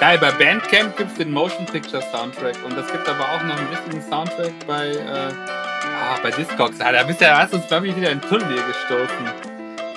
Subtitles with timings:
[0.00, 3.58] Geil, bei Bandcamp gibt es den Motion Picture Soundtrack und es gibt aber auch noch
[3.58, 6.80] einen richtigen Soundtrack bei, äh, ah, bei Discogs.
[6.80, 9.26] Ah, da bist du, hast uns, glaube ich, wieder in Tunnel gestoßen.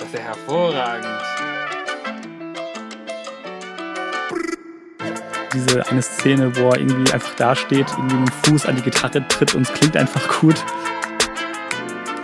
[0.00, 1.06] Das ist ja hervorragend.
[5.54, 9.26] Diese eine Szene, wo er irgendwie einfach dasteht, irgendwie mit dem Fuß an die Gitarre
[9.28, 10.56] tritt und es klingt einfach gut.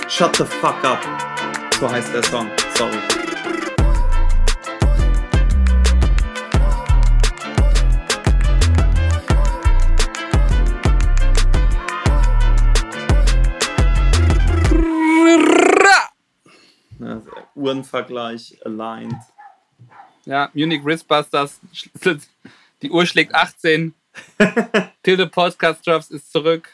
[0.09, 0.99] Shut the fuck up.
[1.79, 2.49] So heißt der Song.
[2.75, 3.28] Sorry.
[17.68, 19.14] Uhrenvergleich aligned.
[20.25, 21.61] Ja, Munich Wristbusters.
[22.81, 23.94] Die Uhr schlägt 18.
[25.03, 26.71] Tilde Podcast Drops ist zurück.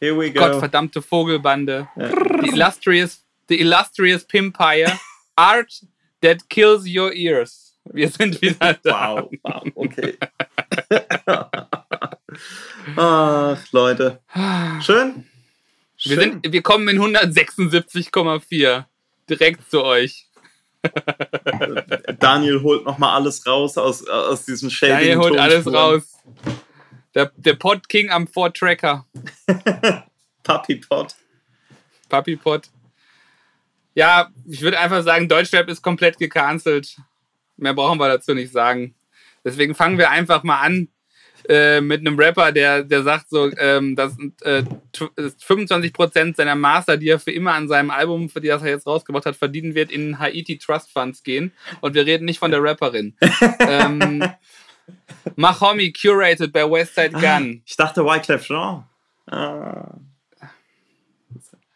[0.00, 0.40] Here we go.
[0.40, 1.86] Gottverdammte Vogelbande.
[1.96, 4.98] The illustrious, the illustrious Pimpire.
[5.36, 5.84] Art
[6.20, 7.76] that kills your ears.
[7.84, 9.16] Wir sind wieder da.
[9.16, 10.18] Wow, wow, okay.
[12.96, 14.20] Ach, Leute.
[14.80, 15.26] Schön.
[16.04, 18.86] Wir, sind, wir kommen in 176,4
[19.38, 20.28] direkt zu euch.
[22.18, 24.96] Daniel holt nochmal alles raus aus, aus diesem Shading.
[24.96, 26.18] Daniel holt alles raus.
[27.14, 29.06] Der, der Pod King am Ford Tracker.
[30.42, 31.14] Puppy Pod.
[32.08, 32.68] Puppy Pod.
[33.94, 36.96] Ja, ich würde einfach sagen, Deutschrap ist komplett gecancelt.
[37.56, 38.94] Mehr brauchen wir dazu nicht sagen.
[39.44, 40.88] Deswegen fangen wir einfach mal an
[41.48, 44.62] äh, mit einem Rapper, der, der sagt so, ähm, dass äh,
[44.94, 49.26] 25% seiner Master, die er für immer an seinem Album, für das er jetzt rausgebracht
[49.26, 51.52] hat, verdienen wird, in Haiti Trust Funds gehen.
[51.80, 53.16] Und wir reden nicht von der Rapperin.
[53.60, 54.24] ähm,
[55.36, 57.62] Mahomi curated bei Westside Gun.
[57.64, 58.84] Ich dachte Wyclef Jean.
[59.26, 59.94] Ah.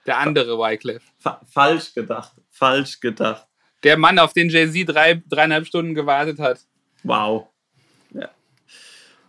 [0.06, 1.03] Der andere Wyclef.
[1.19, 2.33] Fa falsch gedacht.
[2.51, 3.47] Falsch gedacht.
[3.83, 6.61] Der Mann, auf den Jay-Z drei, dreieinhalb Stunden gewartet hat.
[7.03, 7.48] Wow.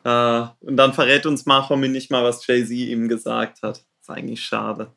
[0.07, 3.83] Äh, und dann verrät uns Mahomi nicht mal, was Jay-Z ihm gesagt hat.
[3.99, 4.93] ist eigentlich schade.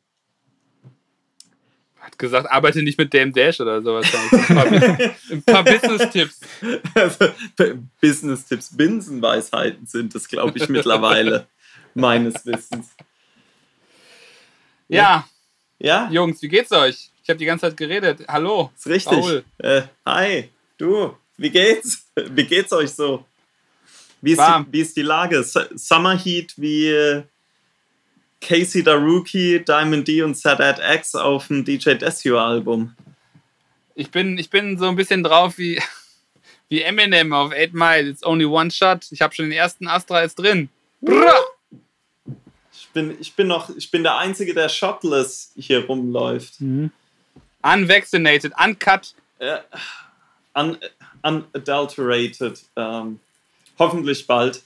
[1.99, 4.07] Hat gesagt, arbeite nicht mit Dame Dash oder sowas.
[4.31, 6.39] Ein paar, ein paar Business-Tipps.
[6.95, 7.25] Also,
[7.99, 11.45] Business-Tipps, Binsenweisheiten sind es, glaube ich, mittlerweile.
[11.93, 12.95] meines Wissens.
[14.87, 15.27] Ja.
[15.77, 16.09] Ja?
[16.09, 17.11] Jungs, wie geht's euch?
[17.21, 18.23] Ich habe die ganze Zeit geredet.
[18.29, 18.71] Hallo.
[18.77, 19.43] Ist richtig.
[19.57, 21.17] Äh, hi, du.
[21.35, 22.09] Wie geht's?
[22.15, 23.25] Wie geht's euch so?
[24.21, 25.43] Wie ist, die, wie ist die Lage?
[25.43, 27.23] Summer Heat wie äh,
[28.39, 32.95] Casey Daruki, Diamond D und Sadat X auf dem DJ Desio Album.
[33.95, 35.81] Ich bin, ich bin so ein bisschen drauf wie,
[36.69, 38.09] wie Eminem auf 8 Mile.
[38.09, 39.07] It's only one shot.
[39.11, 40.69] Ich habe schon den ersten Astra ist drin.
[41.01, 41.33] Brrr.
[42.73, 46.59] Ich bin, ich bin noch, ich bin der Einzige, der shotless hier rumläuft.
[46.59, 46.91] Mhm.
[47.63, 49.13] Unvaccinated, uncut.
[49.39, 49.59] Äh,
[50.55, 50.77] un,
[51.23, 52.63] unadulterated.
[52.75, 53.19] Ähm,
[53.81, 54.61] hoffentlich bald.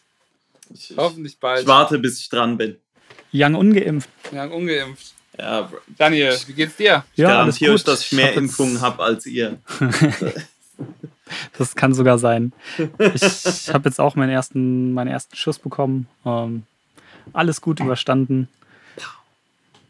[0.73, 1.61] Ich, hoffentlich bald.
[1.61, 2.77] Ich warte, bis ich dran bin.
[3.33, 4.09] Young ungeimpft.
[4.31, 5.13] Young ungeimpft.
[5.37, 7.03] Ja, Daniel, wie geht's dir?
[7.13, 9.59] Ich ja, garantiere euch, dass ich mehr ich Impfungen habe als ihr.
[11.57, 12.53] das kann sogar sein.
[12.99, 16.07] Ich habe jetzt auch meinen ersten, meinen ersten Schuss bekommen.
[16.25, 16.63] Ähm,
[17.33, 18.47] alles gut überstanden.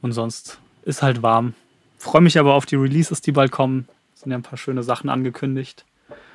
[0.01, 1.53] Und sonst ist halt warm.
[1.97, 3.87] Freue mich aber auf die Releases, die bald kommen.
[4.15, 5.85] Es sind ja ein paar schöne Sachen angekündigt.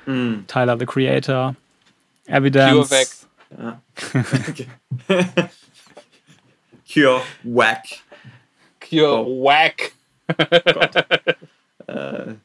[0.05, 0.45] Mm.
[0.47, 1.55] Tyler the Creator,
[2.31, 2.71] Evidence.
[2.71, 3.07] Cure weg.
[3.57, 3.81] Ja.
[6.91, 7.85] Cure whack.
[8.79, 9.43] Cure oh.
[9.43, 9.91] whack.
[11.87, 12.35] äh,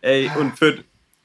[0.00, 0.82] ey, und für,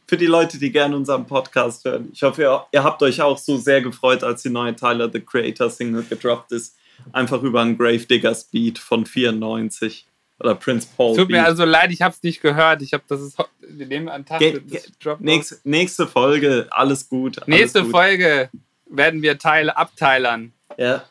[0.08, 3.38] für die Leute, die gerne unseren Podcast hören, ich hoffe, ihr, ihr habt euch auch
[3.38, 6.76] so sehr gefreut, als die neue Tyler the Creator Single gedroppt ist.
[7.12, 10.08] Einfach über einen Gravediggers Beat von 94
[10.40, 11.16] oder Prince Paul.
[11.16, 11.38] Tut Beat.
[11.38, 12.82] mir also leid, ich habe es nicht gehört.
[12.82, 14.82] Ich habe das ist wir nehmen an Tag ge, ge,
[15.20, 17.38] nächste, nächste Folge, alles gut.
[17.40, 17.92] Alles nächste gut.
[17.92, 18.50] Folge
[18.88, 20.54] werden wir Teile abteilern.
[20.78, 21.04] Ja.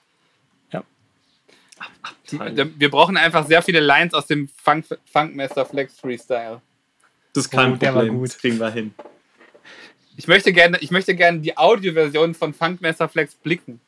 [0.73, 0.83] Ja.
[2.31, 2.39] Die,
[2.79, 6.61] wir brauchen einfach sehr viele Lines aus dem Funk, Funkmaster Flex Freestyle.
[7.33, 8.29] Das ist kein Oh, der war Problem, gut.
[8.29, 8.95] das kriegen wir hin.
[10.17, 13.81] Ich möchte gerne, ich möchte gerne die Audioversion von Funkmaster Flex blicken.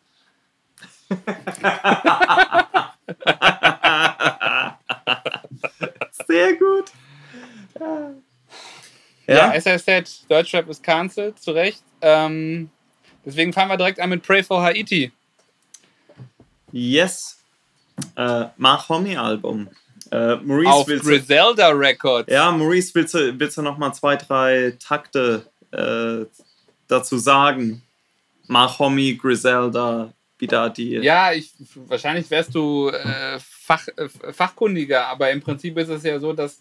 [6.26, 6.90] Sehr gut.
[7.78, 8.10] Ja,
[9.26, 11.82] Ja, as I said, Deutschrap ist cancelled, zu Recht.
[12.02, 12.70] Ähm,
[13.24, 15.12] deswegen fangen wir direkt an mit Pray for Haiti.
[16.72, 17.40] yes.
[18.16, 19.68] Äh, Mark Homme Album.
[20.10, 22.30] Äh, Maurice Auf willst du, Griselda Records.
[22.30, 26.26] ja, Maurice, willst du, willst du noch mal zwei, drei Takte äh,
[26.88, 27.82] dazu sagen?
[28.48, 30.96] Mark Homme, Griselda, wie da die.
[30.96, 31.52] Ja, ich,
[31.86, 36.60] wahrscheinlich wärst du äh, Fach, äh, fachkundiger, aber im Prinzip ist es ja so, dass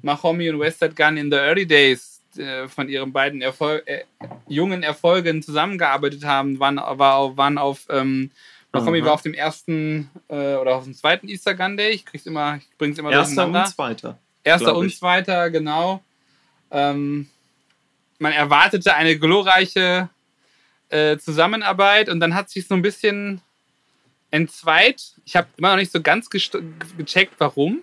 [0.00, 4.04] Mahomi und Westside Gun in the early days äh, von ihren beiden Erfol äh,
[4.48, 8.30] jungen Erfolgen zusammengearbeitet haben, waren, war, waren auf, ähm,
[8.72, 11.90] Mahomi war auf dem ersten äh, oder auf dem zweiten Easter Gun Day.
[11.90, 14.18] Ich krieg's immer, ich bring's immer Erster und zweiter.
[14.44, 16.02] Erster und zweiter, genau.
[16.70, 17.28] Ähm,
[18.18, 20.08] man erwartete eine glorreiche
[20.88, 23.40] äh, Zusammenarbeit und dann hat sich so ein bisschen
[24.30, 25.14] entzweit.
[25.24, 27.80] Ich habe immer noch nicht so ganz gecheckt, warum.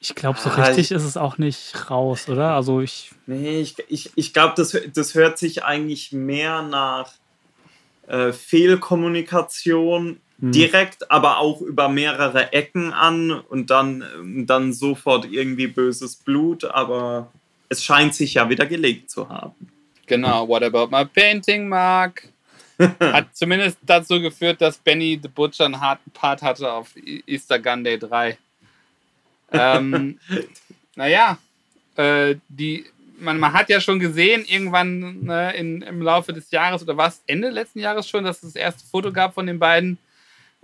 [0.00, 2.54] Ich glaube, so ah, richtig ist es auch nicht raus, oder?
[2.54, 3.12] Also ich.
[3.26, 7.12] Nee, ich, ich, ich glaube, das, das hört sich eigentlich mehr nach
[8.08, 10.52] äh, Fehlkommunikation hm.
[10.52, 14.04] direkt, aber auch über mehrere Ecken an und dann,
[14.46, 17.30] dann sofort irgendwie böses Blut, aber
[17.68, 19.54] es scheint sich ja wieder gelegt zu haben.
[20.06, 22.28] Genau, what about my painting, Mark?
[23.00, 27.58] Hat zumindest dazu geführt, dass Benny the Butcher einen harten Part hatte auf e- Easter
[27.58, 28.38] Gun Day 3.
[29.52, 30.18] Ähm,
[30.96, 31.38] naja,
[31.96, 32.86] äh, die,
[33.18, 37.22] man, man hat ja schon gesehen, irgendwann ne, in, im Laufe des Jahres oder was,
[37.26, 39.98] Ende letzten Jahres schon, dass es das erste Foto gab von den beiden.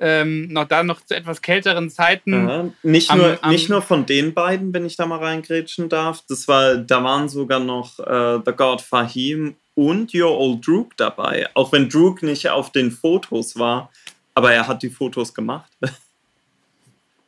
[0.01, 2.49] Ähm, noch da noch zu etwas kälteren Zeiten.
[2.49, 5.89] Ja, nicht, am, nur, am, nicht nur von den beiden, wenn ich da mal reingrätschen
[5.89, 6.23] darf.
[6.29, 11.49] Das war, da waren sogar noch äh, The God Fahim und Your Old Droog dabei.
[11.55, 13.93] Auch wenn Droog nicht auf den Fotos war,
[14.35, 15.71] aber er hat die Fotos gemacht.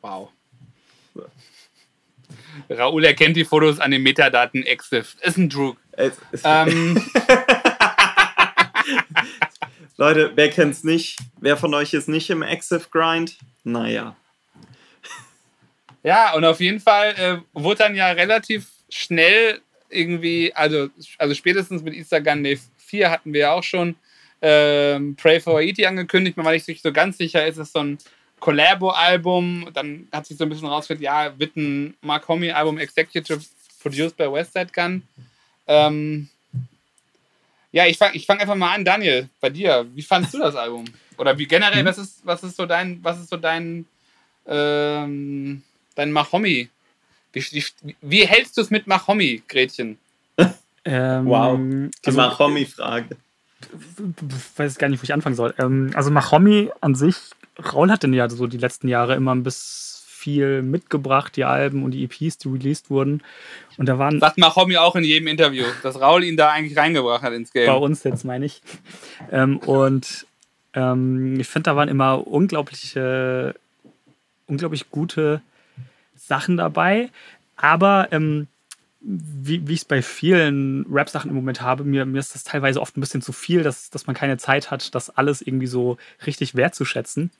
[0.03, 0.29] Wow.
[2.67, 5.15] Raoul erkennt die Fotos an den Metadaten EXIF.
[5.21, 5.77] Ist ein Droog.
[6.43, 6.99] Ähm.
[9.97, 11.19] Leute, wer kennt's nicht?
[11.39, 13.37] Wer von euch ist nicht im EXIF-Grind?
[13.63, 14.15] Naja.
[16.01, 21.83] Ja, und auf jeden Fall äh, wurde dann ja relativ schnell irgendwie, also, also spätestens
[21.83, 23.95] mit Easter Gun Day 4 hatten wir ja auch schon
[24.41, 26.37] ähm, Pray for Haiti angekündigt.
[26.37, 27.97] Man war nicht so ganz sicher, ist es so ein
[28.39, 29.69] Collabo-Album.
[29.73, 33.41] Dann hat sich so ein bisschen rausgestellt, ja, wird ein Mark Homie-Album Executive
[33.81, 35.03] produced by Westside Gun.
[35.67, 36.29] Ähm,
[37.71, 39.87] ja, ich fange ich fang einfach mal an, Daniel, bei dir.
[39.93, 40.85] Wie fandest du das Album?
[41.17, 41.87] Oder wie generell, mhm.
[41.87, 43.85] was ist, was ist so dein, was ist so dein,
[44.47, 45.61] ähm,
[45.95, 46.69] dein Mahomi
[47.33, 49.97] wie, wie, wie hältst du es mit Mahomi, Gretchen?
[50.83, 53.15] Ähm, wow, die also, Mahomi-Frage.
[53.61, 55.53] Ich weiß gar nicht, wo ich anfangen soll.
[55.59, 57.15] Ähm, also Mahomi an sich,
[57.59, 59.91] Raul hat denn ja so die letzten Jahre immer ein bisschen
[60.21, 63.23] viel mitgebracht, die Alben und die EPs, die released wurden.
[63.77, 64.19] Und da waren.
[64.19, 67.65] Sagt Mahomi auch in jedem Interview, dass Raul ihn da eigentlich reingebracht hat ins Game.
[67.65, 68.61] Bei uns jetzt, meine ich.
[69.31, 70.27] Ähm, und
[70.73, 73.55] ähm, ich finde, da waren immer unglaubliche,
[74.47, 75.41] unglaublich gute
[76.31, 77.09] Sachen dabei.
[77.57, 78.47] Aber ähm,
[79.01, 82.79] wie, wie ich es bei vielen Rap-Sachen im Moment habe, mir, mir ist das teilweise
[82.79, 85.97] oft ein bisschen zu viel, dass, dass man keine Zeit hat, das alles irgendwie so
[86.25, 87.31] richtig wertzuschätzen.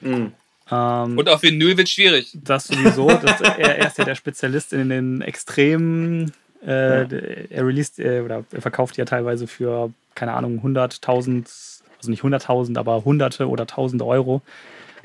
[0.00, 0.32] Mhm.
[0.70, 2.38] Ähm, Und auf Vinyl wird schwierig.
[2.40, 3.08] Das sowieso.
[3.22, 6.32] Das, er, er, ist ja der Spezialist in den Extremen.
[6.64, 11.44] Äh, er released äh, oder er verkauft ja teilweise für, keine Ahnung, 100.000,
[11.96, 14.42] also nicht 100.000, aber Hunderte oder Tausende Euro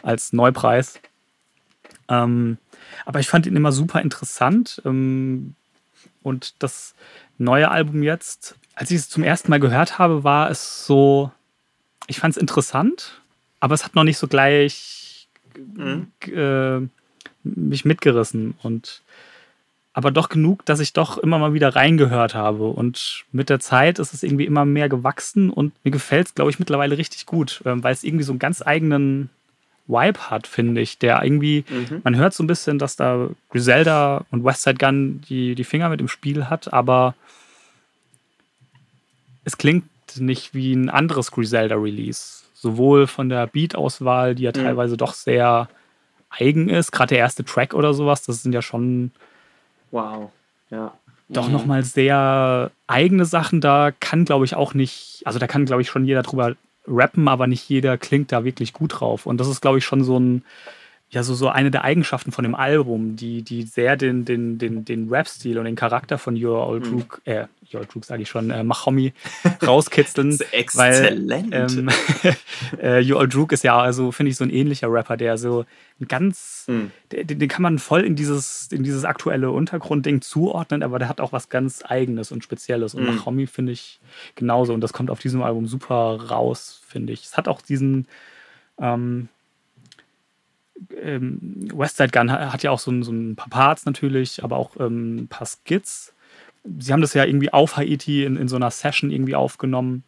[0.04, 1.00] als Neupreis.
[2.10, 2.58] Ähm,
[3.06, 4.82] aber ich fand ihn immer super interessant.
[4.86, 5.56] Ähm,
[6.22, 6.96] und das
[7.38, 11.32] neue Album jetzt, als ich es zum ersten Mal gehört habe, war es so,
[12.08, 13.22] ich fand es interessant,
[13.60, 16.08] aber es hat noch nicht so gleich mhm.
[16.22, 16.88] äh,
[17.44, 18.56] mich mitgerissen.
[18.64, 19.02] Und
[19.94, 22.68] aber doch genug, dass ich doch immer mal wieder reingehört habe.
[22.68, 26.50] Und mit der Zeit ist es irgendwie immer mehr gewachsen und mir gefällt es, glaube
[26.50, 29.30] ich, mittlerweile richtig gut, ähm, weil es irgendwie so einen ganz eigenen
[29.88, 32.02] Vibe hat, finde ich, der irgendwie, mhm.
[32.04, 36.00] man hört so ein bisschen, dass da Griselda und Westside Gun die, die Finger mit
[36.00, 37.16] im Spiel hat, aber
[39.44, 39.86] es klingt
[40.18, 42.44] nicht wie ein anderes Griselda-Release.
[42.54, 44.64] Sowohl von der Beat-Auswahl, die ja mhm.
[44.64, 45.68] teilweise doch sehr
[46.30, 49.12] eigen ist, gerade der erste Track oder sowas, das sind ja schon.
[49.92, 50.32] Wow,
[50.70, 50.94] ja.
[51.30, 51.54] Doch mhm.
[51.54, 53.60] nochmal sehr eigene Sachen.
[53.60, 56.56] Da kann, glaube ich, auch nicht, also da kann, glaube ich, schon jeder drüber
[56.88, 59.26] rappen, aber nicht jeder klingt da wirklich gut drauf.
[59.26, 60.44] Und das ist, glaube ich, schon so ein,
[61.10, 64.84] ja, so, so eine der Eigenschaften von dem Album, die, die sehr den, den, den,
[64.84, 67.32] den Rap-Stil und den Charakter von Your Old Rook, mhm.
[67.32, 69.14] äh, Rook sage ich schon, äh, Mahomi
[69.66, 70.38] rauskitzeln.
[70.52, 71.52] exzellent.
[71.52, 71.90] Weil, ähm,
[72.82, 75.66] äh, Old Rook ist ja also, finde ich, so ein ähnlicher Rapper, der so
[76.00, 76.92] ein ganz, mhm.
[77.12, 81.22] den, den, kann man voll in dieses, in dieses aktuelle Untergrundding zuordnen, aber der hat
[81.22, 82.96] auch was ganz Eigenes und Spezielles.
[82.96, 83.16] Und mhm.
[83.16, 84.00] Mahomi finde ich
[84.36, 84.74] genauso.
[84.74, 87.24] Und das kommt auf diesem Album super raus, finde ich.
[87.24, 88.08] Es hat auch diesen,
[88.80, 89.30] ähm,
[91.02, 94.78] ähm, Westside Gun hat ja auch so ein, so ein, paar Parts natürlich, aber auch
[94.80, 96.13] ähm, ein paar Skits.
[96.80, 100.04] Sie haben das ja irgendwie auf Haiti in, in so einer Session irgendwie aufgenommen.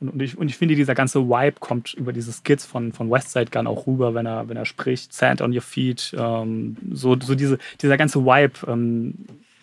[0.00, 3.10] Und, und, ich, und ich finde, dieser ganze Vibe kommt über diese Skits von, von
[3.10, 5.12] Westside Gun auch rüber, wenn er, wenn er spricht.
[5.12, 6.14] Sand on your feet.
[6.16, 9.14] Ähm, so, so diese, dieser ganze Vibe ähm,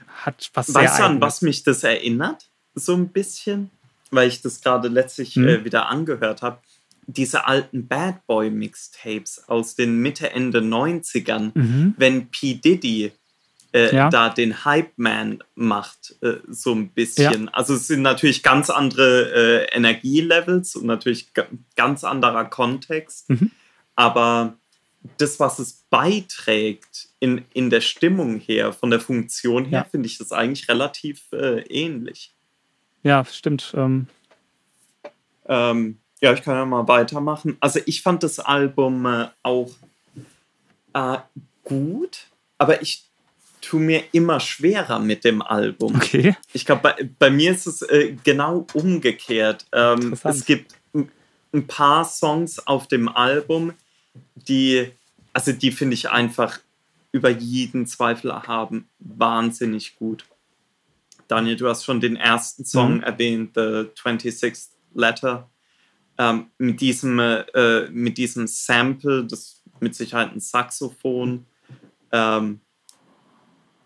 [0.07, 2.49] hat was weißt sehr Weißt du, an was mich das erinnert?
[2.75, 3.71] So ein bisschen?
[4.11, 5.47] weil ich das gerade letztlich mhm.
[5.47, 6.59] äh, wieder angehört habe,
[7.07, 11.95] diese alten Bad Boy Mixtapes aus den Mitte, Ende 90ern, mhm.
[11.97, 12.55] wenn P.
[12.55, 13.11] Diddy
[13.73, 14.09] äh, ja.
[14.09, 17.45] da den Hype Man macht, äh, so ein bisschen.
[17.45, 17.51] Ja.
[17.53, 21.31] Also es sind natürlich ganz andere äh, Energielevels und natürlich
[21.75, 23.29] ganz anderer Kontext.
[23.29, 23.51] Mhm.
[23.95, 24.57] Aber
[25.17, 29.85] das, was es beiträgt in, in der Stimmung her, von der Funktion her, ja.
[29.89, 32.33] finde ich das eigentlich relativ äh, ähnlich.
[33.03, 33.73] Ja, stimmt.
[33.75, 34.07] Ähm.
[35.47, 37.57] Ähm, ja, ich kann ja mal weitermachen.
[37.59, 39.71] Also ich fand das Album äh, auch
[40.93, 41.17] äh,
[41.63, 43.08] gut, aber ich
[43.61, 45.95] tue mir immer schwerer mit dem Album.
[45.95, 46.35] Okay.
[46.53, 49.65] Ich glaube, bei, bei, mir ist es äh, genau umgekehrt.
[49.73, 50.75] Ähm, es gibt
[51.53, 53.73] ein paar Songs auf dem Album,
[54.35, 54.91] die,
[55.33, 56.59] also die finde ich einfach
[57.11, 60.25] über jeden Zweifel haben, wahnsinnig gut.
[61.27, 63.03] Daniel, du hast schon den ersten Song mhm.
[63.03, 65.49] erwähnt, The 26th Letter.
[66.17, 71.45] Ähm, mit, diesem, äh, mit diesem Sample, das mit Sicherheit ein Saxophon.
[72.11, 72.59] Ähm,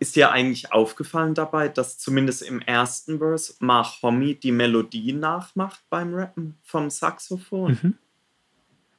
[0.04, 6.14] ist dir eigentlich aufgefallen dabei, dass zumindest im ersten Verse Mahomi die Melodie nachmacht beim
[6.14, 7.78] Rappen vom Saxophon?
[7.82, 7.94] Mhm.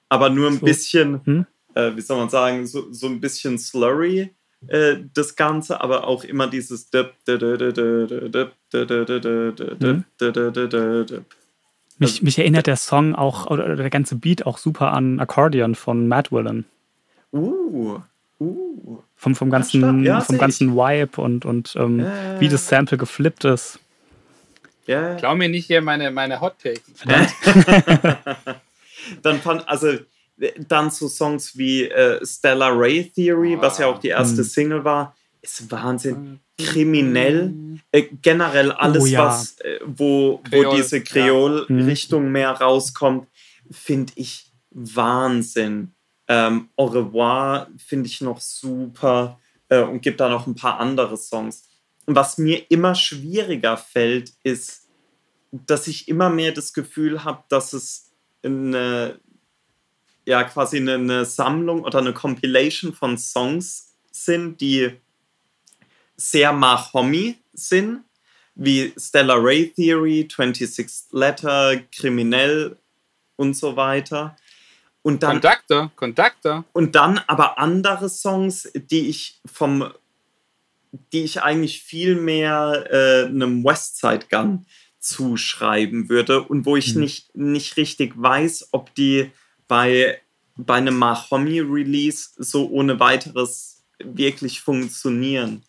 [0.10, 0.66] Aber nur ein so.
[0.66, 1.46] bisschen, hm?
[1.76, 4.32] äh, wie soll man sagen, so, so ein bisschen slurry
[4.66, 6.90] äh, das Ganze, aber auch immer dieses
[12.00, 16.08] mich, mich erinnert der Song auch, oder der ganze Beat auch super an Accordion von
[16.08, 16.66] Matt Willen.
[17.32, 18.00] Uh,
[18.40, 19.00] uh.
[19.16, 22.40] Vom, vom ganzen, ja, vom ganzen Vibe und, und ähm, äh.
[22.40, 23.80] wie das Sample geflippt ist.
[24.86, 25.16] Ja.
[25.16, 26.84] Klau mir nicht hier meine, meine Hot Takes.
[29.24, 29.98] dann fand, also
[30.68, 33.62] dann so Songs wie äh, Stellar Ray Theory, oh.
[33.62, 34.46] was ja auch die erste mhm.
[34.46, 36.40] Single war, ist Wahnsinn.
[36.58, 37.54] Kriminell,
[37.92, 39.26] äh, generell alles, oh, ja.
[39.26, 42.28] was, äh, wo, wo diese Kreol-Richtung ja.
[42.28, 42.32] Mhm.
[42.32, 43.28] mehr rauskommt,
[43.70, 45.95] finde ich Wahnsinn.
[46.28, 49.40] Ähm, Au revoir finde ich noch super
[49.70, 51.68] äh, und gibt da noch ein paar andere Songs.
[52.06, 54.88] Und was mir immer schwieriger fällt, ist,
[55.52, 58.12] dass ich immer mehr das Gefühl habe, dass es
[58.44, 59.20] eine,
[60.26, 64.92] ja, quasi eine, eine Sammlung oder eine Compilation von Songs sind, die
[66.18, 68.04] sehr Mahomi sind,
[68.56, 72.78] wie Stellar Ray Theory, 26 Letter, Kriminell
[73.36, 74.36] und so weiter.
[75.06, 76.64] Und dann, Kontakte, Kontakte.
[76.74, 79.92] Und dann aber andere Songs, die ich vom,
[81.14, 84.66] die ich eigentlich viel mehr äh, einem Westside Gun
[85.00, 87.02] zuschreiben würde und wo ich mhm.
[87.02, 89.30] nicht, nicht richtig weiß, ob die
[89.68, 90.20] bei,
[90.56, 95.62] bei einem Mahomi-Release so ohne weiteres wirklich funktionieren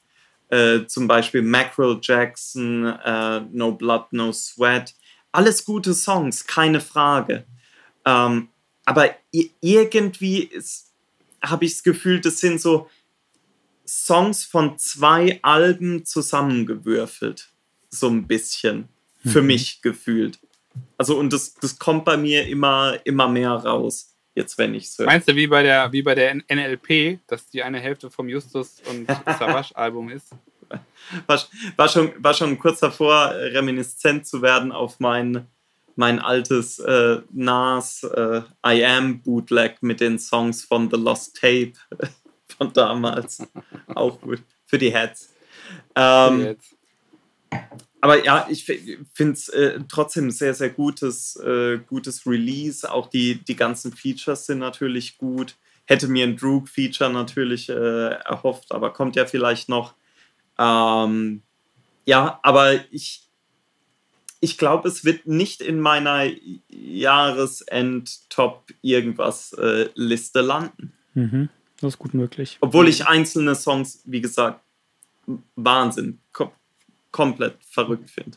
[0.48, 4.94] äh, zum Beispiel Mackerel Jackson, äh, No Blood, No Sweat.
[5.30, 7.44] Alles gute Songs, keine Frage.
[8.06, 8.48] Ähm,
[8.86, 9.14] aber
[9.60, 10.50] irgendwie
[11.42, 12.88] habe ich das Gefühl, das sind so
[13.86, 17.50] Songs von zwei Alben zusammengewürfelt.
[17.90, 18.88] So ein bisschen.
[19.24, 19.48] Für mhm.
[19.48, 20.38] mich gefühlt.
[20.96, 25.06] Also, und das, das kommt bei mir immer, immer mehr raus jetzt wenn ich höre.
[25.06, 28.76] Meinst du wie bei der wie bei der NLP, dass die eine Hälfte vom Justus
[28.88, 30.28] und Savage Album ist?
[31.26, 31.42] War,
[31.76, 35.46] war, schon, war schon kurz davor, reminiszent zu werden auf mein,
[35.96, 41.72] mein altes äh, Nas äh, I Am Bootleg mit den Songs von The Lost Tape
[42.56, 43.42] von damals.
[43.94, 44.42] Auch gut.
[44.66, 45.34] Für die Heads.
[45.94, 46.56] Ähm,
[48.00, 52.90] aber ja, ich finde es äh, trotzdem sehr, sehr gutes, äh, gutes Release.
[52.90, 55.56] Auch die, die ganzen Features sind natürlich gut.
[55.86, 59.94] Hätte mir ein Droog-Feature natürlich äh, erhofft, aber kommt ja vielleicht noch.
[60.58, 61.42] Ähm,
[62.04, 63.25] ja, aber ich,
[64.40, 66.26] ich glaube, es wird nicht in meiner
[66.68, 70.92] Jahresend-Top irgendwas äh, Liste landen.
[71.14, 71.48] Mhm,
[71.80, 72.58] das ist gut möglich.
[72.60, 74.60] Obwohl ich einzelne Songs, wie gesagt,
[75.56, 76.20] Wahnsinn,
[77.10, 78.36] komplett verrückt finde.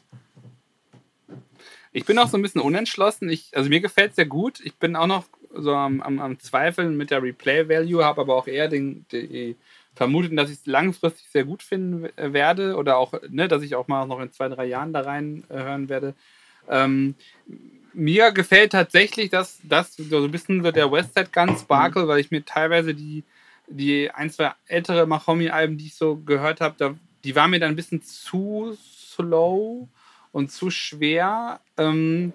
[1.91, 3.29] Ich bin auch so ein bisschen unentschlossen.
[3.29, 4.59] Ich, also mir gefällt es sehr gut.
[4.63, 8.47] Ich bin auch noch so am, am, am Zweifeln mit der Replay-Value, habe aber auch
[8.47, 9.55] eher den, die
[9.95, 13.87] Vermutung, dass ich es langfristig sehr gut finden werde oder auch, ne, dass ich auch
[13.87, 16.13] mal noch in zwei, drei Jahren da rein äh, hören werde.
[16.69, 17.15] Ähm,
[17.93, 22.31] mir gefällt tatsächlich das, das so ein bisschen so der Westside Gun Sparkle, weil ich
[22.31, 23.23] mir teilweise die,
[23.67, 27.75] die ein, zwei ältere Mahomi-Alben, die ich so gehört habe, die war mir dann ein
[27.75, 29.87] bisschen zu slow
[30.31, 31.59] und zu schwer.
[31.77, 32.33] Ähm,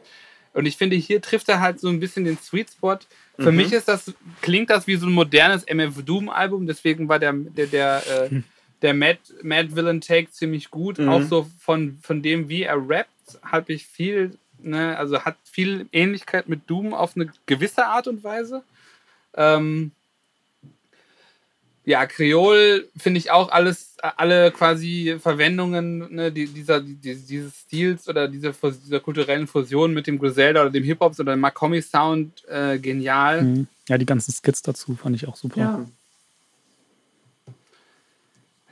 [0.54, 2.98] und ich finde, hier trifft er halt so ein bisschen den Sweet Spot.
[3.38, 3.56] Für mhm.
[3.56, 7.32] mich ist das, klingt das wie so ein modernes MF Doom Album, deswegen war der,
[7.32, 8.44] der, der, äh, hm.
[8.80, 10.98] der Mad, Mad Villain Take ziemlich gut.
[10.98, 11.08] Mhm.
[11.08, 13.10] Auch so von, von dem, wie er rappt,
[13.42, 14.96] habe ich viel Ne?
[14.96, 18.62] Also hat viel Ähnlichkeit mit Doom auf eine gewisse Art und Weise.
[19.36, 19.92] Ähm,
[21.86, 28.52] ja, Kreol finde ich auch alles, alle quasi Verwendungen ne, dieser, dieses Stils oder dieser,
[28.52, 33.42] dieser kulturellen Fusion mit dem Griselda oder dem Hip-Hop oder dem Macomi-Sound äh, genial.
[33.42, 33.66] Mhm.
[33.88, 35.60] Ja, die ganzen Skits dazu fand ich auch super.
[35.60, 35.86] Ja.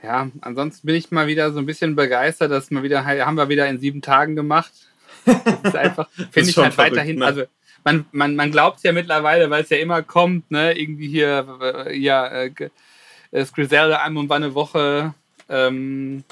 [0.01, 3.47] Ja, ansonsten bin ich mal wieder so ein bisschen begeistert, dass wir wieder, haben wir
[3.47, 4.73] wieder in sieben Tagen gemacht.
[5.25, 7.25] Das ist einfach, finde ich halt verrückt, weiterhin, ne?
[7.25, 7.43] also
[7.85, 11.47] man, man, man glaubt es ja mittlerweile, weil es ja immer kommt, ne, irgendwie hier,
[11.61, 12.49] äh, ja,
[13.33, 15.13] äh, das Griselda-Album war eine Woche.
[15.49, 16.23] Ähm,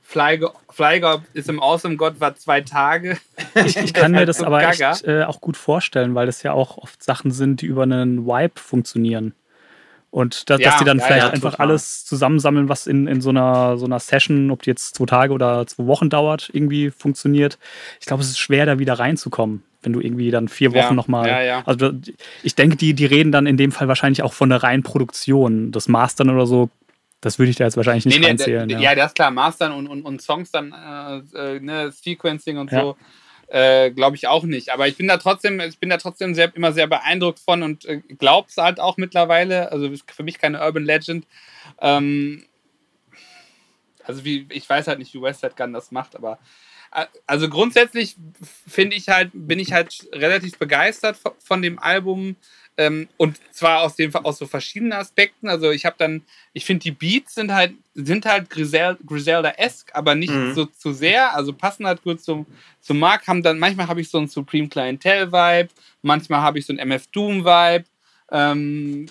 [0.00, 3.18] Flyger ist im Awesome God war zwei Tage.
[3.64, 6.76] Ich, ich kann mir das aber echt äh, auch gut vorstellen, weil das ja auch
[6.76, 9.34] oft Sachen sind, die über einen Vibe funktionieren.
[10.10, 13.20] Und da, ja, dass die dann ja, vielleicht ja, einfach alles zusammensammeln, was in, in
[13.20, 16.90] so, einer, so einer Session, ob die jetzt zwei Tage oder zwei Wochen dauert, irgendwie
[16.90, 17.58] funktioniert.
[18.00, 20.92] Ich glaube, es ist schwer, da wieder reinzukommen wenn du irgendwie dann vier Wochen ja,
[20.92, 21.28] nochmal.
[21.28, 21.62] Ja, ja.
[21.64, 21.92] Also
[22.42, 25.70] ich denke, die, die reden dann in dem Fall wahrscheinlich auch von der reinen Produktion.
[25.70, 26.70] Das Mastern oder so,
[27.20, 28.68] das würde ich da jetzt wahrscheinlich nicht nee, reinzählen.
[28.68, 28.80] ja.
[28.80, 32.70] ja, das ist klar, Mastern und, und, und Songs dann, äh, äh ne, Sequencing und
[32.70, 32.96] so.
[33.48, 34.70] Äh, glaube ich auch nicht.
[34.70, 37.84] Aber ich bin da trotzdem, ich bin da trotzdem sehr, immer sehr beeindruckt von und
[37.84, 39.70] äh, es halt auch mittlerweile.
[39.70, 41.26] Also für mich keine Urban Legend.
[41.80, 42.44] Ähm,
[44.04, 46.38] also wie, ich weiß halt nicht, wie Westside Gun das macht, aber
[47.26, 48.16] also grundsätzlich
[48.66, 52.36] finde ich halt, bin ich halt relativ begeistert von dem Album.
[52.78, 55.48] Ähm, und zwar aus, dem, aus so verschiedenen Aspekten.
[55.48, 60.14] Also ich habe dann, ich finde die Beats sind halt, sind halt Grisel, Griselda-esque, aber
[60.14, 60.54] nicht mhm.
[60.54, 61.34] so zu sehr.
[61.34, 62.46] Also passen halt gut zum,
[62.80, 63.26] zum Mark.
[63.26, 65.70] Haben dann, manchmal habe ich so einen Supreme Clientel-Vibe,
[66.02, 67.84] manchmal habe ich so einen MF Doom-Vibe.
[68.30, 69.06] Ähm,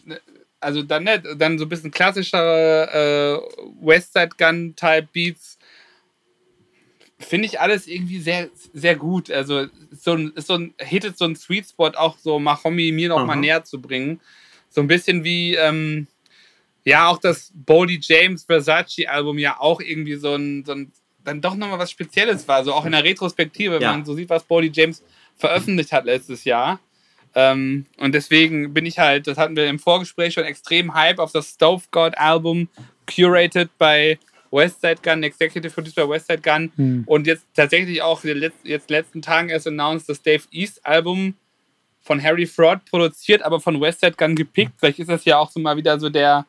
[0.60, 5.55] also dann, ne, dann so ein bisschen klassischere äh, Westside Gun-Type Beats
[7.20, 9.32] finde ich alles irgendwie sehr, sehr gut.
[9.32, 13.10] Also so ein, ist so ein, hittet so ein Sweet Spot auch so Mahomi mir
[13.10, 13.26] noch Aha.
[13.26, 14.20] mal näher zu bringen.
[14.70, 16.08] So ein bisschen wie, ähm,
[16.84, 20.92] ja, auch das Boldy James Versace Album ja auch irgendwie so ein, so ein
[21.24, 22.64] dann doch nochmal was Spezielles war.
[22.64, 23.80] So auch in der Retrospektive, ja.
[23.82, 25.04] wenn man so sieht, was Boldy James
[25.36, 26.80] veröffentlicht hat letztes Jahr.
[27.34, 31.32] Ähm, und deswegen bin ich halt, das hatten wir im Vorgespräch schon extrem Hype auf
[31.32, 32.70] das Stove God Album,
[33.08, 34.18] curated bei
[34.52, 37.04] Westside Gun, Executive Producer Westside Gun hm.
[37.06, 41.36] und jetzt tatsächlich auch in den jetzt letzten Tagen erst announced, das Dave East Album
[42.02, 44.74] von Harry Fraud produziert, aber von Westside Gun gepickt.
[44.78, 46.46] Vielleicht ist das ja auch so mal wieder so der,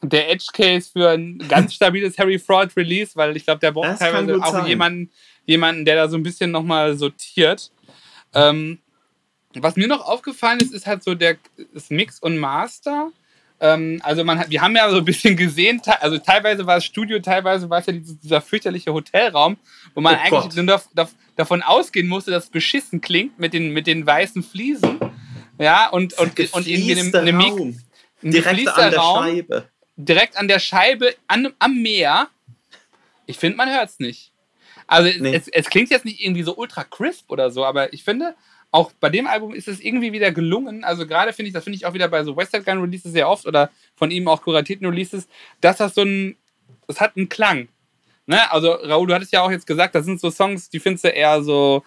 [0.00, 3.98] der Edge Case für ein ganz stabiles Harry Fraud Release, weil ich glaube, der braucht
[3.98, 5.10] teilweise auch jemanden,
[5.44, 7.70] jemanden, der da so ein bisschen nochmal sortiert.
[8.32, 8.78] Ähm,
[9.54, 11.36] was mir noch aufgefallen ist, ist halt so der
[11.72, 13.12] das Mix und Master.
[13.64, 16.84] Ähm, also man hat, wir haben ja so ein bisschen gesehen, also teilweise war es
[16.84, 19.56] Studio, teilweise war es ja dieser, fürchterliche Hotelraum,
[19.94, 20.82] wo man oh eigentlich nur
[21.34, 25.00] davon ausgehen musste, dass es beschissen klingt mit den, mit den weißen Fliesen.
[25.58, 27.86] Ja, und, und, und irgendwie in einem Mix.
[28.20, 29.68] Direkt an der Raum, Scheibe.
[29.96, 32.28] Direkt an der Scheibe, an, am Meer.
[33.24, 34.32] Ich finde, man hört es nicht.
[34.86, 35.34] Also nee.
[35.34, 38.34] es, es klingt jetzt nicht irgendwie so ultra crisp oder so, aber ich finde,
[38.74, 40.82] auch bei dem Album ist es irgendwie wieder gelungen.
[40.82, 43.28] Also gerade finde ich, das finde ich auch wieder bei so Westside Gun Releases sehr
[43.28, 45.28] oft oder von ihm auch kuratierten Releases,
[45.60, 46.36] dass das so ein,
[46.88, 47.68] das hat einen Klang.
[48.26, 48.50] Ne?
[48.50, 51.08] Also Raoul, du hattest ja auch jetzt gesagt, das sind so Songs, die findest du
[51.08, 51.84] eher so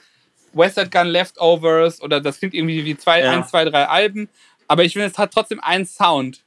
[0.54, 3.32] Westside Gun Leftovers oder das klingt irgendwie wie zwei, ja.
[3.32, 4.30] eins, zwei, drei Alben.
[4.70, 6.46] Aber ich finde, es hat trotzdem einen Sound.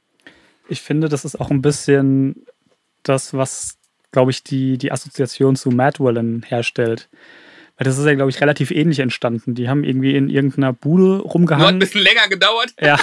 [0.67, 2.47] Ich finde, das ist auch ein bisschen
[3.03, 3.77] das, was,
[4.11, 7.09] glaube ich, die, die Assoziation zu Madwellen herstellt.
[7.83, 9.55] Das ist ja, glaube ich, relativ ähnlich entstanden.
[9.55, 11.61] Die haben irgendwie in irgendeiner Bude rumgehangen.
[11.61, 12.73] Nur hat ein bisschen länger gedauert.
[12.79, 12.99] Ja.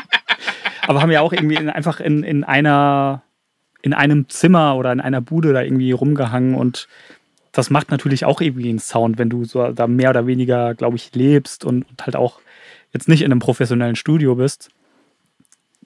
[0.86, 3.22] Aber haben ja auch irgendwie in, einfach in, in einer
[3.82, 6.88] in einem Zimmer oder in einer Bude da irgendwie rumgehangen und
[7.52, 10.96] das macht natürlich auch irgendwie einen Sound, wenn du so da mehr oder weniger, glaube
[10.96, 12.40] ich, lebst und, und halt auch
[12.92, 14.70] jetzt nicht in einem professionellen Studio bist.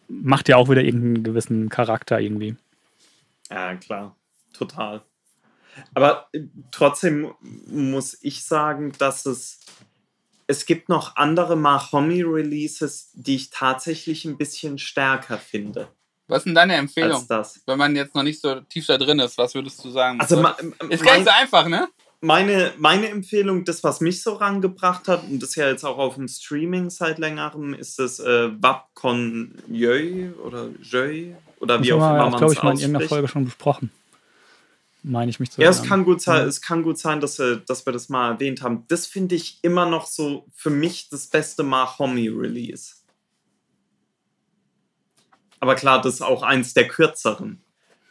[0.09, 2.57] Macht ja auch wieder irgendeinen gewissen Charakter irgendwie.
[3.51, 4.17] Ja, klar.
[4.53, 5.03] Total.
[5.95, 9.61] Aber äh, trotzdem muss ich sagen, dass es
[10.47, 15.89] es gibt noch andere Mahomi-Releases, die ich tatsächlich ein bisschen stärker finde.
[16.29, 17.27] Was ist denn deine Empfehlung?
[17.67, 20.21] Wenn man jetzt noch nicht so tief da drin ist, was würdest du sagen?
[20.21, 20.37] Also,
[20.89, 21.89] ist gar nicht so einfach, ne?
[22.21, 26.15] Meine, meine Empfehlung, das, was mich so rangebracht hat, und das ja jetzt auch auf
[26.15, 32.17] dem Streaming seit längerem, ist das äh, Wapkon Jöi oder Jöi oder wie auch immer
[32.17, 33.91] man es glaube ich, mal in irgendeiner Folge schon besprochen
[35.03, 37.57] meine ich mich zu Ja, es kann gut sein, es kann gut sein, dass wir,
[37.57, 38.85] dass wir das mal erwähnt haben.
[38.88, 42.95] Das finde ich immer noch so für mich das beste Mahomi-Release.
[45.61, 47.62] Aber klar, das ist auch eins der kürzeren.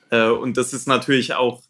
[0.10, 1.64] Äh, und das ist natürlich auch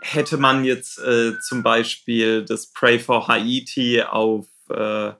[0.00, 5.12] hätte man jetzt äh, zum Beispiel das Pray for Haiti auf, äh,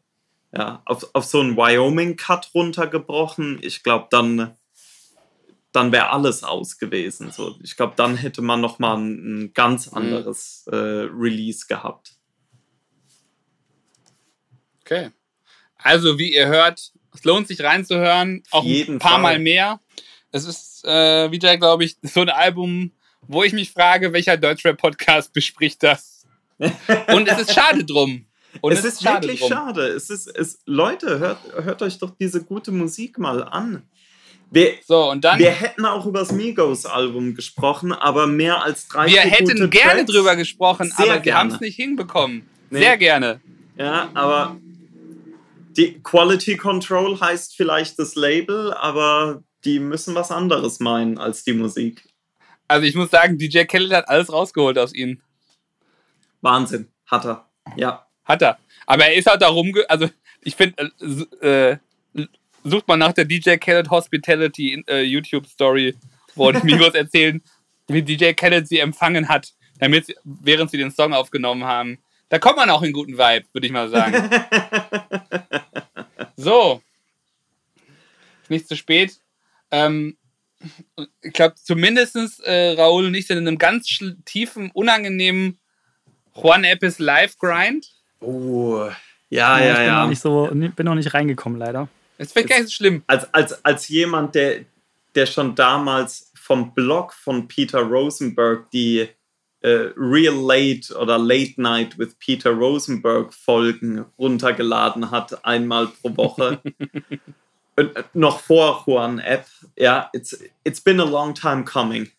[0.53, 4.57] ja, auf, auf so einen Wyoming-Cut runtergebrochen, ich glaube, dann,
[5.73, 7.31] dann wäre alles aus gewesen.
[7.31, 7.57] So.
[7.63, 9.99] Ich glaube, dann hätte man nochmal ein, ein ganz mhm.
[9.99, 12.13] anderes äh, Release gehabt.
[14.81, 15.11] Okay.
[15.77, 19.23] Also, wie ihr hört, es lohnt sich reinzuhören, auch ein paar Fall.
[19.23, 19.81] Mal mehr.
[20.33, 25.33] Es ist äh, wieder, glaube ich, so ein Album, wo ich mich frage, welcher Deutschrap-Podcast
[25.33, 26.27] bespricht das?
[26.59, 28.27] Und es ist schade drum.
[28.61, 29.51] Und es, es ist, schade wirklich drum.
[29.51, 29.87] schade.
[29.89, 33.89] Es ist, es, Leute, hört, hört euch doch diese gute Musik mal an.
[34.53, 39.07] Wir, so, und dann, wir hätten auch über das Migos-Album gesprochen, aber mehr als drei
[39.07, 40.13] Wir hätten gerne Tracks.
[40.13, 42.49] drüber gesprochen, Sehr aber wir haben es nicht hinbekommen.
[42.71, 42.81] Nee.
[42.81, 43.41] Sehr gerne.
[43.77, 44.57] Ja, aber
[45.77, 51.53] die Quality Control heißt vielleicht das Label, aber die müssen was anderes meinen als die
[51.53, 52.03] Musik.
[52.67, 55.23] Also ich muss sagen, DJ Khaled hat alles rausgeholt aus ihnen.
[56.41, 57.49] Wahnsinn, hat er.
[57.77, 58.07] Ja.
[58.25, 58.59] Hat er.
[58.87, 59.85] Aber er ist halt da rumge...
[59.89, 60.09] Also
[60.43, 60.91] ich finde,
[61.43, 61.77] äh, äh,
[62.65, 65.95] sucht mal nach der DJ Khaled Hospitality äh, YouTube-Story,
[66.35, 67.43] wo die Migos erzählen,
[67.89, 71.99] wie DJ Khaled sie empfangen hat, damit sie, während sie den Song aufgenommen haben.
[72.29, 74.31] Da kommt man auch in guten Vibe, würde ich mal sagen.
[76.37, 76.81] so.
[78.49, 79.19] Nicht zu spät.
[79.71, 80.17] Ähm,
[81.23, 83.87] ich glaube, zumindest äh, Raoul nicht in einem ganz
[84.25, 85.59] tiefen, unangenehmen
[86.35, 87.89] Juan Epis Live Grind.
[88.21, 88.89] Oh,
[89.29, 89.71] ja, ja, ja.
[89.71, 90.03] Ich bin, ja.
[90.03, 91.89] Noch nicht so, bin noch nicht reingekommen, leider.
[92.21, 93.03] Das wäre gar nicht so schlimm.
[93.07, 94.67] Als, als, als jemand, der,
[95.15, 99.09] der schon damals vom Blog von Peter Rosenberg die
[99.63, 106.61] äh, Real Late oder Late Night with Peter Rosenberg Folgen runtergeladen hat, einmal pro Woche.
[107.77, 109.47] Äh, noch vor Juan App.
[109.77, 112.11] Ja, it's, it's been a long time coming.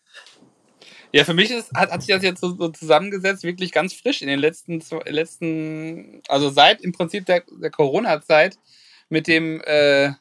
[1.12, 4.22] Ja, für mich ist, hat, hat sich das jetzt so, so, zusammengesetzt, wirklich ganz frisch
[4.22, 8.56] in den letzten, letzten also seit im Prinzip der, der Corona-Zeit
[9.12, 10.12] mit dem, äh,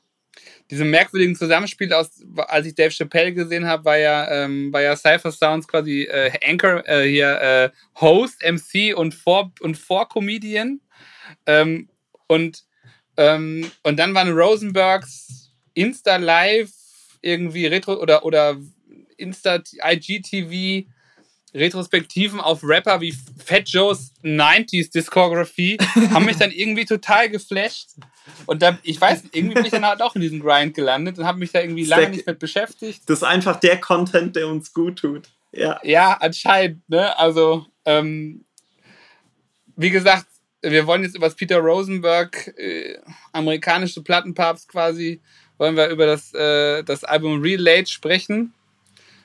[0.70, 4.98] diesem merkwürdigen Zusammenspiel aus, als ich Dave Chappelle gesehen habe, war ja, ähm, war ja
[4.98, 7.70] Cypher Sounds quasi äh, Anchor, äh, hier äh,
[8.02, 10.82] Host, MC und Vor- und Vor-Comedian.
[11.46, 11.88] Ähm,
[12.28, 12.66] und
[13.16, 16.72] ähm, und dann waren Rosenbergs Insta Live
[17.22, 18.58] irgendwie Retro oder, oder
[19.16, 20.86] Insta IGTV
[21.54, 25.78] Retrospektiven auf Rapper wie Fat Joe's 90s Discography
[26.12, 27.92] haben mich dann irgendwie total geflasht.
[28.46, 31.26] Und da, ich weiß, irgendwie bin ich dann halt auch in diesem Grind gelandet und
[31.26, 33.02] habe mich da irgendwie lange nicht mit beschäftigt.
[33.08, 35.30] Das ist einfach der Content, der uns gut tut.
[35.52, 36.88] Ja, ja anscheinend.
[36.90, 37.18] Ne?
[37.18, 38.46] Also, ähm,
[39.76, 40.28] wie gesagt,
[40.62, 43.00] wir wollen jetzt über das Peter Rosenberg, äh,
[43.32, 45.22] amerikanische Plattenpapst quasi,
[45.58, 48.54] wollen wir über das, äh, das Album Relate sprechen.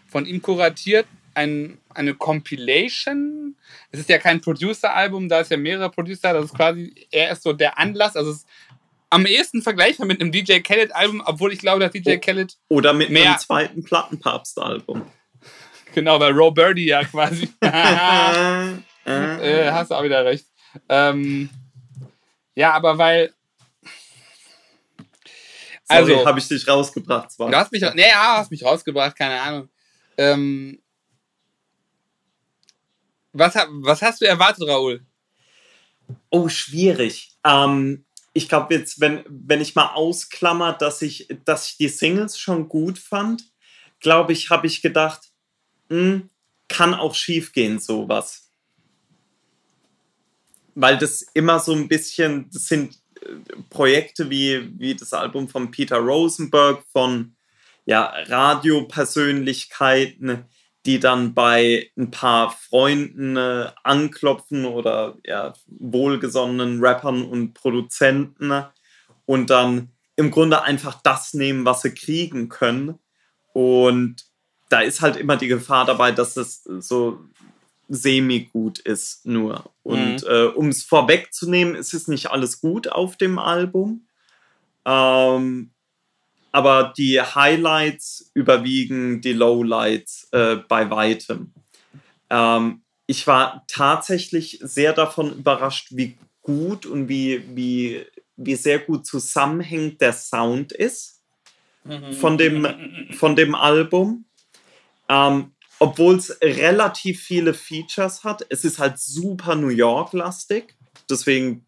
[0.09, 3.57] Von ihm kuratiert, ein, eine Compilation.
[3.91, 7.43] Es ist ja kein Producer-Album, da ist ja mehrere Producer, das ist quasi, er ist
[7.43, 8.47] so der Anlass, also es
[9.17, 12.55] am ehesten vergleichbar mit einem DJ Khaled-Album, obwohl ich glaube, dass DJ Khaled.
[12.69, 15.07] Oder mit mehr einem zweiten Plattenpapst-Album.
[15.95, 17.49] Genau, weil Roe Birdie ja quasi.
[17.63, 17.71] äh,
[19.71, 20.45] hast du auch wieder recht.
[20.91, 21.49] Ähm,
[22.55, 23.33] ja, aber weil.
[25.89, 27.31] Also, habe ich dich rausgebracht.
[27.31, 27.51] Zwar.
[27.51, 29.71] Du hast mich, nee, ja, hast mich rausgebracht, keine Ahnung.
[30.19, 30.83] Ähm,
[33.33, 35.01] was, was hast du erwartet, Raoul?
[36.29, 37.31] Oh, schwierig.
[37.43, 38.06] Ähm,
[38.37, 42.69] ich glaube jetzt, wenn, wenn ich mal ausklammer, dass ich, dass ich die Singles schon
[42.69, 43.45] gut fand,
[44.01, 45.31] glaube ich, habe ich gedacht,
[45.89, 46.29] mh, hm,
[46.69, 48.51] kann auch schief gehen, sowas.
[50.75, 53.37] Weil das immer so ein bisschen, das sind äh,
[53.71, 57.35] Projekte wie, wie das Album von Peter Rosenberg, von
[57.87, 60.45] ja, Radiopersönlichkeiten,
[60.87, 68.65] die dann bei ein paar Freunden äh, anklopfen oder ja, wohlgesonnenen Rappern und Produzenten
[69.27, 72.99] und dann im Grunde einfach das nehmen, was sie kriegen können.
[73.53, 74.25] Und
[74.69, 77.21] da ist halt immer die Gefahr dabei, dass es so
[77.89, 79.71] semi-gut ist nur.
[79.83, 80.29] Und mhm.
[80.29, 84.07] äh, um es vorwegzunehmen, ist es nicht alles gut auf dem Album.
[84.85, 85.71] Ähm,
[86.57, 91.53] aber die Highlights überwiegen die Lowlights äh, bei weitem.
[92.31, 99.05] Ähm, ich war tatsächlich sehr davon überrascht, wie gut und wie, wie, wie sehr gut
[99.05, 101.21] zusammenhängt der Sound ist
[101.85, 102.15] mhm.
[102.15, 102.67] von dem,
[103.19, 104.25] von dem Album.
[105.11, 108.47] Ähm, obwohl es relativ viele Features hat.
[108.49, 110.75] Es ist halt super New York-lastig.
[111.11, 111.67] Deswegen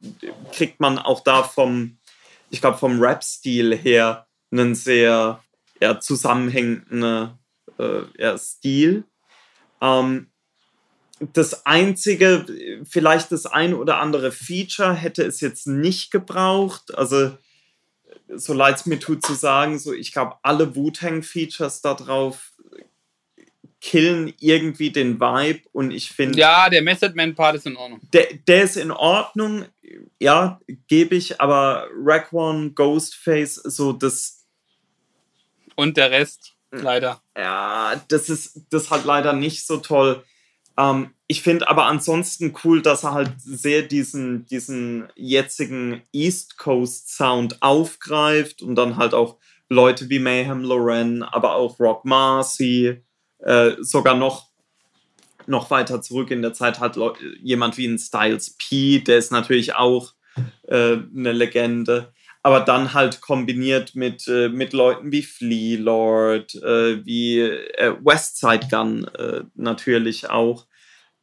[0.54, 1.98] kriegt man auch da vom,
[2.48, 5.42] ich glaube, vom Rap-Stil her einen sehr
[5.80, 7.30] ja, zusammenhängenden
[7.78, 9.04] äh, ja, Stil.
[9.80, 10.28] Ähm,
[11.32, 12.46] das einzige,
[12.84, 16.94] vielleicht das ein oder andere Feature hätte es jetzt nicht gebraucht.
[16.94, 17.36] Also,
[18.34, 22.52] so leid es mir tut zu sagen, so ich glaube, alle Wu-Tang-Features da drauf
[23.80, 26.38] killen irgendwie den Vibe und ich finde.
[26.38, 28.00] Ja, der Method Man-Part ist in Ordnung.
[28.12, 29.66] Der, der ist in Ordnung,
[30.18, 34.37] ja, gebe ich, aber Rack One, Ghostface, so das.
[35.78, 37.22] Und der Rest, leider.
[37.36, 40.24] Ja, das ist das halt leider nicht so toll.
[40.76, 47.14] Ähm, ich finde aber ansonsten cool, dass er halt sehr diesen, diesen jetzigen East Coast
[47.14, 49.36] Sound aufgreift und dann halt auch
[49.68, 53.00] Leute wie Mayhem Loren, aber auch Rock Marcy,
[53.38, 54.48] äh, sogar noch,
[55.46, 56.98] noch weiter zurück in der Zeit hat
[57.40, 60.12] jemand wie ein Styles P, der ist natürlich auch
[60.62, 62.12] äh, eine Legende.
[62.42, 68.68] Aber dann halt kombiniert mit, äh, mit Leuten wie Flea Lord, äh, wie äh, Westside
[68.70, 70.66] Gun äh, natürlich auch.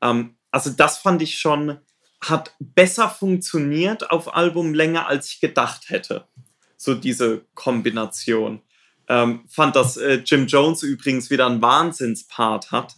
[0.02, 1.80] Ähm, also das fand ich schon,
[2.22, 6.28] hat besser funktioniert auf Albumlänge, als ich gedacht hätte.
[6.78, 8.62] So diese Kombination.
[9.08, 12.96] Ähm, fand, dass äh, Jim Jones übrigens wieder einen Wahnsinnspart hat.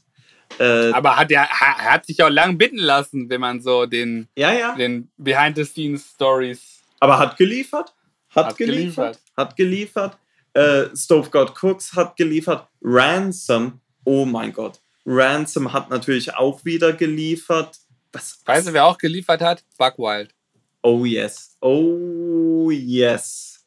[0.60, 4.28] Äh, Aber hat er, er hat sich auch lang bitten lassen, wenn man so den,
[4.36, 4.76] ja, ja.
[4.76, 6.84] den Behind-the-Scenes-Stories.
[7.00, 7.94] Aber hat geliefert.
[8.38, 9.19] Hat, hat geliefert, geliefert.
[9.36, 10.17] Hat geliefert.
[10.54, 12.67] Äh, Stove God Cooks hat geliefert.
[12.82, 14.80] Ransom, oh mein Gott.
[15.06, 17.78] Ransom hat natürlich auch wieder geliefert.
[18.12, 18.45] Was, was?
[18.45, 19.63] Weißt du, wer auch geliefert hat?
[19.78, 20.34] Buckwild.
[20.82, 21.58] Oh yes.
[21.62, 23.65] Oh yes.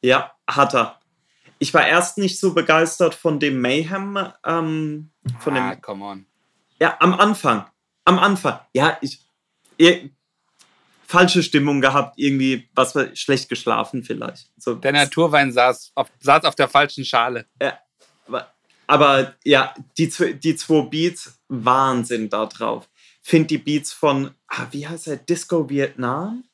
[0.00, 1.02] Ja, hat er
[1.62, 4.18] ich war erst nicht so begeistert von dem Mayhem.
[4.44, 6.26] Ähm, von ah, dem, come on.
[6.80, 7.66] Ja, am Anfang.
[8.04, 8.58] Am Anfang.
[8.74, 9.20] Ja, ich.
[9.76, 10.10] ich
[11.12, 14.50] falsche Stimmung gehabt, irgendwie, was war schlecht geschlafen vielleicht.
[14.56, 17.46] So, der Naturwein saß auf, saß auf der falschen Schale.
[17.60, 17.78] Ja,
[18.86, 20.10] aber ja, die,
[20.42, 22.88] die zwei Beats, Wahnsinn da drauf.
[23.22, 26.44] Find die Beats von, ah, wie heißt er, Disco Vietnam?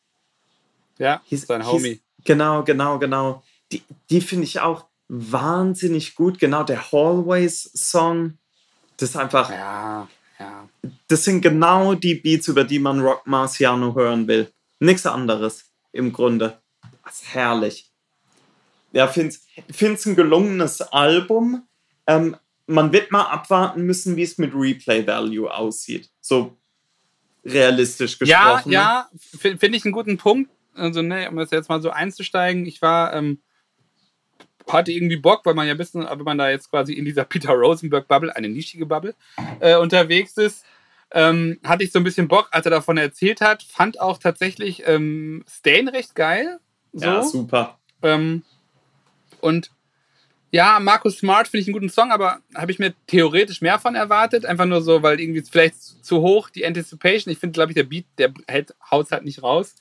[0.99, 1.89] Ja, hieß, sein Homie.
[1.89, 3.43] Hieß, genau, genau, genau.
[3.73, 6.39] Die, die finde ich auch, wahnsinnig gut.
[6.39, 8.39] Genau, der Hallways-Song,
[8.99, 9.51] das ist einfach.
[9.51, 10.07] Ja,
[10.39, 10.69] ja.
[11.09, 14.53] Das sind genau die Beats, über die man Rock Marciano hören will.
[14.81, 16.61] Nichts anderes im Grunde.
[17.05, 17.91] Das ist herrlich.
[18.93, 19.37] Ja, finde
[19.71, 21.67] es ein gelungenes Album.
[22.07, 26.11] Ähm, man wird mal abwarten müssen, wie es mit Replay Value aussieht.
[26.21, 26.57] So
[27.45, 28.71] realistisch gesprochen.
[28.71, 30.51] Ja, ja, finde ich einen guten Punkt.
[30.75, 33.41] Also, ne, um das jetzt mal so einzusteigen, ich war ähm,
[34.69, 37.53] hatte irgendwie Bock, weil man ja wissen, wenn man da jetzt quasi in dieser Peter
[37.53, 39.15] Rosenberg-Bubble, eine nischige Bubble,
[39.61, 40.65] äh, unterwegs ist,
[41.11, 43.63] ähm, hatte ich so ein bisschen Bock, als er davon erzählt hat.
[43.63, 46.59] Fand auch tatsächlich ähm, Stain recht geil.
[46.93, 47.07] So.
[47.07, 47.79] Ja, super.
[48.03, 48.43] Ähm,
[49.41, 49.71] und
[50.51, 53.95] ja, Markus Smart finde ich einen guten Song, aber habe ich mir theoretisch mehr von
[53.95, 54.47] erwartet.
[54.47, 57.31] Einfach nur so, weil irgendwie vielleicht zu hoch die Anticipation.
[57.33, 59.75] Ich finde, glaube ich, der Beat, der hält, haut halt nicht raus.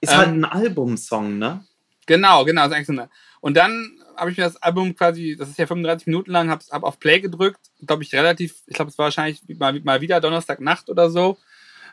[0.00, 1.64] Ist halt ähm, halt ein Albumsong, ne?
[2.06, 2.66] Genau, genau.
[2.66, 3.08] Ist eigentlich so eine.
[3.40, 6.62] Und dann habe ich mir das Album quasi, das ist ja 35 Minuten lang, habe
[6.70, 10.20] hab auf Play gedrückt, glaube ich, relativ, ich glaube, es war wahrscheinlich mal, mal wieder
[10.20, 11.38] Donnerstagnacht oder so.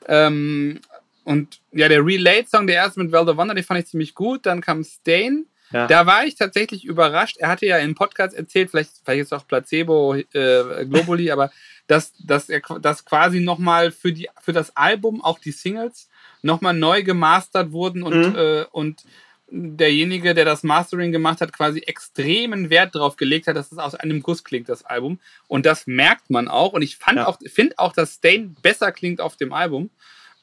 [0.07, 0.81] Ähm,
[1.23, 4.45] und ja, der Relate-Song, der erste mit Well the Wonder, den fand ich ziemlich gut.
[4.45, 5.45] Dann kam Stain.
[5.71, 5.87] Ja.
[5.87, 7.37] Da war ich tatsächlich überrascht.
[7.37, 11.51] Er hatte ja im Podcast erzählt, vielleicht, vielleicht ist es auch Placebo äh, Globally, aber
[11.87, 16.09] dass, dass er dass quasi nochmal für, für das Album auch die Singles
[16.41, 18.35] nochmal neu gemastert wurden und, mhm.
[18.35, 19.03] äh, und
[19.49, 23.95] derjenige, der das Mastering gemacht hat, quasi extremen Wert darauf gelegt hat, dass es aus
[23.95, 25.19] einem Guss klingt, das Album.
[25.47, 26.73] Und das merkt man auch.
[26.73, 27.27] Und ich ja.
[27.27, 29.89] auch, finde auch, dass Stain besser klingt auf dem Album.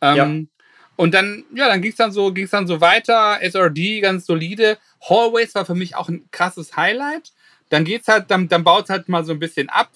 [0.01, 0.65] Ähm, ja.
[0.97, 3.39] Und dann, ja, dann ging es dann so, ging's dann so weiter.
[3.43, 4.79] SRD ganz solide.
[5.03, 7.33] Hallways war für mich auch ein krasses Highlight.
[7.69, 9.91] Dann geht's halt, dann, dann baut es halt mal so ein bisschen ab.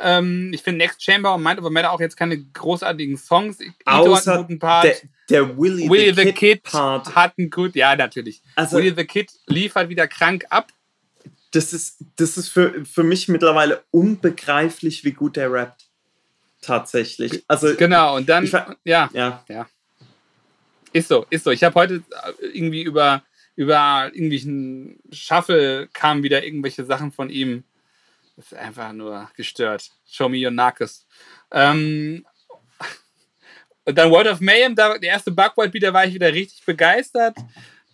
[0.00, 3.60] Ähm, ich finde Next Chamber und Mind Over Matter auch jetzt keine großartigen Songs.
[3.60, 4.84] Ito Außer hat einen guten Part.
[4.84, 4.96] Der,
[5.28, 7.14] der Willy, Willy the, the, Kid, Part.
[7.14, 8.42] hat einen gut, ja, natürlich.
[8.54, 10.68] Also, Willy the Kid liefert wieder krank ab.
[11.50, 15.86] Das ist, das ist für, für mich mittlerweile unbegreiflich, wie gut der rappt.
[16.60, 17.44] Tatsächlich.
[17.48, 18.48] Also, genau, und dann,
[18.84, 19.66] ja, ja, ja.
[20.92, 21.50] Ist so, ist so.
[21.50, 22.02] Ich habe heute
[22.40, 23.22] irgendwie über,
[23.56, 27.64] über irgendwelchen Shuffle kamen wieder irgendwelche Sachen von ihm
[28.38, 29.90] das ist einfach nur gestört.
[30.06, 31.04] Show me your Narcos.
[31.50, 32.24] Ähm,
[33.84, 36.64] und dann World of Mayhem, da, der erste Bugwhite Beat, da war ich wieder richtig
[36.64, 37.36] begeistert.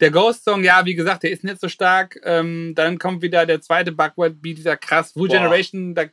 [0.01, 2.21] Der Ghost Song, ja, wie gesagt, der ist nicht so stark.
[2.25, 5.17] Ähm, dann kommt wieder der zweite Bugwhite Beat, dieser krass.
[5.17, 6.05] Woo Generation, da,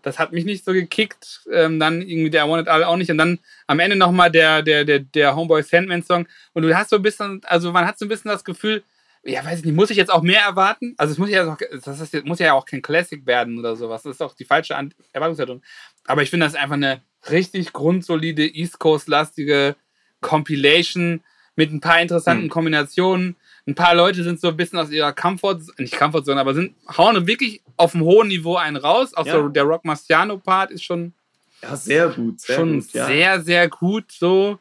[0.00, 1.42] das hat mich nicht so gekickt.
[1.52, 3.10] Ähm, dann irgendwie der I Want It All auch nicht.
[3.10, 6.26] Und dann am Ende nochmal der, der, der, der Homeboy Sandman Song.
[6.54, 8.84] Und du hast so ein bisschen, also man hat so ein bisschen das Gefühl,
[9.26, 10.94] ja, weiß ich nicht, muss ich jetzt auch mehr erwarten?
[10.96, 14.02] Also es muss ja auch, das ist, muss ja auch kein Classic werden oder sowas.
[14.02, 14.74] Das ist auch die falsche
[15.12, 15.62] Erwartungshaltung.
[16.06, 19.76] Aber ich finde das einfach eine richtig grundsolide East Coast-lastige
[20.20, 21.22] Compilation
[21.56, 22.50] mit ein paar interessanten hm.
[22.50, 23.36] Kombinationen.
[23.66, 27.26] Ein paar Leute sind so ein bisschen aus ihrer Comfort, nicht Comfortzone, aber sind, hauen
[27.26, 29.14] wirklich auf einem hohen Niveau einen raus.
[29.14, 29.32] Auch ja.
[29.32, 31.14] so der Rock Marciano-Part ist schon.
[31.62, 32.40] Ja, sehr gut.
[32.40, 33.06] Sehr schon gut, ja.
[33.06, 34.12] sehr, sehr gut.
[34.12, 34.60] So.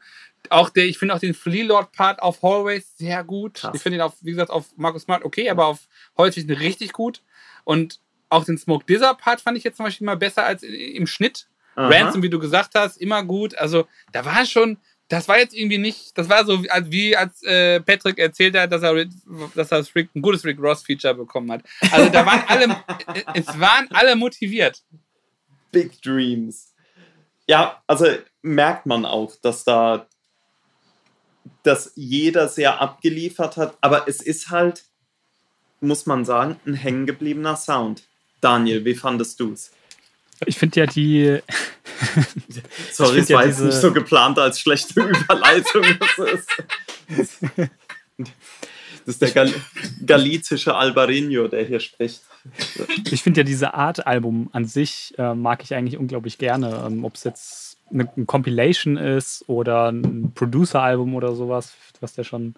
[0.51, 3.55] Auch der, ich finde auch den Flea Lord Part auf Hallways sehr gut.
[3.55, 3.75] Krass.
[3.75, 7.21] Ich finde ihn auf, wie gesagt, auf Markus Smart okay, aber auf häufig richtig gut.
[7.63, 11.07] Und auch den Smoke Dizzer Part fand ich jetzt zum Beispiel mal besser als im
[11.07, 11.47] Schnitt.
[11.75, 11.89] Aha.
[11.89, 13.57] Ransom, wie du gesagt hast, immer gut.
[13.57, 14.77] Also da war schon,
[15.09, 18.81] das war jetzt irgendwie nicht, das war so wie als äh, Patrick erzählt hat, dass
[18.81, 19.05] er,
[19.53, 21.63] dass er Rick, ein gutes Rick Ross Feature bekommen hat.
[21.91, 22.77] Also da waren alle,
[23.33, 24.83] es waren alle motiviert.
[25.71, 26.73] Big Dreams.
[27.47, 28.07] Ja, also
[28.41, 30.07] merkt man auch, dass da,
[31.65, 34.83] dass jeder sehr abgeliefert hat, aber es ist halt,
[35.81, 38.03] muss man sagen, ein hängengebliebener Sound.
[38.41, 39.71] Daniel, wie fandest du es?
[40.45, 41.39] Ich finde ja die.
[42.91, 45.85] Sorry, es war ja jetzt nicht so geplant als schlechte Überleitung.
[47.07, 47.41] Das ist,
[49.05, 49.53] das ist der Gal
[50.05, 52.21] galizische Albarino, der hier spricht.
[53.11, 56.83] Ich finde ja diese Art Album an sich äh, mag ich eigentlich unglaublich gerne.
[56.87, 62.55] Ähm, Ob es jetzt eine, Compilation ist oder ein Producer-Album oder sowas, was der schon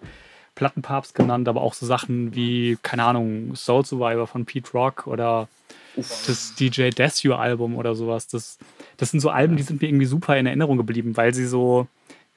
[0.54, 5.48] Plattenpapst genannt, aber auch so Sachen wie, keine Ahnung, Soul Survivor von Pete Rock oder
[5.94, 8.26] das DJ Desu Album oder sowas.
[8.26, 8.58] Das,
[8.96, 11.86] das sind so Alben, die sind mir irgendwie super in Erinnerung geblieben, weil sie so,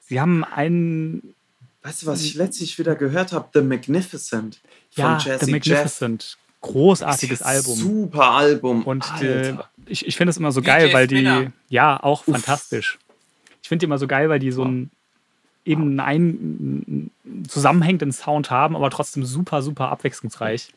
[0.06, 1.34] sie haben einen.
[1.82, 3.48] Weißt du, was ich letztlich wieder gehört habe?
[3.52, 6.22] The Magnificent von ja, Jazzy The Magnificent.
[6.22, 6.41] Jeff.
[6.62, 7.74] Großartiges Album.
[7.74, 8.84] Super Album.
[8.84, 9.54] Und äh,
[9.86, 11.52] ich, ich finde es immer so geil, DJ weil die, Spinner.
[11.68, 12.34] ja, auch Uff.
[12.34, 12.98] fantastisch.
[13.62, 14.90] Ich finde die immer so geil, weil die so ein,
[15.64, 17.10] eben einen
[17.46, 20.72] zusammenhängenden Sound haben, aber trotzdem super, super abwechslungsreich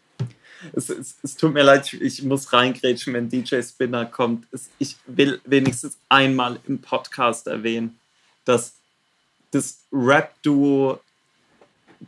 [0.73, 4.47] es, es, es, tut mir leid, ich muss reingrätschen, wenn DJ Spinner kommt.
[4.51, 7.99] Es, ich will wenigstens einmal im Podcast erwähnen,
[8.45, 8.73] dass
[9.51, 10.99] das Rap-Duo,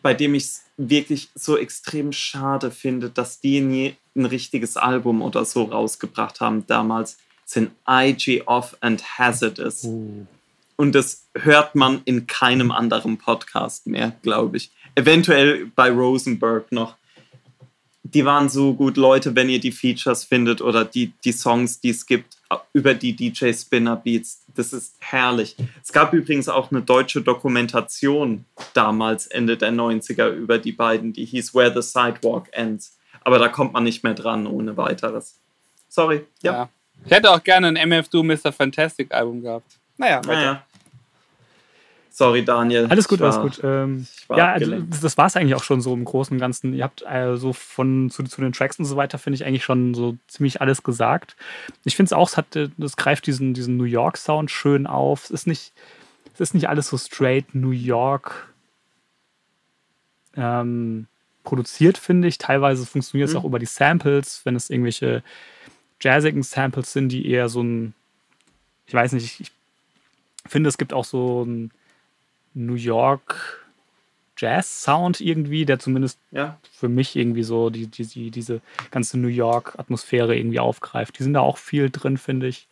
[0.01, 5.21] bei dem ich es wirklich so extrem schade finde, dass die nie ein richtiges Album
[5.21, 9.85] oder so rausgebracht haben damals, sind IG Off and Hazardous.
[9.85, 10.25] Uh.
[10.75, 14.71] Und das hört man in keinem anderen Podcast mehr, glaube ich.
[14.95, 16.95] Eventuell bei Rosenberg noch
[18.13, 21.89] die waren so gut, Leute, wenn ihr die Features findet oder die, die Songs, die
[21.89, 22.37] es gibt,
[22.73, 24.43] über die DJ Spinner Beats.
[24.55, 25.55] Das ist herrlich.
[25.83, 31.25] Es gab übrigens auch eine deutsche Dokumentation damals, Ende der 90er, über die beiden, die
[31.25, 32.97] hieß Where the Sidewalk Ends.
[33.21, 35.39] Aber da kommt man nicht mehr dran ohne weiteres.
[35.89, 36.25] Sorry.
[36.41, 36.53] Ja.
[36.53, 36.69] ja.
[37.05, 38.51] Ich hätte auch gerne ein MF Do Mr.
[38.51, 39.77] Fantastic Album gehabt.
[39.97, 40.33] Naja, weiter.
[40.33, 40.63] Naja.
[42.17, 42.87] Sorry, Daniel.
[42.87, 43.63] Alles gut, war, alles gut.
[43.63, 44.91] Ähm, ja, abgelenkt.
[44.91, 46.73] das, das war es eigentlich auch schon so im Großen und Ganzen.
[46.73, 49.63] Ihr habt äh, so von zu, zu, den Tracks und so weiter, finde ich eigentlich
[49.63, 51.35] schon so ziemlich alles gesagt.
[51.83, 55.25] Ich finde es auch, es hat, äh, das greift diesen, diesen New York-Sound schön auf.
[55.25, 55.73] Es ist nicht,
[56.33, 58.51] es ist nicht alles so straight New York
[60.35, 61.05] ähm,
[61.43, 62.39] produziert, finde ich.
[62.39, 63.41] Teilweise funktioniert es mhm.
[63.41, 65.21] auch über die Samples, wenn es irgendwelche
[66.01, 67.93] jazzigen Samples sind, die eher so ein,
[68.87, 69.51] ich weiß nicht, ich
[70.47, 71.69] finde, es gibt auch so ein
[72.57, 73.67] New York
[74.37, 76.57] Jazz Sound irgendwie, der zumindest ja.
[76.71, 81.17] für mich irgendwie so die, die, diese ganze New York Atmosphäre irgendwie aufgreift.
[81.17, 82.67] Die sind da auch viel drin, finde ich.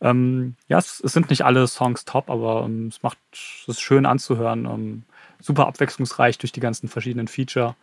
[0.00, 3.18] Ähm, ja, es, es, sind nicht alle Songs top, aber ähm, es macht
[3.66, 4.66] es schön anzuhören.
[4.66, 5.02] Ähm,
[5.40, 7.74] super abwechslungsreich durch die ganzen verschiedenen Feature.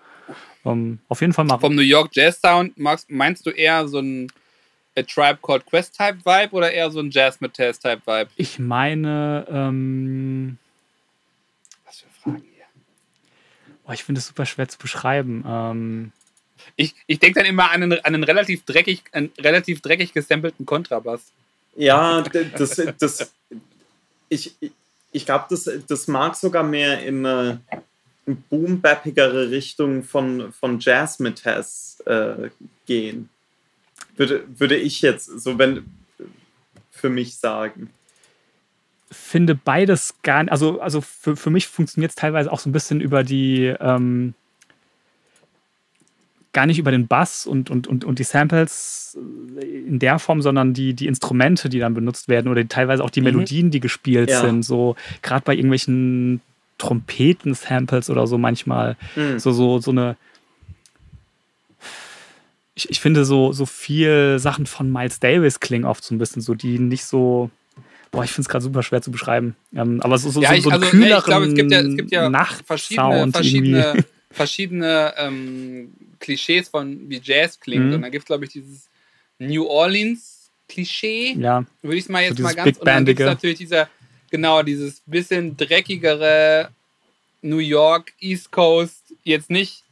[0.64, 1.58] Ähm, auf jeden Fall mal.
[1.60, 4.32] Vom New York Jazz Sound meinst du eher so ein
[4.98, 8.30] A Tribe Called Quest Type Vibe oder eher so ein Jazz Metal Type Vibe?
[8.38, 10.58] Ich meine, ähm,
[13.88, 15.44] Oh, ich finde es super schwer zu beschreiben.
[15.48, 16.12] Ähm
[16.76, 20.66] ich ich denke dann immer an einen, an einen relativ dreckig, einen relativ dreckig gesampelten
[20.66, 21.32] Kontrabass.
[21.76, 23.32] Ja, das, das,
[24.30, 24.56] ich,
[25.12, 27.62] ich glaube, das, das mag sogar mehr in eine
[28.26, 32.50] boom-bappigere Richtung von, von Jazz-Metas äh,
[32.88, 33.30] gehen.
[34.16, 35.86] Würde, würde ich jetzt so wenn
[36.92, 37.92] für mich sagen
[39.10, 42.74] finde beides gar nicht, also, also für, für mich funktioniert es teilweise auch so ein
[42.74, 44.34] bisschen über die, ähm,
[46.58, 49.16] gar nicht über den Bass und, und, und, und die Samples
[49.62, 53.22] in der Form, sondern die, die Instrumente, die dann benutzt werden oder teilweise auch die
[53.22, 53.26] mhm.
[53.26, 54.42] Melodien, die gespielt ja.
[54.42, 54.64] sind.
[54.64, 56.42] So gerade bei irgendwelchen
[56.80, 58.98] Trompeten-Samples oder so manchmal.
[59.16, 59.38] Mhm.
[59.40, 60.18] So, so, so eine.
[62.74, 66.42] Ich, ich finde so, so viel Sachen von Miles Davis klingen oft so ein bisschen
[66.42, 67.50] so, die nicht so
[68.18, 69.56] Boah, ich finde es gerade super schwer zu beschreiben.
[69.76, 71.80] Ähm, aber so, so, ja, ich, so, so also, nee, ich glaube, es gibt ja,
[71.82, 77.86] es gibt ja verschiedene, verschiedene, verschiedene ähm, Klischees von wie Jazz klingt.
[77.86, 77.94] Mhm.
[77.94, 78.90] Und dann gibt es, glaube ich, dieses
[79.40, 81.36] New Orleans Klischee.
[81.38, 81.66] Ja.
[81.82, 82.66] Würde ich es mal jetzt so mal ganz.
[82.66, 83.88] Big und dann gibt natürlich dieser,
[84.30, 86.70] genau, dieses bisschen dreckigere
[87.42, 89.84] New York, East Coast, jetzt nicht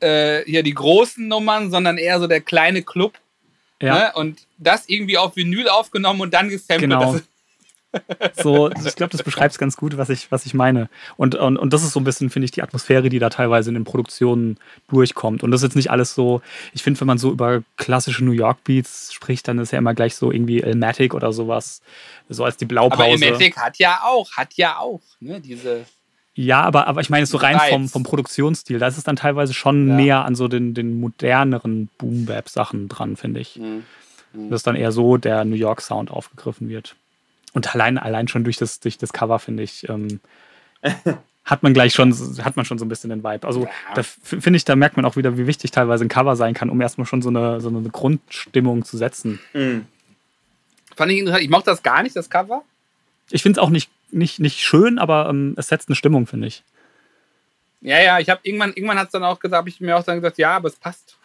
[0.00, 3.14] äh, hier die großen Nummern, sondern eher so der kleine Club.
[3.80, 3.94] Ja.
[3.94, 4.12] Ne?
[4.14, 6.80] Und das irgendwie auf Vinyl aufgenommen und dann gesampelt.
[6.80, 7.12] Genau.
[7.12, 7.22] Das
[8.34, 10.88] so, ich glaube, das beschreibt es ganz gut, was ich, was ich meine.
[11.16, 13.70] Und, und, und das ist so ein bisschen, finde ich, die Atmosphäre, die da teilweise
[13.70, 14.58] in den Produktionen
[14.88, 15.42] durchkommt.
[15.42, 18.32] Und das ist jetzt nicht alles so, ich finde, wenn man so über klassische New
[18.32, 21.82] York Beats spricht, dann ist ja immer gleich so irgendwie Elmatic oder sowas,
[22.28, 23.02] so als die Blaupause.
[23.02, 25.86] Aber Elmatic hat ja auch, hat ja auch, ne, diese
[26.40, 29.52] ja, aber, aber ich meine, so rein vom, vom Produktionsstil, da ist es dann teilweise
[29.52, 29.94] schon ja.
[29.96, 33.56] näher an so den, den moderneren Boom-Bap-Sachen dran, finde ich.
[33.56, 33.82] Mhm.
[34.32, 34.48] Mhm.
[34.48, 36.94] Dass dann eher so der New York-Sound aufgegriffen wird.
[37.58, 40.20] Und allein, allein schon durch das, durch das Cover, finde ich, ähm,
[41.44, 43.48] hat man gleich schon, hat man schon so ein bisschen den Vibe.
[43.48, 43.70] Also ja.
[43.96, 46.70] da finde ich, da merkt man auch wieder, wie wichtig teilweise ein Cover sein kann,
[46.70, 49.40] um erstmal schon so eine, so eine Grundstimmung zu setzen.
[49.54, 49.86] Mhm.
[50.94, 51.42] Fand ich interessant.
[51.42, 52.62] Ich mochte das gar nicht, das Cover.
[53.28, 56.46] Ich finde es auch nicht, nicht, nicht schön, aber ähm, es setzt eine Stimmung, finde
[56.46, 56.62] ich.
[57.80, 60.04] Ja, ja, ich habe irgendwann, irgendwann hat es dann auch gesagt, habe ich mir auch
[60.04, 61.17] dann gesagt, ja, aber es passt.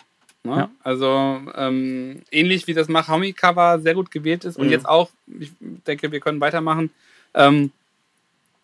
[0.43, 0.55] Ne?
[0.55, 0.71] Ja.
[0.83, 4.71] Also ähm, ähnlich wie das Mahami-Cover sehr gut gewählt ist und mhm.
[4.71, 6.89] jetzt auch, ich denke, wir können weitermachen,
[7.33, 7.71] ähm,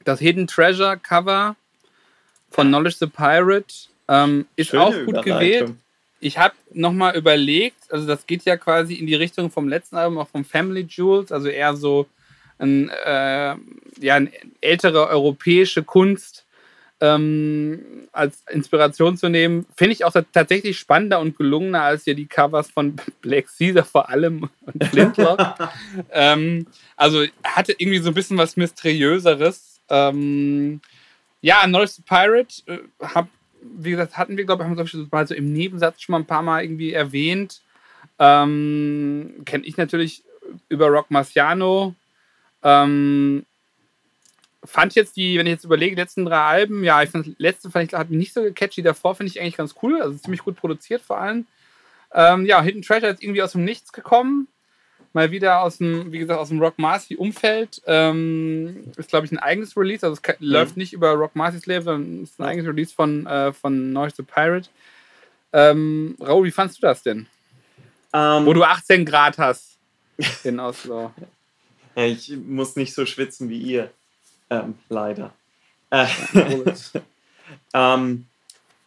[0.03, 1.55] das Hidden Treasure Cover
[2.49, 3.73] von Knowledge the Pirate
[4.07, 5.73] ähm, ist Schöne auch gut gewählt.
[6.19, 10.17] Ich habe nochmal überlegt, also das geht ja quasi in die Richtung vom letzten Album,
[10.17, 12.07] auch vom Family Jewels, also eher so
[12.57, 13.55] ein, äh,
[13.99, 16.45] ja, eine ältere europäische Kunst
[17.01, 22.25] ähm, als Inspiration zu nehmen, finde ich auch tatsächlich spannender und gelungener als hier die
[22.25, 25.39] Covers von Black Caesar vor allem und Flintlock.
[26.11, 29.79] ähm, also hatte irgendwie so ein bisschen was Mysteriöseres.
[29.89, 30.81] Ähm,
[31.41, 33.29] ja, North Pirate äh, hab,
[33.61, 36.25] wie gesagt, hatten wir, glaube ich, haben wir mal so im Nebensatz schon mal ein
[36.25, 37.61] paar Mal irgendwie erwähnt.
[38.17, 40.23] Ähm, Kenne ich natürlich
[40.67, 41.95] über Rock Marciano.
[42.61, 43.45] Ähm,
[44.63, 47.33] fand jetzt die, wenn ich jetzt überlege, die letzten drei Alben, ja, ich fand das
[47.37, 50.17] letzte fand ich, hat mich nicht so die davor finde ich eigentlich ganz cool, also
[50.17, 51.45] ziemlich gut produziert vor allem.
[52.13, 54.47] Ähm, ja, Hidden Treasure ist irgendwie aus dem Nichts gekommen.
[55.13, 57.81] Mal wieder aus dem, wie gesagt, aus dem Rock Marcy Umfeld.
[57.87, 60.05] Ähm, ist, glaube ich, ein eigenes Release.
[60.05, 60.45] Also es mhm.
[60.45, 64.17] läuft nicht über Rock Marcy's Label, sondern ist ein eigenes Release von, äh, von Noise
[64.17, 64.69] the Pirate.
[65.51, 67.27] Ähm, Raul, wie fandest du das denn?
[68.11, 68.45] Um, ähm.
[68.45, 69.79] Wo du 18 Grad hast
[70.43, 71.11] in Oslo.
[71.95, 73.91] ich muss nicht so schwitzen wie ihr.
[74.49, 75.33] Ähm, leider.
[75.91, 76.05] Äh,
[77.73, 78.27] ähm,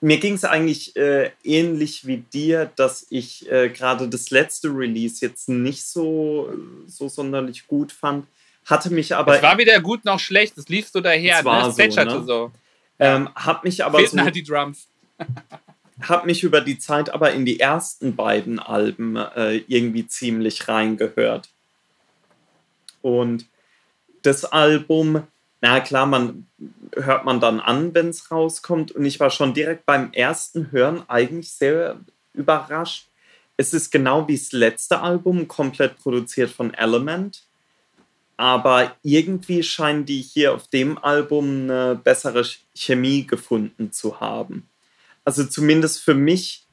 [0.01, 5.25] mir ging es eigentlich äh, ähnlich wie dir, dass ich äh, gerade das letzte Release
[5.25, 6.53] jetzt nicht so,
[6.87, 8.27] so sonderlich gut fand.
[8.67, 9.37] Hatte mich aber.
[9.37, 11.41] Es war weder gut noch schlecht, das lief so daher.
[11.41, 11.73] Es war ne?
[11.73, 12.25] so, ne?
[12.25, 12.53] so.
[12.99, 13.99] Ähm, hab mich aber.
[13.99, 14.87] Fehlten so, halt die Drums.
[16.09, 21.49] hab mich über die Zeit aber in die ersten beiden Alben äh, irgendwie ziemlich reingehört.
[23.03, 23.47] Und
[24.23, 25.27] das Album
[25.63, 26.47] na klar, man
[26.95, 28.93] hört man dann an, wenn es rauskommt.
[28.93, 32.01] Und ich war schon direkt beim ersten Hören eigentlich sehr
[32.35, 33.07] überrascht.
[33.57, 37.45] Es ist genau wie das letzte Album, komplett produziert von Element.
[38.37, 42.45] Aber irgendwie scheinen die hier auf dem Album eine bessere
[42.75, 44.69] Chemie gefunden zu haben.
[45.25, 46.67] Also zumindest für mich,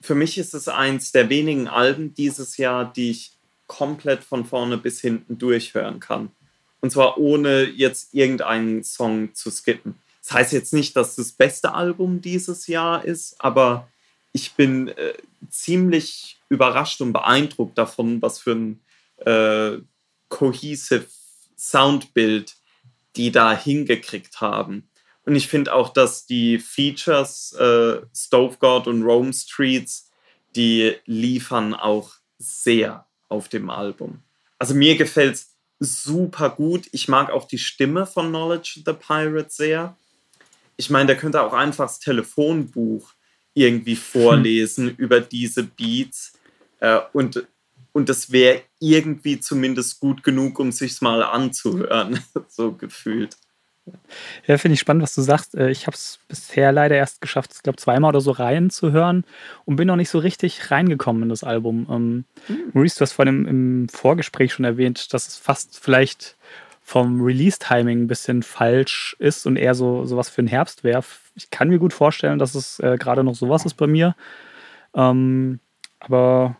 [0.00, 3.32] für mich ist es eins der wenigen Alben dieses Jahr, die ich
[3.66, 6.30] komplett von vorne bis hinten durchhören kann.
[6.82, 9.94] Und zwar ohne jetzt irgendeinen Song zu skippen.
[10.20, 13.88] Das heißt jetzt nicht, dass das beste Album dieses Jahr ist, aber
[14.32, 15.14] ich bin äh,
[15.48, 18.80] ziemlich überrascht und beeindruckt davon, was für ein
[19.24, 19.78] äh,
[20.28, 21.06] cohesive
[21.56, 22.56] Soundbild
[23.16, 24.88] die da hingekriegt haben.
[25.24, 30.10] Und ich finde auch, dass die Features äh, Stove God und Rome Streets,
[30.56, 34.22] die liefern auch sehr auf dem Album.
[34.58, 35.51] Also mir gefällt es
[35.84, 36.88] super gut.
[36.92, 39.96] Ich mag auch die Stimme von Knowledge the Pirate sehr.
[40.76, 43.12] Ich meine, der könnte auch einfach das Telefonbuch
[43.54, 44.96] irgendwie vorlesen hm.
[44.96, 46.32] über diese Beats.
[46.80, 47.46] Äh, und,
[47.92, 53.36] und das wäre irgendwie zumindest gut genug, um sich mal anzuhören, so gefühlt.
[54.46, 55.54] Ja, finde ich spannend, was du sagst.
[55.54, 59.24] Äh, ich habe es bisher leider erst geschafft, ich glaube, zweimal oder so reinzuhören
[59.64, 61.86] und bin noch nicht so richtig reingekommen in das Album.
[61.90, 62.70] Ähm, mhm.
[62.72, 66.36] Maurice, du hast vorhin im, im Vorgespräch schon erwähnt, dass es fast vielleicht
[66.82, 71.04] vom Release-Timing ein bisschen falsch ist und eher so sowas für den Herbst wäre.
[71.34, 74.14] Ich kann mir gut vorstellen, dass es äh, gerade noch sowas ist bei mir.
[74.94, 75.60] Ähm,
[76.00, 76.56] aber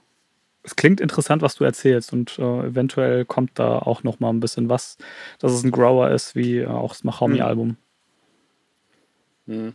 [0.63, 4.41] es klingt interessant, was du erzählst und äh, eventuell kommt da auch noch mal ein
[4.41, 4.97] bisschen was,
[5.39, 7.77] dass es ein Grower ist, wie äh, auch das Machaumi-Album.
[9.47, 9.75] Hm.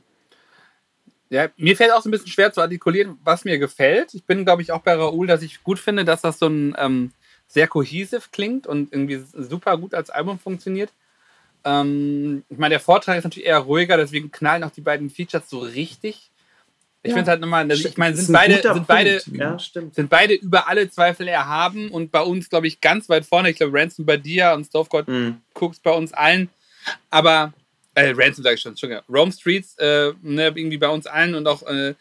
[1.30, 4.14] Ja, mir fällt auch so ein bisschen schwer zu artikulieren, was mir gefällt.
[4.14, 6.74] Ich bin, glaube ich, auch bei Raoul, dass ich gut finde, dass das so ein,
[6.78, 7.12] ähm,
[7.48, 10.92] sehr cohesive klingt und irgendwie super gut als Album funktioniert.
[11.64, 15.50] Ähm, ich meine, der Vortrag ist natürlich eher ruhiger, deswegen knallen auch die beiden Features
[15.50, 16.32] so richtig.
[17.04, 17.16] Ich ja.
[17.16, 19.58] finde halt nochmal, also ich meine, sind beide, sind, beide, ja,
[19.92, 23.50] sind beide über alle Zweifel erhaben und bei uns, glaube ich, ganz weit vorne.
[23.50, 25.38] Ich glaube, Ransom bei dir und Stovegod mhm.
[25.54, 26.50] guckst bei uns allen.
[27.10, 27.54] Aber,
[27.94, 31.48] äh, Ransom sage ich schon, schon Rome Streets, äh, ne, irgendwie bei uns allen und
[31.48, 31.94] auch äh,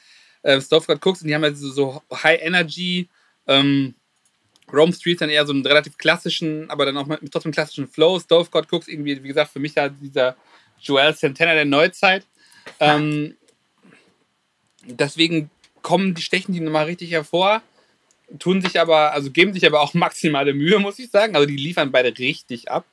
[0.43, 3.09] äh, Stovegod guckst und die haben halt so, so High Energy,
[3.47, 3.95] ähm,
[4.73, 8.19] Rome Streets dann eher so einen relativ klassischen, aber dann auch mit trotzdem klassischen Flow.
[8.19, 10.37] Stove God Cooks irgendwie, wie gesagt, für mich da dieser
[10.81, 12.27] Joel Santana der Neuzeit.
[12.81, 13.37] Ähm,
[14.87, 15.51] deswegen
[15.83, 17.63] kommen die, stechen die nochmal richtig hervor,
[18.39, 21.37] tun sich aber, also geben sich aber auch maximale Mühe, muss ich sagen.
[21.37, 22.85] Also die liefern beide richtig ab.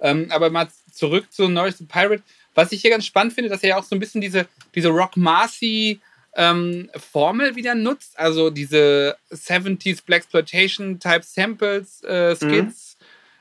[0.00, 2.22] Ähm, aber mal zurück zu Norris Pirate.
[2.54, 4.88] Was ich hier ganz spannend finde, dass er ja auch so ein bisschen diese, diese
[4.88, 6.00] Rock Marcy
[6.34, 12.96] ähm, Formel wieder nutzt, also diese 70s Black Exploitation Type Samples, äh, Skits,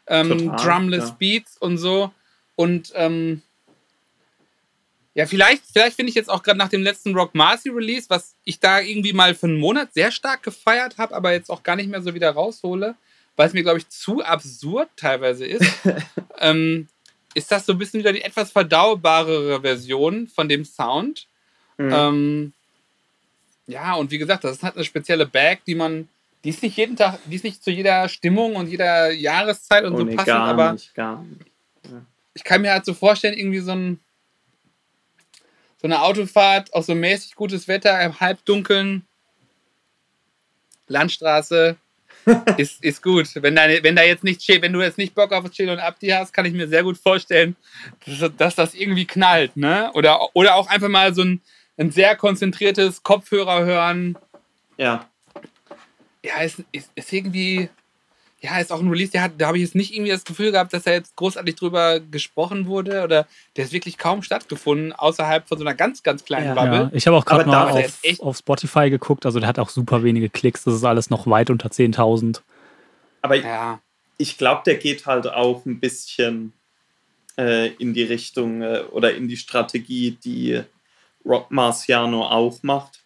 [0.10, 0.32] mhm.
[0.32, 1.16] ähm, Drumless ja.
[1.18, 2.12] Beats und so.
[2.56, 3.42] Und ähm,
[5.14, 8.36] ja, vielleicht, vielleicht finde ich jetzt auch gerade nach dem letzten Rock Marcy Release, was
[8.46, 11.76] ich da irgendwie mal für einen Monat sehr stark gefeiert habe, aber jetzt auch gar
[11.76, 12.96] nicht mehr so wieder raushole,
[13.36, 15.70] weil es mir, glaube ich, zu absurd teilweise ist,
[16.40, 16.88] ähm,
[17.34, 21.28] ist das so ein bisschen wieder die etwas verdaubarere Version von dem Sound.
[21.78, 21.92] Mhm.
[21.94, 22.54] Ähm,
[23.68, 26.08] ja, und wie gesagt, das ist halt eine spezielle Bag, die man,
[26.44, 29.94] die ist nicht jeden Tag, die ist nicht zu jeder Stimmung und jeder Jahreszeit und
[29.94, 30.98] oh, so nee, passend, aber nicht, nicht.
[30.98, 31.26] Ja.
[32.34, 34.00] ich kann mir halt so vorstellen, irgendwie so ein
[35.82, 39.04] so eine Autofahrt, auch so mäßig gutes Wetter im Halbdunkeln,
[40.88, 41.76] Landstraße,
[42.58, 43.28] ist, ist gut.
[43.34, 46.10] Wenn, deine, wenn da jetzt nicht wenn du jetzt nicht Bock auf Chill und Abdi
[46.10, 47.56] hast, kann ich mir sehr gut vorstellen,
[48.06, 49.90] dass, dass das irgendwie knallt, ne?
[49.94, 51.42] Oder, oder auch einfach mal so ein,
[51.78, 54.18] ein sehr konzentriertes Kopfhörer hören.
[54.78, 55.10] Ja.
[56.24, 57.70] Ja, ist, ist, ist irgendwie,
[58.42, 60.52] ja, ist auch ein Release, der hat, da habe ich jetzt nicht irgendwie das Gefühl
[60.52, 65.48] gehabt, dass da jetzt großartig drüber gesprochen wurde oder der ist wirklich kaum stattgefunden, außerhalb
[65.48, 66.80] von so einer ganz, ganz kleinen ja, Bubble.
[66.80, 66.90] Ja.
[66.94, 70.30] Ich habe auch gerade mal auf, auf, Spotify geguckt, also der hat auch super wenige
[70.30, 72.42] Klicks, das ist alles noch weit unter 10.000.
[73.22, 73.80] Aber ja.
[74.18, 76.54] ich glaube, der geht halt auch ein bisschen
[77.38, 80.64] äh, in die Richtung äh, oder in die Strategie, die
[81.24, 83.02] Rock Marciano auch macht.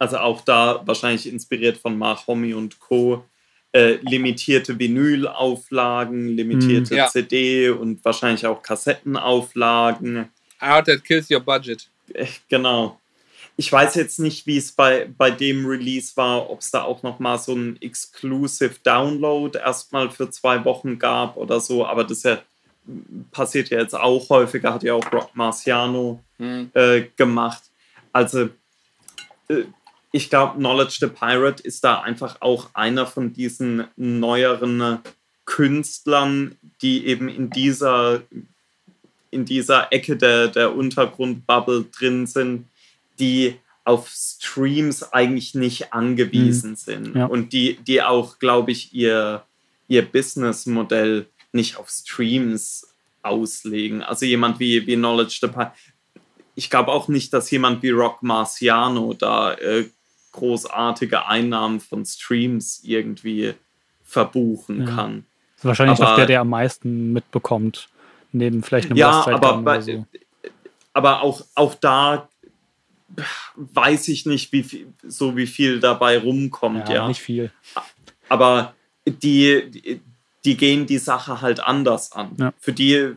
[0.00, 3.24] Also auch da wahrscheinlich inspiriert von Mark Homme und Co.
[3.72, 7.06] Äh, limitierte Vinylauflagen, limitierte mm, ja.
[7.06, 10.28] CD und wahrscheinlich auch Kassettenauflagen.
[10.58, 11.88] Out that kills your budget.
[12.12, 12.98] Äh, genau.
[13.56, 17.04] Ich weiß jetzt nicht, wie es bei, bei dem Release war, ob es da auch
[17.04, 22.24] noch mal so ein Exclusive Download erstmal für zwei Wochen gab oder so, aber das
[22.24, 22.38] ja,
[23.30, 26.70] passiert ja jetzt auch häufiger, hat ja auch Rock Marciano mhm.
[26.74, 27.62] äh, gemacht.
[28.12, 28.48] Also
[29.48, 29.64] äh,
[30.12, 34.98] ich glaube, Knowledge the Pirate ist da einfach auch einer von diesen neueren
[35.44, 38.22] Künstlern, die eben in dieser,
[39.30, 42.66] in dieser Ecke der, der Untergrundbubble drin sind,
[43.18, 46.76] die auf Streams eigentlich nicht angewiesen mhm.
[46.76, 47.26] sind ja.
[47.26, 49.42] und die, die auch, glaube ich, ihr,
[49.88, 52.88] ihr Businessmodell nicht auf Streams
[53.22, 54.02] auslegen.
[54.02, 55.72] Also jemand wie, wie Knowledge the Pirate,
[56.54, 59.88] ich glaube auch nicht, dass jemand wie Rock Marciano da äh,
[60.32, 63.54] großartige Einnahmen von Streams irgendwie
[64.02, 64.94] verbuchen ja.
[64.94, 65.26] kann.
[65.56, 67.88] Das ist wahrscheinlich aber, auch der, der am meisten mitbekommt,
[68.32, 70.06] neben vielleicht einem Ja, aber, bei, so.
[70.92, 72.28] aber auch, auch da
[73.56, 76.88] weiß ich nicht, wie viel, so wie viel dabei rumkommt.
[76.88, 77.08] Ja, ja.
[77.08, 77.50] nicht viel.
[78.28, 78.74] Aber
[79.06, 80.00] die,
[80.44, 82.36] die gehen die Sache halt anders an.
[82.38, 82.52] Ja.
[82.58, 83.14] Für die,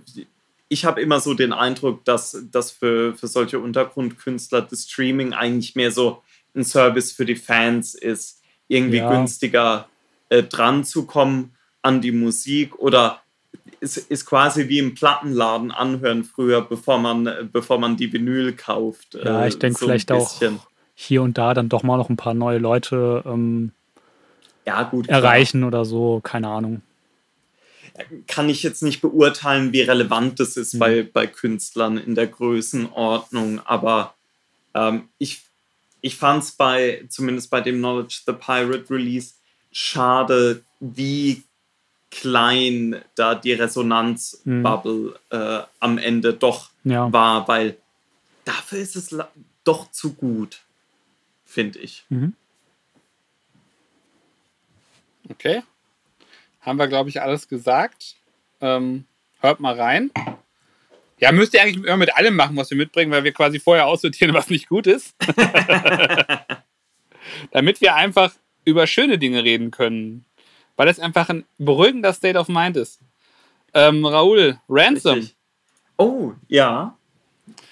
[0.67, 5.75] ich habe immer so den Eindruck, dass, dass für, für solche Untergrundkünstler das Streaming eigentlich
[5.75, 6.23] mehr so
[6.55, 9.09] ein Service für die Fans ist, irgendwie ja.
[9.09, 9.87] günstiger
[10.29, 13.21] äh, dran zu kommen an die Musik oder
[13.79, 19.15] es ist quasi wie im Plattenladen anhören früher, bevor man, bevor man die Vinyl kauft.
[19.15, 20.41] Ja, ich denke so vielleicht auch
[20.95, 23.71] hier und da dann doch mal noch ein paar neue Leute ähm,
[24.65, 25.67] ja, gut, erreichen klar.
[25.67, 26.81] oder so, keine Ahnung
[28.27, 30.79] kann ich jetzt nicht beurteilen, wie relevant das ist mhm.
[30.79, 34.15] bei, bei Künstlern in der Größenordnung, aber
[34.73, 35.43] ähm, ich,
[36.03, 39.33] ich fand es bei, zumindest bei dem Knowledge the Pirate Release,
[39.71, 41.41] schade, wie
[42.11, 45.15] klein da die Resonanzbubble mhm.
[45.31, 47.11] äh, am Ende doch ja.
[47.11, 47.77] war, weil
[48.45, 49.17] dafür ist es
[49.63, 50.61] doch zu gut,
[51.43, 52.05] finde ich.
[52.09, 52.35] Mhm.
[55.31, 55.63] Okay
[56.63, 58.15] haben wir, glaube ich, alles gesagt.
[58.61, 59.05] Ähm,
[59.39, 60.11] hört mal rein.
[61.23, 63.87] Ja, müsst ihr eigentlich immer mit allem machen, was wir mitbringen, weil wir quasi vorher
[63.87, 65.15] aussortieren, was nicht gut ist.
[67.51, 68.33] Damit wir einfach
[68.65, 70.25] über schöne Dinge reden können.
[70.75, 72.99] Weil es einfach ein beruhigender State of Mind ist.
[73.73, 75.19] Ähm, Raoul, Ransom.
[75.19, 75.37] Richtig.
[75.95, 76.97] Oh, ja.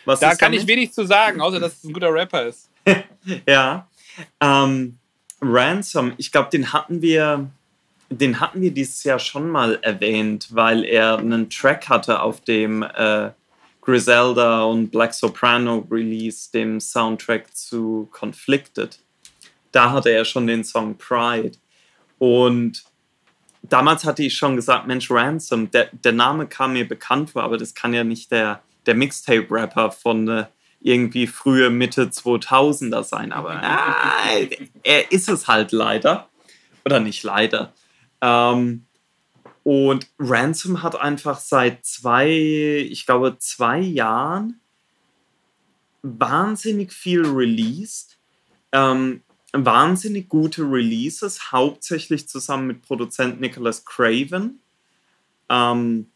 [0.05, 0.61] Was da kann damit?
[0.61, 2.69] ich wenig zu sagen, außer dass es ein guter Rapper ist.
[3.45, 3.85] ja.
[4.39, 4.97] Ähm,
[5.41, 7.49] Ransom, ich glaube, den hatten wir,
[8.09, 12.83] den hatten wir dieses Jahr schon mal erwähnt, weil er einen Track hatte auf dem
[12.83, 13.31] äh,
[13.81, 18.99] Griselda und Black Soprano Release, dem Soundtrack zu Conflicted.
[19.71, 21.57] Da hatte er schon den Song Pride.
[22.19, 22.83] Und
[23.63, 27.57] damals hatte ich schon gesagt, Mensch, Ransom, der, der Name kam mir bekannt vor, aber
[27.57, 30.45] das kann ja nicht der, der Mixtape-Rapper von äh,
[30.81, 33.31] irgendwie frühe Mitte 2000er sein.
[33.31, 34.47] Aber äh,
[34.83, 36.27] er ist es halt leider.
[36.85, 37.73] Oder nicht leider.
[38.21, 38.85] Ähm,
[39.63, 44.59] und Ransom hat einfach seit zwei, ich glaube, zwei Jahren
[46.01, 48.17] wahnsinnig viel released.
[48.71, 49.21] Ähm,
[49.53, 54.59] wahnsinnig gute Releases, hauptsächlich zusammen mit Produzent Nicholas Craven,
[55.49, 56.09] ähm,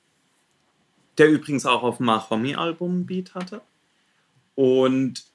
[1.18, 3.62] der übrigens auch auf dem Mahomi-Album ein Beat hatte.
[4.56, 5.26] Und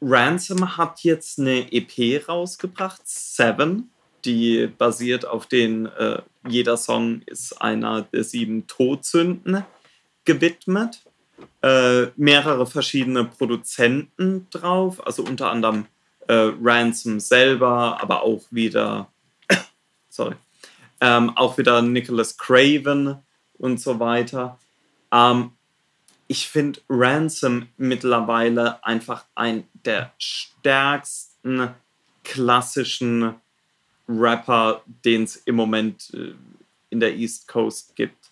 [0.00, 3.90] Ransom hat jetzt eine EP rausgebracht, Seven,
[4.24, 9.64] die basiert auf den, äh, jeder Song ist einer der sieben Todsünden
[10.24, 11.02] gewidmet.
[11.62, 15.86] Äh, mehrere verschiedene Produzenten drauf, also unter anderem
[16.28, 19.08] äh, Ransom selber, aber auch wieder,
[20.08, 20.36] sorry,
[21.00, 23.16] ähm, auch wieder Nicholas Craven
[23.58, 24.58] und so weiter.
[25.12, 25.52] Ähm,
[26.26, 31.70] ich finde Ransom mittlerweile einfach ein der stärksten
[32.24, 33.34] klassischen
[34.08, 36.34] Rapper, den es im Moment äh,
[36.90, 38.30] in der East Coast gibt.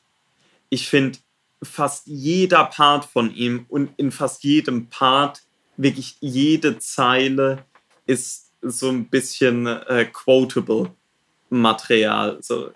[0.68, 1.18] Ich finde
[1.62, 5.42] fast jeder Part von ihm und in fast jedem Part
[5.76, 7.64] wirklich jede Zeile
[8.06, 10.90] ist so ein bisschen äh, quotable
[11.50, 12.38] Material.
[12.40, 12.72] So,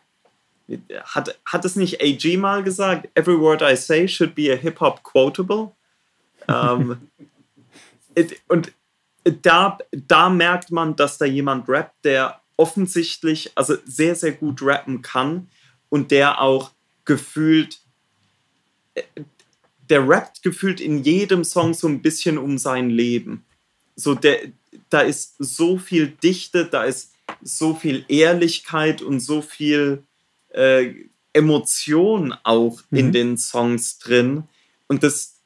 [1.05, 3.09] hat, hat es nicht AG mal gesagt?
[3.15, 5.73] Every word I say should be a Hip-Hop quotable.
[6.49, 7.09] ähm,
[8.15, 8.73] it, und
[9.43, 15.03] da, da merkt man, dass da jemand rappt, der offensichtlich, also sehr, sehr gut rappen
[15.03, 15.49] kann
[15.89, 16.73] und der auch
[17.05, 17.81] gefühlt,
[18.95, 19.03] äh,
[19.89, 23.45] der rappt gefühlt in jedem Song so ein bisschen um sein Leben.
[23.95, 24.41] So der,
[24.91, 30.03] da ist so viel Dichte, da ist so viel Ehrlichkeit und so viel
[30.51, 30.93] äh,
[31.33, 32.99] Emotion auch mhm.
[32.99, 34.45] in den Songs drin.
[34.89, 35.37] Und das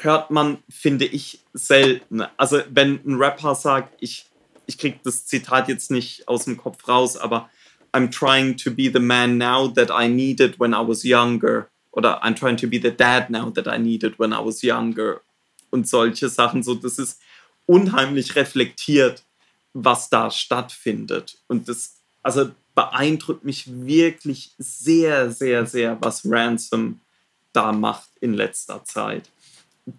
[0.00, 2.22] hört man, finde ich, selten.
[2.36, 4.26] Also wenn ein Rapper sagt, ich,
[4.72, 7.50] ich kriege das Zitat jetzt nicht aus dem Kopf raus, aber
[7.92, 11.68] I'm trying to be the man now that I needed when I was younger.
[11.90, 15.20] Oder I'm trying to be the dad now that I needed when I was younger.
[15.70, 16.62] Und solche Sachen.
[16.62, 17.20] So, das ist
[17.66, 19.22] unheimlich reflektiert,
[19.74, 21.36] was da stattfindet.
[21.48, 27.00] Und das, also beeindruckt mich wirklich sehr, sehr, sehr, was Ransom
[27.52, 29.28] da macht in letzter Zeit.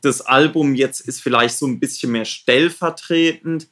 [0.02, 3.68] Das Album jetzt ist vielleicht so ein bisschen mehr stellvertretend.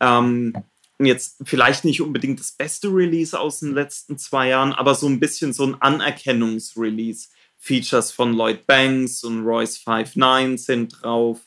[0.00, 0.54] Ähm,
[0.98, 5.20] jetzt vielleicht nicht unbedingt das beste Release aus den letzten zwei Jahren, aber so ein
[5.20, 7.28] bisschen so ein Anerkennungsrelease.
[7.58, 11.40] Features von Lloyd Banks und Royce 59 sind drauf.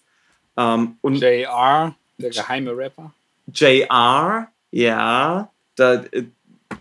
[0.58, 3.14] Ähm, und JR, der geheime Rapper.
[3.54, 6.24] JR, ja, da äh,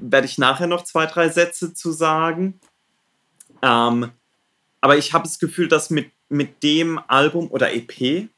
[0.01, 2.59] werde ich nachher noch zwei, drei Sätze zu sagen.
[3.62, 4.11] Ähm,
[4.80, 8.28] aber ich habe das Gefühl, dass mit, mit dem Album oder EP, ja,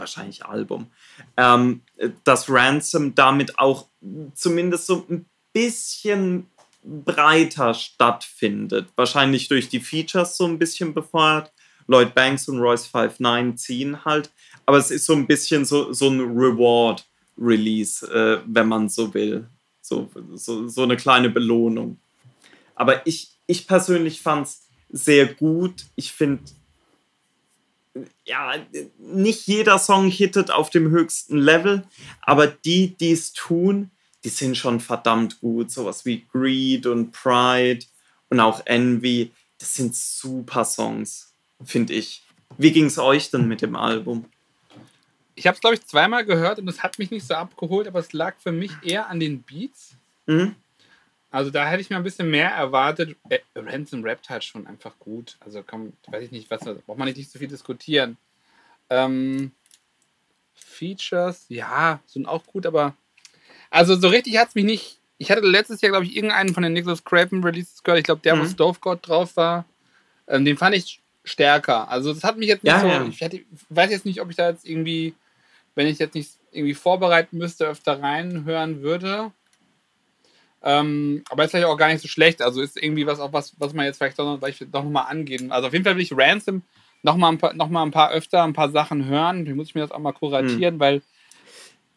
[0.00, 0.90] wahrscheinlich Album,
[1.36, 1.82] ähm,
[2.24, 3.86] dass Ransom damit auch
[4.34, 6.46] zumindest so ein bisschen
[6.82, 8.88] breiter stattfindet.
[8.96, 11.52] Wahrscheinlich durch die Features so ein bisschen befeuert.
[11.86, 14.30] Lloyd Banks und Royce 59 ziehen halt.
[14.66, 19.46] Aber es ist so ein bisschen so, so ein Reward-Release, äh, wenn man so will.
[19.80, 21.98] So, so, so eine kleine Belohnung.
[22.74, 25.86] Aber ich, ich persönlich fand es sehr gut.
[25.96, 26.42] Ich finde,
[28.24, 28.54] ja,
[28.98, 31.84] nicht jeder Song hittet auf dem höchsten Level,
[32.22, 33.90] aber die, die es tun,
[34.24, 35.70] die sind schon verdammt gut.
[35.70, 37.84] Sowas wie Greed und Pride
[38.30, 41.34] und auch Envy, das sind super Songs
[41.64, 42.22] finde ich.
[42.56, 44.26] Wie ging es euch denn mit dem Album?
[45.34, 47.98] Ich habe es, glaube ich, zweimal gehört und es hat mich nicht so abgeholt, aber
[47.98, 49.96] es lag für mich eher an den Beats.
[50.26, 50.54] Mhm.
[51.34, 53.16] Also da hätte ich mir ein bisschen mehr erwartet.
[53.28, 55.36] Äh, Ransom rappt halt schon einfach gut.
[55.40, 58.18] Also kann, weiß ich nicht, was braucht man nicht, nicht so viel diskutieren.
[58.88, 59.50] Ähm,
[60.54, 62.94] Features, ja, sind auch gut, aber
[63.68, 65.00] also so richtig hat es mich nicht.
[65.18, 67.98] Ich hatte letztes Jahr, glaube ich, irgendeinen von den Nicholas Craven Releases gehört.
[67.98, 68.42] Ich glaube, der, mhm.
[68.42, 69.64] wo Stove God drauf war.
[70.28, 71.88] Ähm, den fand ich stärker.
[71.88, 72.86] Also das hat mich jetzt nicht ja, so.
[72.86, 73.04] Ja.
[73.06, 75.14] Ich hätte, weiß jetzt nicht, ob ich da jetzt irgendwie,
[75.74, 79.32] wenn ich jetzt nicht irgendwie vorbereiten müsste, öfter reinhören würde.
[80.66, 82.40] Ähm, aber ist vielleicht auch gar nicht so schlecht.
[82.40, 85.52] Also ist irgendwie was, auch was, was man jetzt vielleicht doch doch noch mal angehen.
[85.52, 86.62] Also auf jeden Fall will ich Ransom
[87.02, 89.46] noch mal, ein paar, noch mal ein paar öfter ein paar Sachen hören.
[89.46, 90.80] Wie muss ich mir das auch mal kuratieren, hm.
[90.80, 91.02] weil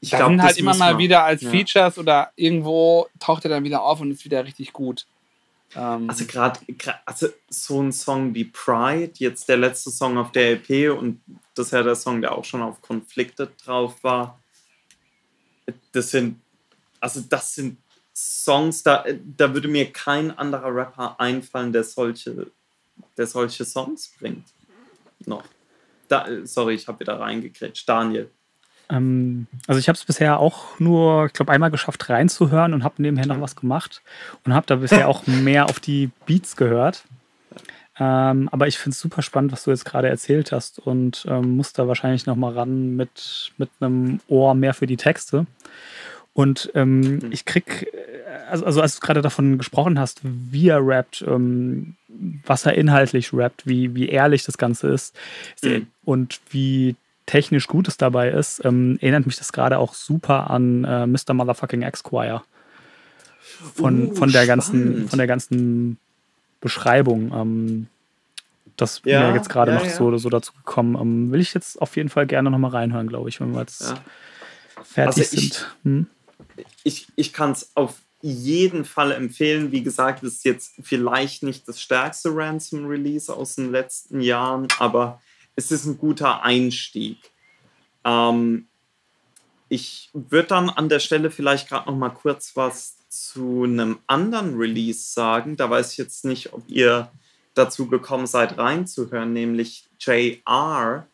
[0.02, 1.50] ich da sind halt immer mal wieder als ja.
[1.50, 5.08] Features oder irgendwo taucht er dann wieder auf und ist wieder richtig gut.
[5.76, 6.60] Ähm, also gerade
[7.06, 11.22] also so ein Song wie Pride, jetzt der letzte Song auf der EP und
[11.56, 14.40] das ist ja der Song, der auch schon auf Conflicted drauf war.
[15.94, 16.40] Das sind,
[17.00, 17.78] also das sind
[18.20, 19.06] Songs, da,
[19.38, 22.48] da würde mir kein anderer Rapper einfallen, der solche,
[23.16, 24.48] der solche Songs bringt.
[25.28, 25.44] Noch.
[26.08, 27.88] Da, sorry, ich habe wieder reingekretscht.
[27.88, 28.32] Daniel.
[28.90, 33.00] Ähm, also ich habe es bisher auch nur, ich glaube, einmal geschafft reinzuhören und habe
[33.04, 34.02] nebenher noch was gemacht
[34.46, 37.04] und habe da bisher auch mehr auf die Beats gehört.
[38.00, 41.56] Ähm, aber ich finde es super spannend, was du jetzt gerade erzählt hast und ähm,
[41.56, 45.46] muss da wahrscheinlich noch mal ran mit, mit einem Ohr mehr für die Texte.
[46.38, 47.32] Und ähm, mhm.
[47.32, 51.96] ich krieg, äh, also, also als du gerade davon gesprochen hast, wie er rappt, ähm,
[52.46, 55.16] was er inhaltlich rappt, wie, wie ehrlich das Ganze ist
[55.64, 55.88] mhm.
[56.06, 60.84] und wie technisch gut es dabei ist, ähm, erinnert mich das gerade auch super an
[60.84, 61.34] äh, Mr.
[61.34, 62.44] Motherfucking Esquire.
[63.74, 65.98] Von, uh, von, der ganzen, von der ganzen
[66.62, 67.32] Beschreibung.
[67.34, 67.88] Ähm,
[68.76, 69.92] das ja, mir jetzt gerade ja, noch ja.
[69.92, 70.96] So, so dazu gekommen.
[71.02, 73.96] Ähm, will ich jetzt auf jeden Fall gerne nochmal reinhören, glaube ich, wenn wir jetzt
[74.84, 75.76] fertig also ich, sind.
[75.82, 76.08] Hm?
[76.84, 79.72] Ich, ich kann es auf jeden Fall empfehlen.
[79.72, 85.22] Wie gesagt, es ist jetzt vielleicht nicht das stärkste Ransom-Release aus den letzten Jahren, aber
[85.56, 87.18] es ist ein guter Einstieg.
[88.04, 88.68] Ähm,
[89.70, 94.58] ich würde dann an der Stelle vielleicht gerade noch mal kurz was zu einem anderen
[94.58, 95.58] Release sagen.
[95.58, 97.12] Da weiß ich jetzt nicht, ob ihr
[97.54, 101.08] dazu gekommen seid, reinzuhören, nämlich JR,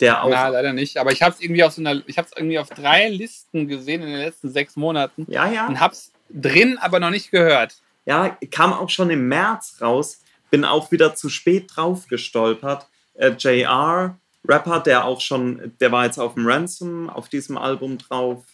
[0.00, 0.30] der auch.
[0.30, 0.98] Na, leider nicht.
[0.98, 3.68] Aber ich habe es irgendwie auf so einer, ich habe es irgendwie auf drei Listen
[3.68, 5.26] gesehen in den letzten sechs Monaten.
[5.28, 5.66] Ja, ja.
[5.66, 7.76] Und habe es drin, aber noch nicht gehört.
[8.04, 10.20] Ja, kam auch schon im März raus.
[10.50, 12.86] Bin auch wieder zu spät drauf gestolpert
[13.16, 17.98] äh, JR, Rapper, der auch schon, der war jetzt auf dem Ransom, auf diesem Album
[17.98, 18.44] drauf.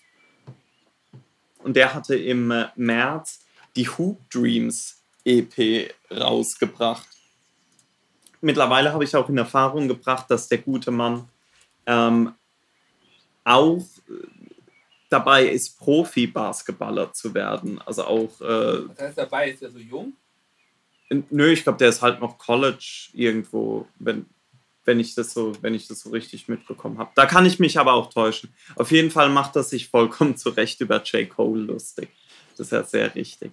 [1.59, 3.45] Und der hatte im äh, März
[3.76, 7.07] die Hoop Dreams EP rausgebracht.
[8.40, 11.28] Mittlerweile habe ich auch in Erfahrung gebracht, dass der gute Mann
[11.87, 12.35] ähm,
[13.45, 13.78] auch
[14.09, 14.12] äh,
[15.09, 17.80] dabei ist, Profi-Basketballer zu werden.
[17.85, 18.41] Also auch.
[18.41, 19.51] Äh, Was heißt dabei?
[19.51, 20.14] Ist er so jung?
[21.30, 24.24] Nö, ich glaube, der ist halt noch College irgendwo, wenn,
[24.85, 27.11] wenn ich das so, wenn ich das so richtig mitbekommen habe.
[27.14, 28.51] Da kann ich mich aber auch täuschen.
[28.76, 31.28] Auf jeden Fall macht er sich vollkommen zu Recht über J.
[31.28, 32.09] Cole lustig.
[32.57, 33.53] Das ist ja sehr richtig.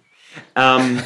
[0.54, 1.02] Ähm,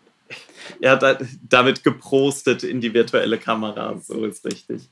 [0.80, 1.18] ja, da,
[1.48, 4.90] da, wird geprostet in die virtuelle Kamera, so ist richtig.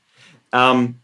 [0.51, 1.00] Ähm,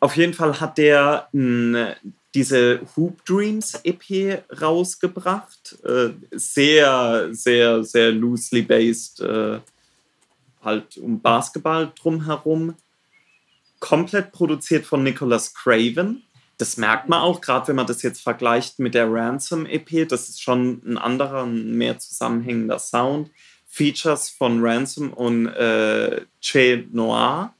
[0.00, 1.94] auf jeden Fall hat der n,
[2.34, 5.76] diese Hoop Dreams EP rausgebracht.
[5.84, 9.20] Äh, sehr, sehr, sehr loosely based.
[9.20, 9.60] Äh,
[10.62, 12.74] halt um Basketball drumherum.
[13.78, 16.22] Komplett produziert von Nicholas Craven.
[16.58, 20.06] Das merkt man auch, gerade wenn man das jetzt vergleicht mit der Ransom EP.
[20.06, 23.30] Das ist schon ein anderer, ein mehr zusammenhängender Sound.
[23.66, 27.54] Features von Ransom und äh, Che Noir,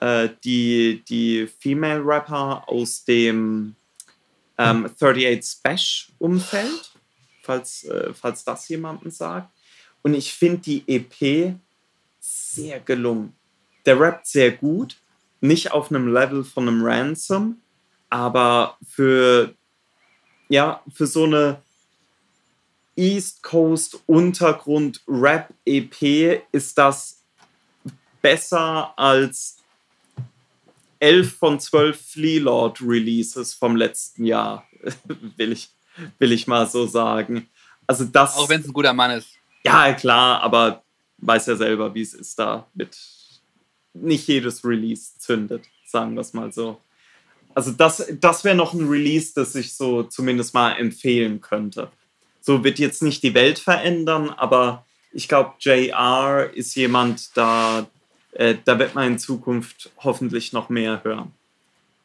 [0.00, 3.74] äh, die, die Female Rapper aus dem
[4.58, 6.92] ähm, 38 Special Umfeld,
[7.42, 9.50] falls, äh, falls das jemanden sagt.
[10.02, 11.54] Und ich finde die EP
[12.18, 13.34] sehr gelungen.
[13.86, 14.96] Der rappt sehr gut,
[15.40, 17.60] nicht auf einem Level von einem Ransom,
[18.10, 19.54] aber für,
[20.48, 21.62] ja, für so eine
[22.96, 27.22] East Coast Untergrund Rap EP ist das
[28.20, 29.59] besser als
[31.00, 34.66] 11 von 12 Flea Lord Releases vom letzten Jahr,
[35.36, 35.70] will ich,
[36.18, 37.48] will ich mal so sagen.
[37.86, 39.28] Also das, Auch wenn es ein guter Mann ist.
[39.64, 40.82] Ja, klar, aber
[41.18, 42.96] weiß ja selber, wie es ist da mit
[43.92, 46.80] nicht jedes Release zündet, sagen wir es mal so.
[47.54, 51.90] Also das, das wäre noch ein Release, das ich so zumindest mal empfehlen könnte.
[52.40, 57.86] So wird jetzt nicht die Welt verändern, aber ich glaube, JR ist jemand, da,
[58.32, 61.32] äh, da wird man in Zukunft hoffentlich noch mehr hören.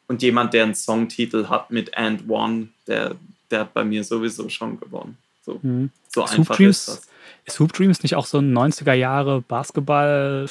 [0.07, 3.15] Und jemand, der einen Songtitel hat mit And One, der,
[3.49, 5.17] der hat bei mir sowieso schon gewonnen.
[5.43, 5.89] So, mhm.
[6.09, 7.07] so einfach ist das.
[7.45, 10.47] Ist Hoop Dreams nicht auch so ein 90er Jahre Basketball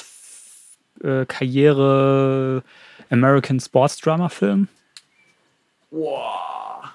[1.03, 2.63] äh, Karriere
[3.09, 4.69] American Sports Drama Film?
[5.91, 6.85] Wow.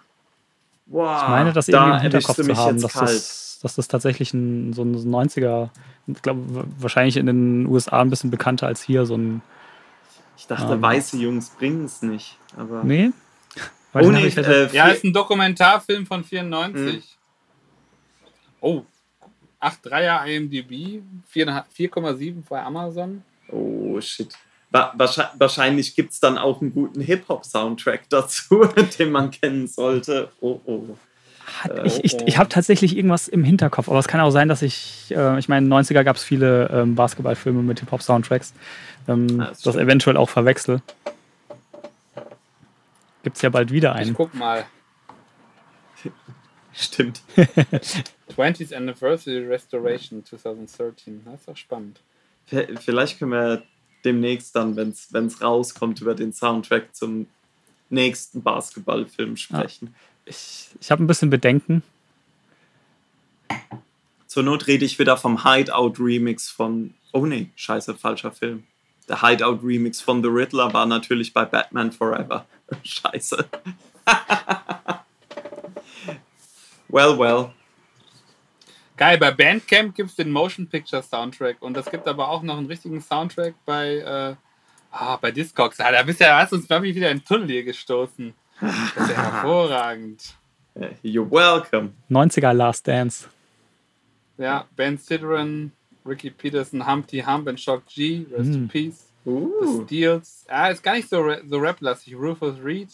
[0.86, 1.22] wow.
[1.22, 4.82] Ich meine, das irgendwie im Hinterkopf zu haben, dass das, dass das tatsächlich ein, so
[4.82, 5.70] ein 90er,
[6.06, 9.42] ich glaube, wahrscheinlich in den USA ein bisschen bekannter als hier, so ein.
[10.36, 12.38] Ich dachte, ähm, weiße Jungs bringen es nicht.
[12.56, 13.11] Aber nee.
[13.94, 16.94] oh, nee, äh, ja, ist ein Dokumentarfilm von 94.
[16.94, 17.02] Mhm.
[18.62, 18.82] Oh,
[19.61, 21.02] 8,3er IMDb,
[21.34, 23.22] 4,7 bei Amazon.
[23.48, 24.34] Oh, shit.
[24.70, 28.64] Wahrscheinlich gibt es dann auch einen guten Hip-Hop-Soundtrack dazu,
[28.98, 30.30] den man kennen sollte.
[30.40, 30.96] Oh, oh.
[31.68, 34.62] Äh, ich, ich, ich habe tatsächlich irgendwas im Hinterkopf, aber es kann auch sein, dass
[34.62, 38.53] ich, äh, ich meine, in den 90er gab es viele ähm, Basketballfilme mit Hip-Hop-Soundtracks,
[39.09, 40.82] ähm, das, das eventuell auch verwechsel.
[43.22, 44.11] Gibt es ja bald wieder einen.
[44.11, 44.64] Ich guck mal.
[46.72, 47.20] Stimmt.
[48.36, 51.22] 20th Anniversary Restoration 2013.
[51.24, 52.01] Das ist auch spannend.
[52.46, 53.62] Vielleicht können wir
[54.05, 57.26] demnächst dann, wenn es rauskommt, über den Soundtrack zum
[57.90, 59.88] nächsten Basketballfilm sprechen.
[59.88, 59.94] Ja.
[60.30, 61.82] Ich, ich habe ein bisschen Bedenken.
[64.28, 66.94] Zur Not rede ich wieder vom Hideout-Remix von.
[67.12, 68.62] Oh nee, scheiße, falscher Film.
[69.08, 72.46] Der Hideout-Remix von The Riddler war natürlich bei Batman Forever.
[72.84, 73.44] scheiße.
[76.88, 77.50] well, well.
[78.96, 82.58] Geil, bei Bandcamp gibt es den Motion Picture Soundtrack und es gibt aber auch noch
[82.58, 84.36] einen richtigen Soundtrack bei, äh,
[84.92, 85.80] oh, bei Discogs.
[85.80, 88.32] Ah, da bist ja, hast du uns, glaube ich, wieder in den Tunnel hier gestoßen.
[88.61, 90.34] Das ist ja hervorragend.
[91.02, 91.92] You're welcome.
[92.11, 93.28] 90er Last Dance.
[94.38, 95.72] Ja, Ben Sidran,
[96.06, 98.54] Ricky Peterson, Humpty Hump und Shock G, Rest mm.
[98.54, 99.06] in Peace.
[99.26, 99.50] Uh.
[99.61, 100.44] The Steels.
[100.48, 102.14] Ah, ist gar nicht so, so rap-lastig.
[102.14, 102.88] Rufus Reed.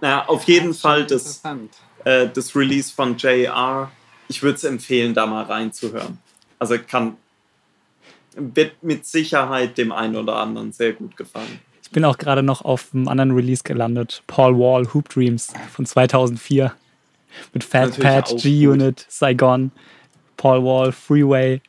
[0.00, 1.42] Na, auf jeden Fall das,
[2.04, 3.90] äh, das Release von JR.
[4.28, 6.18] Ich würde es empfehlen, da mal reinzuhören.
[6.58, 7.16] Also kann
[8.34, 11.60] wird mit Sicherheit dem einen oder anderen sehr gut gefallen.
[11.92, 14.22] Ich bin auch gerade noch auf einem anderen Release gelandet.
[14.26, 16.74] Paul Wall, Hoop Dreams von 2004.
[17.52, 19.72] Mit Fat Pat, G-Unit, Saigon,
[20.38, 21.60] Paul Wall, Freeway,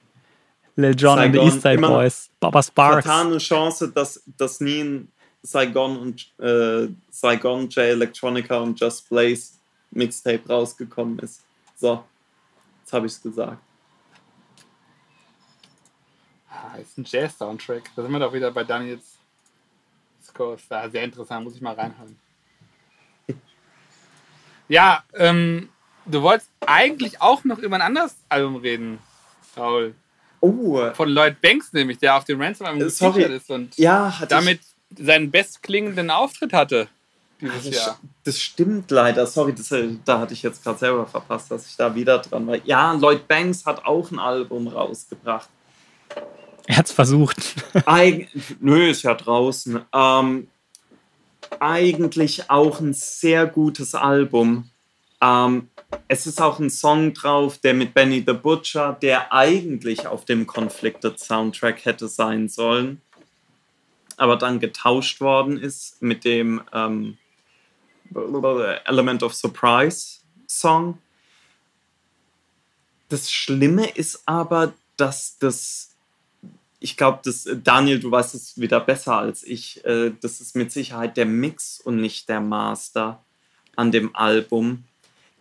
[0.77, 3.05] Lil Jon und the East Side Boys, Baba Sparks.
[3.05, 5.11] Vertane Chance, dass, dass nie ein
[5.41, 9.55] Saigon und äh, Saigon, J Electronica und Just Blaze
[9.91, 11.41] Mixtape rausgekommen ist.
[11.75, 12.01] So,
[12.79, 13.61] jetzt habe ich es gesagt.
[16.49, 17.91] Ah, ist ein Jazz-Soundtrack.
[17.93, 19.17] Da sind wir doch wieder bei Daniels
[20.33, 20.61] Scores.
[20.69, 22.17] Ja, sehr interessant, muss ich mal reinhören.
[24.67, 25.69] ja, ähm,
[26.05, 28.99] du wolltest eigentlich auch noch über ein anderes Album reden,
[29.55, 29.95] Paul.
[30.41, 30.91] Oh.
[30.93, 34.59] Von Lloyd Banks nämlich, der auf dem Ransom-Album gefeatured ist und ja, damit
[34.97, 36.89] seinen bestklingenden Auftritt hatte
[37.43, 37.99] dieses das, Jahr.
[38.23, 39.25] Das stimmt leider.
[39.25, 42.47] Sorry, das, äh, da hatte ich jetzt gerade selber verpasst, dass ich da wieder dran
[42.47, 42.57] war.
[42.65, 45.49] Ja, Lloyd Banks hat auch ein Album rausgebracht.
[46.65, 47.37] Er hat es versucht.
[47.85, 49.81] Eig Nö, ist ja draußen.
[49.93, 50.47] Ähm,
[51.59, 54.69] eigentlich auch ein sehr gutes Album.
[55.21, 55.69] Ähm,
[56.07, 60.47] es ist auch ein Song drauf, der mit Benny the Butcher, der eigentlich auf dem
[60.47, 63.01] Conflicted Soundtrack hätte sein sollen,
[64.17, 67.17] aber dann getauscht worden ist mit dem ähm,
[68.85, 70.97] Element of Surprise Song.
[73.09, 75.92] Das Schlimme ist aber, dass das,
[76.83, 80.71] ich glaube, dass Daniel, du weißt es wieder besser als ich, äh, das ist mit
[80.71, 83.23] Sicherheit der Mix und nicht der Master
[83.77, 84.83] an dem Album.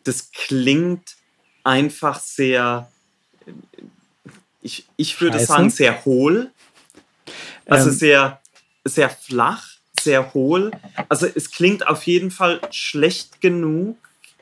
[0.05, 1.17] Das klingt
[1.65, 2.89] einfach sehr,
[4.63, 6.53] ich, ich würde sagen, sehr hohl.
[7.67, 7.97] Also ähm.
[7.97, 8.41] sehr,
[8.85, 10.71] sehr flach sehr hohl.
[11.09, 13.97] Also es klingt auf jeden Fall schlecht genug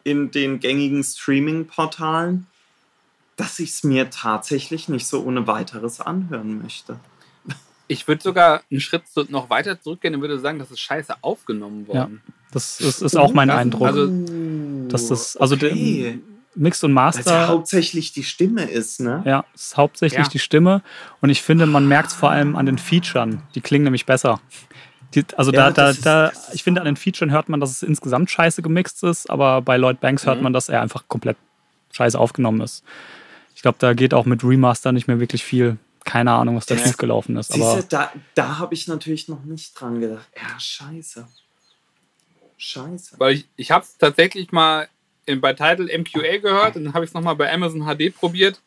[0.04, 2.46] in den gängigen Streaming-Portalen,
[3.40, 7.00] dass ich es mir tatsächlich nicht so ohne weiteres anhören möchte.
[7.88, 11.88] Ich würde sogar einen Schritt noch weiter zurückgehen und würde sagen, das ist scheiße aufgenommen
[11.88, 12.20] worden.
[12.24, 13.86] Ja, das ist, ist auch mein das Eindruck.
[13.86, 14.08] Also,
[14.88, 16.20] dass das, also okay.
[16.54, 17.24] Mix und Master.
[17.24, 19.22] Weil es hauptsächlich die Stimme ist, ne?
[19.24, 20.30] Ja, es ist hauptsächlich ja.
[20.30, 20.82] die Stimme.
[21.22, 23.42] Und ich finde, man merkt es vor allem an den Featuren.
[23.54, 24.38] Die klingen nämlich besser.
[25.14, 27.70] Die, also ja, da, da, ist, da, ich finde, an den Featuren hört man, dass
[27.70, 30.44] es insgesamt scheiße gemixt ist, aber bei Lloyd Banks hört mhm.
[30.44, 31.38] man, dass er einfach komplett
[31.92, 32.84] scheiße aufgenommen ist.
[33.60, 35.76] Ich glaube, da geht auch mit Remaster nicht mehr wirklich viel.
[36.06, 36.82] Keine Ahnung, was da ja.
[36.82, 37.52] schiefgelaufen ist.
[37.52, 40.26] Aber Siehste, da, da habe ich natürlich noch nicht dran gedacht.
[40.34, 41.28] Ja, scheiße.
[42.56, 43.16] Scheiße.
[43.18, 44.88] Weil ich, ich habe es tatsächlich mal
[45.26, 48.62] in, bei Title MQA gehört und dann habe ich es nochmal bei Amazon HD probiert.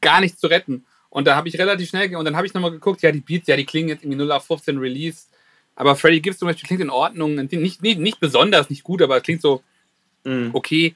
[0.00, 0.86] Gar nicht zu retten.
[1.10, 3.48] Und da habe ich relativ schnell, und dann habe ich nochmal geguckt, ja, die Beats,
[3.48, 5.24] ja, die klingen jetzt irgendwie 0 auf 15 Release.
[5.74, 9.20] Aber Freddy Gibbs zum Beispiel klingt in Ordnung, nicht, nicht, nicht besonders, nicht gut, aber
[9.20, 9.64] klingt so
[10.22, 10.50] mm.
[10.52, 10.94] okay.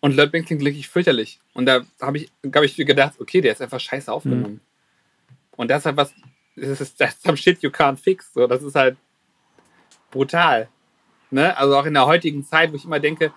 [0.00, 1.40] Und Banks klingt wirklich fürchterlich.
[1.54, 4.54] Und da habe ich, hab ich gedacht, okay, der ist einfach scheiße aufgenommen.
[4.54, 5.60] Mm.
[5.60, 6.14] Und das ist halt was,
[6.54, 8.32] das ist das some shit you can't fix.
[8.32, 8.96] So, das ist halt
[10.10, 10.68] brutal.
[11.30, 11.56] Ne?
[11.56, 13.32] Also auch in der heutigen Zeit, wo ich immer denke,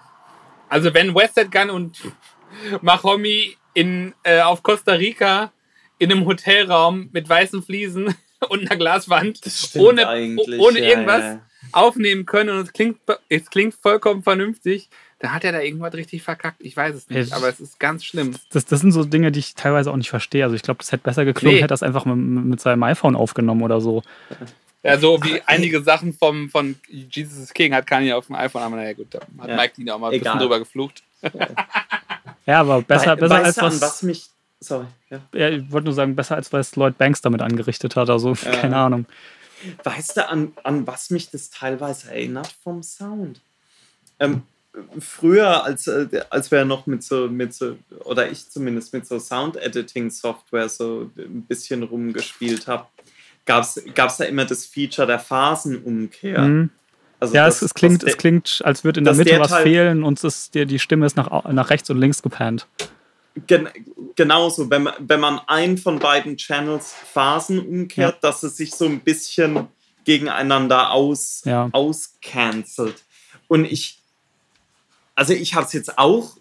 [0.70, 1.99] also wenn Westside Gun und
[2.82, 5.51] Mahomi in, äh, auf Costa Rica
[5.97, 8.14] in einem Hotelraum mit weißen Fliesen
[8.49, 9.41] und einer Glaswand
[9.76, 10.07] ohne,
[10.59, 11.24] ohne irgendwas.
[11.24, 11.41] Ja,
[11.72, 12.99] aufnehmen können und es klingt,
[13.30, 14.89] es klingt vollkommen vernünftig,
[15.22, 16.57] dann hat er da irgendwas richtig verkackt.
[16.59, 18.36] Ich weiß es nicht, aber es ist ganz schlimm.
[18.51, 20.43] Das, das sind so Dinge, die ich teilweise auch nicht verstehe.
[20.43, 21.61] Also ich glaube, das hätte besser geklungen, nee.
[21.61, 24.01] hätte das einfach mit, mit seinem iPhone aufgenommen oder so.
[24.82, 28.78] Ja, so wie einige Sachen vom, von Jesus King hat Kanye auf dem iPhone, aber
[28.78, 29.55] naja gut, da hat ja.
[29.55, 30.34] Mike Dean auch mal ein Egal.
[30.34, 31.03] bisschen drüber geflucht.
[32.47, 34.28] Ja, aber besser, Be besser als was, was mich.
[34.59, 34.88] Sorry.
[35.11, 35.22] Ja.
[35.32, 38.09] ja ich wollte nur sagen, besser als was Lloyd Banks damit angerichtet hat.
[38.09, 38.51] Also, ja.
[38.51, 39.05] keine Ahnung.
[39.84, 43.41] Weißt du, an, an was mich das teilweise erinnert vom Sound?
[44.19, 44.41] Ähm,
[44.99, 49.19] früher, als, äh, als wir noch mit so, mit so, oder ich zumindest mit so
[49.19, 52.86] Sound-Editing-Software so ein bisschen rumgespielt habe,
[53.45, 56.41] gab es da immer das Feature der Phasenumkehr.
[56.41, 56.69] Mhm.
[57.19, 59.49] Also ja, das, es, es, klingt, es klingt, als würde in der Mitte der was
[59.49, 62.67] Teil, fehlen und es die, die Stimme ist nach, nach rechts und links gepannt.
[63.45, 63.69] Gen,
[64.15, 68.19] genauso, wenn man, wenn man einen von beiden Channels Phasen umkehrt, ja.
[68.22, 69.67] dass es sich so ein bisschen
[70.03, 71.69] gegeneinander aus, ja.
[71.72, 73.03] auscancelt.
[73.47, 74.01] Und ich,
[75.16, 76.38] also ich habe es jetzt auch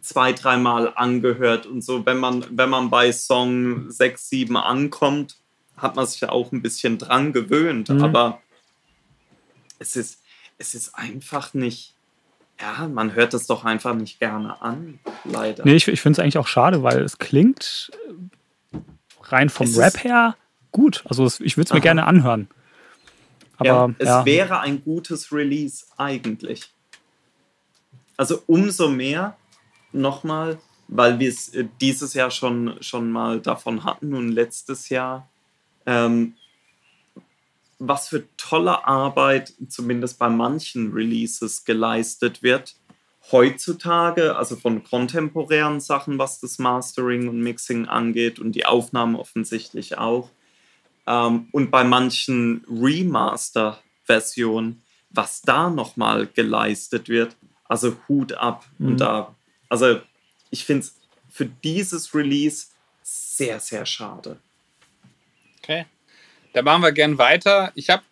[0.00, 5.36] zwei, dreimal angehört und so, wenn man, wenn man bei Song 6, 7 ankommt,
[5.76, 8.02] hat man sich ja auch ein bisschen dran gewöhnt, mhm.
[8.02, 8.40] aber
[9.78, 10.20] es ist,
[10.58, 11.94] es ist einfach nicht,
[12.60, 15.64] ja, man hört es doch einfach nicht gerne an, leider.
[15.64, 17.92] Nee, ich, ich finde es eigentlich auch schade, weil es klingt
[19.22, 20.36] rein vom es Rap her
[20.72, 21.04] gut.
[21.08, 22.48] Also es, ich würde es mir gerne anhören.
[23.58, 24.24] Aber ja, es ja.
[24.24, 26.72] wäre ein gutes Release eigentlich.
[28.18, 29.38] Also umso mehr
[29.92, 30.58] nochmal,
[30.88, 35.26] weil wir es äh, dieses Jahr schon, schon mal davon hatten und letztes Jahr.
[35.86, 36.34] Ähm,
[37.78, 42.74] was für tolle Arbeit, zumindest bei manchen Releases, geleistet wird.
[43.30, 49.96] Heutzutage, also von kontemporären Sachen, was das Mastering und Mixing angeht und die Aufnahmen offensichtlich
[49.96, 50.30] auch.
[51.06, 57.36] Ähm, und bei manchen Remaster-Versionen, was da nochmal geleistet wird,
[57.68, 58.64] also Hut ab.
[58.78, 58.88] Mhm.
[58.88, 59.34] Und da,
[59.68, 60.00] also
[60.50, 60.96] ich finde es
[61.30, 62.66] für dieses Release
[63.02, 64.38] sehr, sehr schade.
[65.62, 65.86] Okay.
[66.52, 67.70] Da machen wir gern weiter.
[67.74, 68.02] Ich habe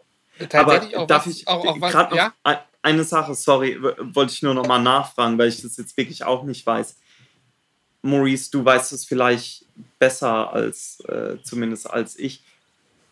[0.48, 2.32] tatsächlich Aber auch darf was, ich auch, auch was, ja?
[2.82, 6.44] eine Sache, sorry, wollte ich nur noch mal nachfragen, weil ich das jetzt wirklich auch
[6.44, 6.96] nicht weiß.
[8.02, 9.64] Maurice, du weißt es vielleicht
[9.98, 12.44] besser als äh, zumindest als ich.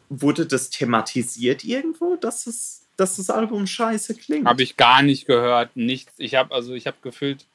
[0.09, 4.47] Wurde das thematisiert irgendwo, dass es dass das Album scheiße klingt?
[4.47, 6.13] Habe ich gar nicht gehört, nichts.
[6.19, 7.47] Ich habe also ich habe gefühlt,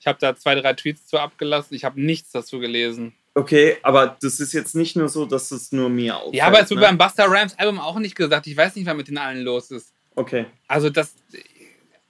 [0.00, 1.74] ich habe da zwei drei Tweets zu abgelassen.
[1.74, 3.14] Ich habe nichts dazu gelesen.
[3.34, 6.34] Okay, aber das ist jetzt nicht nur so, dass es nur mir auffällt.
[6.34, 6.86] Ja, aber es wird ne?
[6.86, 8.48] beim Buster Rams Album auch nicht gesagt.
[8.48, 9.92] Ich weiß nicht, was mit den allen los ist.
[10.16, 10.46] Okay.
[10.66, 11.14] Also das,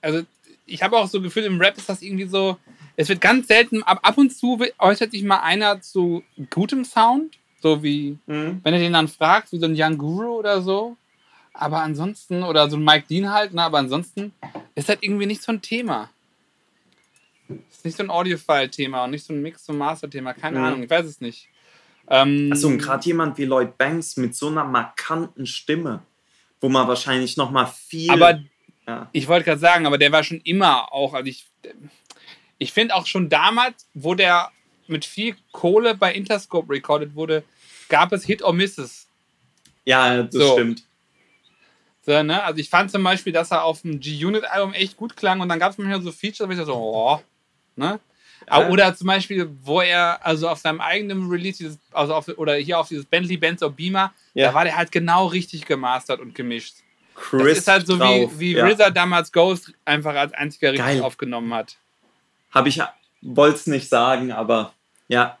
[0.01, 0.23] also
[0.65, 2.57] ich habe auch so gefühlt, im Rap ist das irgendwie so,
[2.95, 7.37] es wird ganz selten, ab, ab und zu äußert sich mal einer zu gutem Sound,
[7.61, 8.61] so wie, mhm.
[8.63, 10.97] wenn er den dann fragt, wie so ein Young Guru oder so.
[11.59, 14.33] Aber ansonsten, oder so ein Mike Dean halt, ne, aber ansonsten
[14.75, 16.09] ist halt irgendwie nicht so ein Thema
[17.79, 20.33] ist nicht so ein Audiophile-Thema und nicht so ein Mix- und Master-Thema.
[20.33, 20.65] Keine mhm.
[20.65, 21.47] Ahnung, ich weiß es nicht.
[22.09, 26.01] Ähm, also gerade jemand wie Lloyd Banks mit so einer markanten Stimme,
[26.59, 28.11] wo man wahrscheinlich noch mal viel.
[28.11, 28.41] Aber
[28.87, 29.09] ja.
[29.11, 31.13] ich wollte gerade sagen, aber der war schon immer auch.
[31.13, 31.45] Also ich,
[32.57, 34.51] ich finde auch schon damals, wo der
[34.87, 37.43] mit viel Kohle bei Interscope recorded wurde,
[37.89, 39.07] gab es Hit or Misses.
[39.85, 40.53] Ja, das so.
[40.53, 40.83] stimmt.
[42.05, 42.43] So, ne?
[42.43, 45.59] Also ich fand zum Beispiel, dass er auf dem G-Unit-Album echt gut klang und dann
[45.59, 47.21] gab es manchmal so Features, wo ich so, oh,
[47.79, 47.99] Ne?
[48.47, 48.69] Ja.
[48.69, 52.79] Oder zum Beispiel, wo er also auf seinem eigenen Release, dieses, also auf, oder hier
[52.79, 54.47] auf dieses Bentley Benz or Beamer, ja.
[54.47, 56.75] da war der halt genau richtig gemastert und gemischt.
[57.15, 58.31] Chris das ist halt so drauf.
[58.37, 58.65] wie, wie ja.
[58.65, 61.01] RZA damals Ghost einfach als einziger richtig Geil.
[61.01, 61.77] aufgenommen hat.
[62.51, 62.81] Habe ich,
[63.21, 64.73] wollte es nicht sagen, aber
[65.07, 65.37] ja,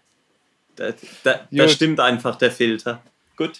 [0.75, 0.93] da,
[1.23, 3.01] da, da stimmt einfach der Filter.
[3.35, 3.59] Gut.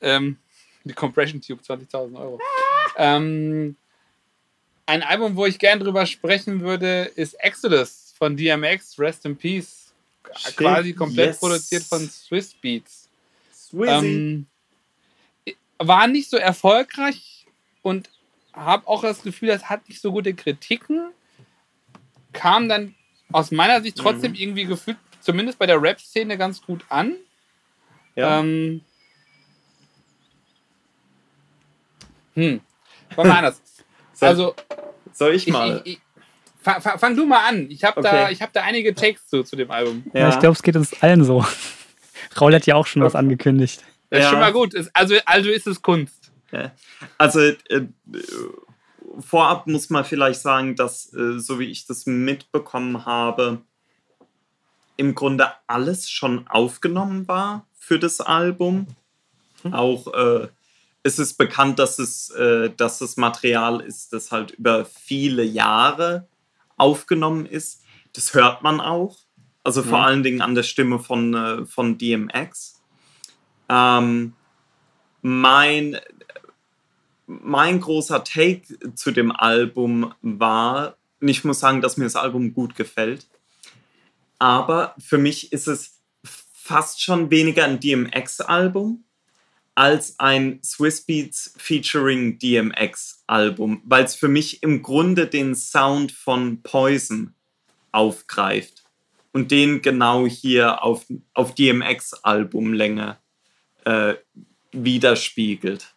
[0.00, 0.38] Ähm,
[0.86, 2.40] die Compression Tube, 20.000 Euro.
[2.96, 3.76] ähm,
[4.86, 9.92] ein Album, wo ich gern drüber sprechen würde, ist Exodus von DMX, Rest in Peace.
[10.36, 11.40] Stimmt, Quasi komplett yes.
[11.40, 13.08] produziert von Swiss Beats.
[13.72, 14.46] Ähm,
[15.78, 17.46] war nicht so erfolgreich
[17.82, 18.10] und
[18.52, 21.10] habe auch das Gefühl, das hat nicht so gute Kritiken.
[22.32, 22.94] Kam dann
[23.32, 24.38] aus meiner Sicht trotzdem mhm.
[24.38, 27.16] irgendwie gefühlt, zumindest bei der Rap-Szene, ganz gut an.
[28.14, 28.40] Ja.
[28.40, 28.82] Ähm,
[32.36, 32.60] hm.
[33.14, 33.62] War mal anders.
[34.18, 34.54] Also,
[35.12, 35.82] soll ich mal?
[35.84, 36.00] Ich, ich,
[36.62, 37.70] fang, fang, du mal an.
[37.70, 38.34] Ich habe okay.
[38.34, 40.04] da, hab da einige Takes zu, zu dem Album.
[40.14, 41.44] Ja, ja ich glaube, es geht uns allen so.
[42.40, 43.08] Raul hat ja auch schon okay.
[43.08, 43.84] was angekündigt.
[44.08, 44.30] Das ist ja.
[44.30, 44.74] schon mal gut.
[44.94, 46.32] Also, also ist es Kunst.
[46.50, 46.72] Ja.
[47.18, 47.56] Also, äh,
[49.20, 53.60] vorab muss man vielleicht sagen, dass, äh, so wie ich das mitbekommen habe,
[54.96, 58.86] im Grunde alles schon aufgenommen war für das Album.
[59.62, 59.74] Hm.
[59.74, 60.48] Auch äh,
[61.06, 66.26] es ist bekannt, dass es, äh, dass das Material ist, das halt über viele Jahre
[66.76, 67.82] aufgenommen ist.
[68.12, 69.16] Das hört man auch.
[69.62, 72.82] Also vor allen Dingen an der Stimme von, äh, von DMX.
[73.68, 74.34] Ähm,
[75.22, 75.98] mein,
[77.26, 82.52] mein großer Take zu dem Album war, und ich muss sagen, dass mir das Album
[82.52, 83.26] gut gefällt,
[84.38, 86.00] aber für mich ist es
[86.52, 89.04] fast schon weniger ein DMX-Album
[89.76, 96.12] als ein Swiss Beats featuring DMX Album, weil es für mich im Grunde den Sound
[96.12, 97.34] von Poison
[97.92, 98.84] aufgreift
[99.32, 101.04] und den genau hier auf,
[101.34, 103.18] auf DMX Albumlänge
[103.84, 104.14] äh,
[104.72, 105.94] widerspiegelt.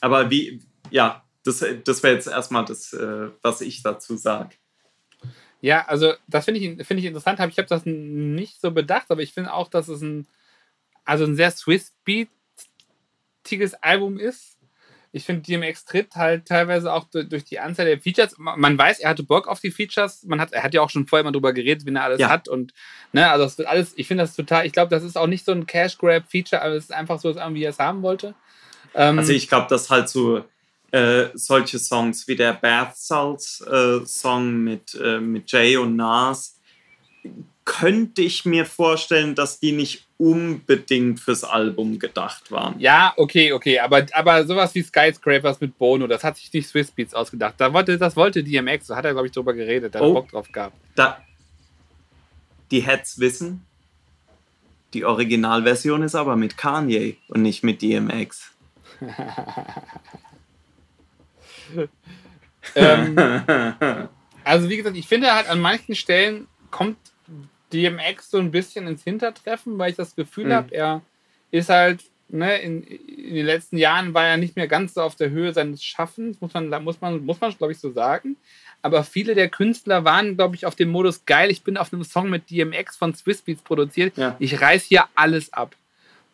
[0.00, 4.56] Aber wie, ja, das, das wäre jetzt erstmal das, äh, was ich dazu sage.
[5.60, 7.40] Ja, also das finde ich, find ich interessant.
[7.50, 10.26] Ich habe das nicht so bedacht, aber ich finde auch, dass es ein,
[11.04, 12.28] also ein sehr Swiss Beat
[13.48, 14.58] wichtiges Album ist.
[15.10, 18.34] Ich finde, DMX tritt halt teilweise auch durch die Anzahl der Features.
[18.36, 20.24] Man weiß, er hatte Bock auf die Features.
[20.24, 22.28] Man hat, er hat ja auch schon vorher mal drüber geredet, wie er alles ja.
[22.28, 22.46] hat.
[22.46, 22.74] Und
[23.12, 25.46] ne, also es wird alles, ich finde das total, ich glaube, das ist auch nicht
[25.46, 28.34] so ein Cash-Grab-Feature, aber es ist einfach so, wie er es haben wollte.
[28.94, 30.44] Ähm, also ich glaube, dass halt so
[30.90, 36.58] äh, solche Songs wie der Bath Salts äh, Song mit, äh, mit Jay und Nas
[37.68, 42.80] könnte ich mir vorstellen, dass die nicht unbedingt fürs Album gedacht waren.
[42.80, 46.90] Ja, okay, okay, aber, aber sowas wie Skyscrapers mit Bono, das hat sich nicht Swiss
[46.90, 47.56] Beats ausgedacht.
[47.58, 50.14] Da wollte, das wollte DMX, da hat er, glaube ich, drüber geredet, da hat oh,
[50.14, 50.78] Bock drauf gehabt.
[50.94, 51.22] Da,
[52.70, 53.66] die Heads wissen,
[54.94, 58.50] die Originalversion ist aber mit Kanye und nicht mit DMX.
[62.74, 63.14] ähm,
[64.42, 66.96] also wie gesagt, ich finde halt an manchen Stellen kommt
[67.72, 70.52] DMX so ein bisschen ins Hintertreffen, weil ich das Gefühl mhm.
[70.52, 71.02] habe, er
[71.50, 75.16] ist halt, ne, in, in, den letzten Jahren war er nicht mehr ganz so auf
[75.16, 78.36] der Höhe seines Schaffens, muss man, muss man, muss man glaube ich, so sagen.
[78.80, 81.50] Aber viele der Künstler waren, glaube ich, auf dem Modus geil.
[81.50, 84.16] Ich bin auf einem Song mit DMX von Swiss Beats produziert.
[84.16, 84.36] Ja.
[84.38, 85.74] Ich reiß hier alles ab.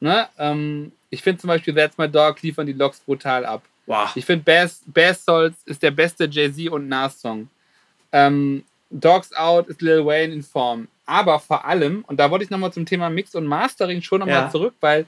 [0.01, 0.28] Ne?
[0.39, 3.62] Ähm, ich finde zum Beispiel That's My Dog liefern die Logs brutal ab.
[3.87, 4.11] Wow.
[4.14, 7.49] Ich finde Bass, Bass Souls ist der beste Jay-Z und Nas-Song.
[8.12, 10.89] Ähm, Dogs Out ist Lil Wayne in Form.
[11.07, 14.45] Aber vor allem, und da wollte ich nochmal zum Thema Mix und Mastering schon nochmal
[14.45, 14.51] ja.
[14.51, 15.07] zurück, weil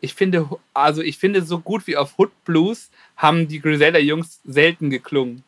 [0.00, 4.90] ich finde, also ich finde, so gut wie auf Hood Blues haben die Griselda-Jungs selten
[4.90, 5.42] geklungen.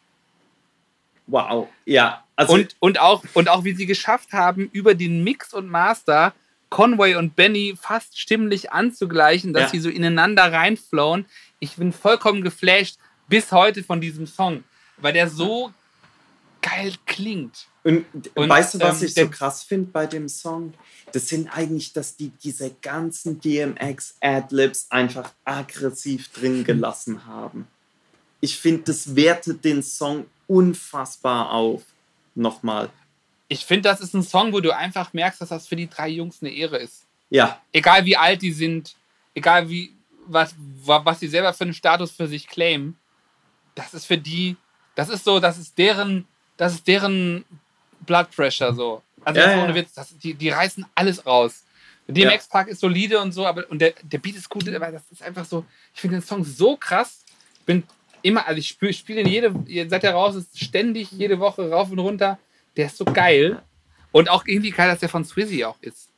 [1.26, 2.24] Wow, ja.
[2.34, 6.32] Also und, und, auch, und auch wie sie geschafft haben, über den Mix und Master
[6.70, 9.68] Conway und Benny fast stimmlich anzugleichen, dass ja.
[9.70, 11.26] sie so ineinander reinflowen.
[11.59, 12.97] Ich bin vollkommen geflasht
[13.28, 14.64] bis heute von diesem Song,
[14.97, 15.72] weil der so
[16.62, 17.66] geil klingt.
[17.82, 18.04] Und,
[18.34, 20.74] und weißt du, was ähm, ich so krass finde bei dem Song?
[21.12, 27.66] Das sind eigentlich, dass die diese ganzen DMX-Adlibs einfach aggressiv drin gelassen haben.
[28.40, 31.82] Ich finde, das wertet den Song unfassbar auf.
[32.34, 32.90] Nochmal.
[33.48, 36.08] Ich finde, das ist ein Song, wo du einfach merkst, dass das für die drei
[36.08, 37.04] Jungs eine Ehre ist.
[37.30, 37.60] Ja.
[37.72, 38.94] Egal wie alt die sind,
[39.34, 39.94] egal wie,
[40.26, 40.54] was,
[40.84, 42.96] was sie selber für einen Status für sich claimen,
[43.74, 44.56] das ist für die,
[44.94, 46.26] das ist so, das ist deren,
[46.56, 47.44] das ist deren
[48.07, 49.03] Blood Pressure so.
[49.24, 51.64] Also ja, ohne Witz, das, die, die reißen alles raus.
[52.09, 55.03] DMX Park ist solide und so, aber und der, der Beat ist gut, aber das
[55.11, 57.24] ist einfach so, ich finde den Song so krass.
[57.66, 57.84] Bin
[58.22, 61.91] immer, also ich spiele spiel den jede, seit er raus ist, ständig jede Woche rauf
[61.91, 62.38] und runter.
[62.76, 63.62] Der ist so geil.
[64.12, 66.08] Und auch irgendwie geil, dass der von Swizzy auch ist.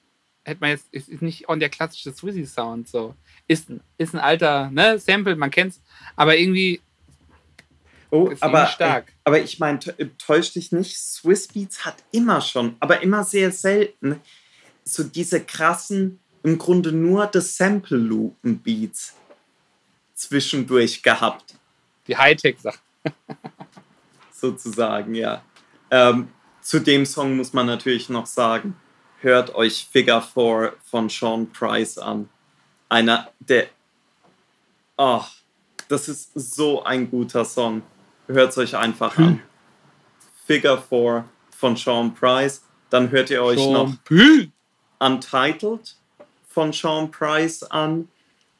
[0.44, 3.14] Hätte man jetzt, ist, ist nicht on der klassische Swizzy-Sound so.
[3.46, 5.82] Ist, ist ein alter, ne, Sample, man kennt's,
[6.16, 6.80] aber irgendwie
[8.12, 9.08] Oh, aber, stark.
[9.08, 13.24] Äh, aber ich meine, äh, täusch dich nicht, Swiss Beats hat immer schon, aber immer
[13.24, 14.20] sehr selten,
[14.84, 19.14] so diese krassen, im Grunde nur das Sample-Loopen-Beats
[20.14, 21.54] zwischendurch gehabt.
[22.06, 22.80] Die Hightech-Sachen.
[24.30, 25.42] Sozusagen, ja.
[25.90, 26.28] Ähm,
[26.60, 28.76] zu dem Song muss man natürlich noch sagen,
[29.20, 32.28] hört euch Figure 4 von Sean Price an.
[32.90, 33.68] Einer der...
[34.98, 35.22] Oh,
[35.88, 37.82] das ist so ein guter Song.
[38.32, 39.42] Hört es euch einfach an.
[40.46, 42.62] Figure 4 von Sean Price.
[42.90, 44.50] Dann hört ihr euch Sean noch P.
[44.98, 45.96] Untitled
[46.48, 48.08] von Sean Price an.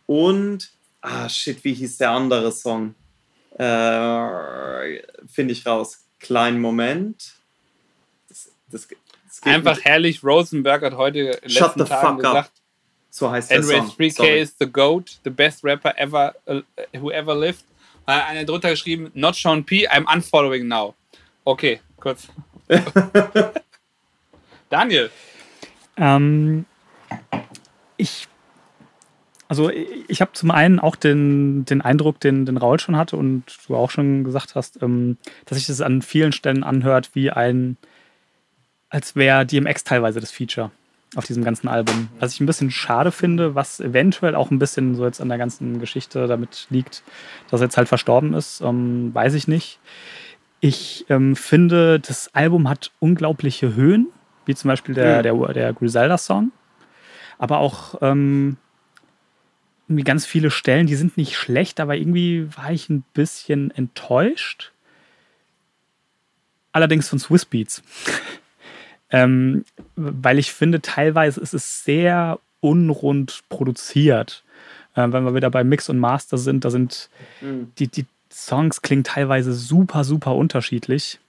[0.07, 0.71] Und,
[1.01, 2.95] ah shit, wie hieß der andere Song?
[3.55, 6.05] Äh, Finde ich raus.
[6.21, 7.35] Kleinen Moment.
[8.29, 8.89] Das, das,
[9.27, 10.23] das Einfach herrlich.
[10.23, 12.53] Rosenberg hat heute in Shut the Tagen fuck gesagt, up.
[13.11, 13.91] So heißt der Song.
[13.99, 16.61] 3K is the GOAT, the best rapper ever, uh,
[16.95, 17.65] who ever lived
[18.07, 20.95] äh, einer drunter geschrieben, not Sean P, I'm unfollowing now.
[21.45, 22.29] Okay, kurz.
[24.71, 25.11] Daniel.
[25.97, 26.65] Ähm,
[27.97, 28.29] ich,
[29.49, 33.45] Also ich habe zum einen auch den, den Eindruck, den, den Raul schon hatte und
[33.67, 37.77] du auch schon gesagt hast, ähm, dass sich das an vielen Stellen anhört wie ein,
[38.89, 40.71] als wäre DMX teilweise das Feature
[41.17, 42.09] auf diesem ganzen Album.
[42.19, 45.39] Was ich ein bisschen schade finde, was eventuell auch ein bisschen so jetzt an der
[45.39, 47.03] ganzen Geschichte damit liegt,
[47.51, 49.79] dass er jetzt halt verstorben ist, ähm, weiß ich nicht.
[50.61, 54.09] Ich ähm, finde, das Album hat unglaubliche Höhen,
[54.47, 55.23] wie zum Beispiel der, mhm.
[55.23, 56.53] der, der Griselda-Song.
[57.39, 58.57] Aber auch ähm,
[59.89, 64.73] irgendwie ganz viele Stellen, die sind nicht schlecht, aber irgendwie war ich ein bisschen enttäuscht.
[66.71, 67.83] Allerdings von Swiss Beats.
[69.13, 69.65] ähm,
[69.95, 74.43] weil ich finde, teilweise ist es sehr unrund produziert.
[74.95, 77.11] Äh, wenn wir wieder bei Mix und Master sind, da sind
[77.41, 77.73] mhm.
[77.79, 81.21] die, die Songs klingen teilweise super, super unterschiedlich.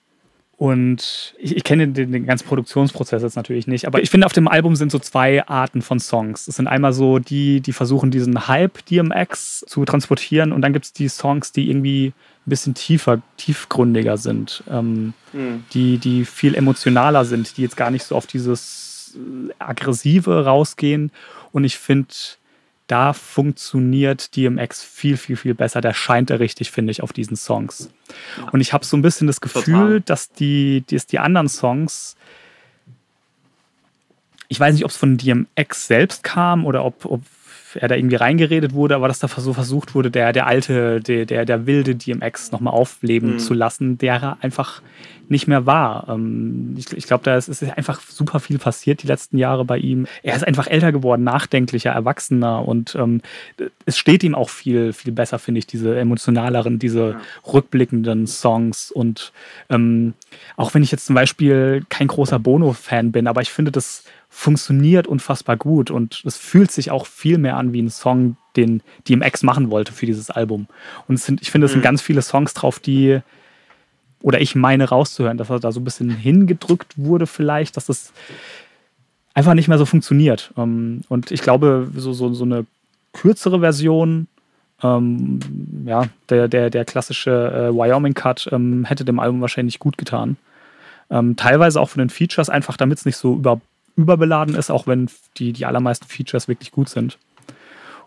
[0.64, 4.32] Und ich, ich kenne den, den, ganzen Produktionsprozess jetzt natürlich nicht, aber ich finde, auf
[4.32, 6.48] dem Album sind so zwei Arten von Songs.
[6.48, 10.86] Es sind einmal so die, die versuchen, diesen Hype DMX zu transportieren und dann gibt
[10.86, 12.14] es die Songs, die irgendwie
[12.48, 15.66] ein bisschen tiefer, tiefgründiger sind, ähm, mhm.
[15.74, 19.18] die, die viel emotionaler sind, die jetzt gar nicht so auf dieses
[19.60, 21.12] Aggressive rausgehen.
[21.52, 22.08] Und ich finde,
[22.94, 25.82] da funktioniert DMX viel, viel, viel besser.
[25.82, 27.90] Der scheint er richtig, finde ich, auf diesen Songs.
[28.52, 30.02] Und ich habe so ein bisschen das Gefühl, Total.
[30.02, 32.16] dass die, dass die anderen Songs,
[34.48, 37.24] ich weiß nicht, ob es von DMX selbst kam oder ob, ob
[37.76, 41.26] er da irgendwie reingeredet wurde, aber dass da so versucht wurde, der, der alte, der,
[41.26, 43.40] der, der wilde DMX nochmal aufleben mhm.
[43.40, 44.82] zu lassen, der einfach
[45.30, 46.08] nicht mehr war.
[46.10, 49.78] Ähm, ich, ich glaube, da ist, ist einfach super viel passiert die letzten Jahre bei
[49.78, 50.06] ihm.
[50.22, 53.22] Er ist einfach älter geworden, nachdenklicher, erwachsener und ähm,
[53.86, 57.22] es steht ihm auch viel, viel besser, finde ich, diese emotionaleren, diese ja.
[57.52, 58.92] rückblickenden Songs.
[58.92, 59.32] Und
[59.70, 60.14] ähm,
[60.58, 64.04] auch wenn ich jetzt zum Beispiel kein großer Bono-Fan bin, aber ich finde, das
[64.36, 68.82] funktioniert unfassbar gut und es fühlt sich auch viel mehr an wie ein Song, den
[69.08, 70.68] DMX machen wollte für dieses Album.
[71.08, 71.86] Und sind, ich finde, es sind mhm.
[71.86, 73.20] ganz viele Songs drauf, die,
[74.24, 78.12] oder ich meine rauszuhören, dass er da so ein bisschen hingedrückt wurde vielleicht, dass das
[79.36, 80.52] einfach nicht mehr so funktioniert.
[80.58, 82.66] Ähm, und ich glaube, so, so, so eine
[83.14, 84.28] kürzere Version,
[84.82, 85.40] ähm,
[85.86, 90.38] ja, der, der, der klassische äh, Wyoming-Cut ähm, hätte dem Album wahrscheinlich gut getan.
[91.12, 93.62] Ähm, teilweise auch von den Features, einfach damit es nicht so über
[93.96, 97.18] überbeladen ist, auch wenn die, die allermeisten Features wirklich gut sind.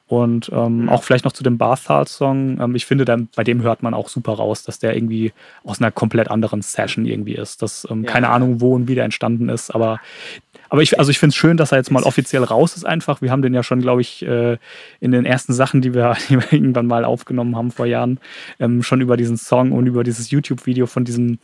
[0.09, 0.89] Und ähm, mhm.
[0.89, 2.61] auch vielleicht noch zu dem Bathal-Song.
[2.61, 5.33] Ähm, ich finde, dann, bei dem hört man auch super raus, dass der irgendwie
[5.65, 7.61] aus einer komplett anderen Session irgendwie ist.
[7.61, 8.11] Das, ähm, ja.
[8.13, 10.01] Keine Ahnung, wo und wie der entstanden ist, aber
[10.69, 13.23] aber ich, also ich finde es schön, dass er jetzt mal offiziell raus ist einfach.
[13.23, 14.59] Wir haben den ja schon, glaube ich, äh,
[15.01, 18.19] in den ersten Sachen, die wir, die wir, irgendwann mal aufgenommen haben vor Jahren,
[18.59, 21.39] ähm, schon über diesen Song und über dieses YouTube-Video von diesen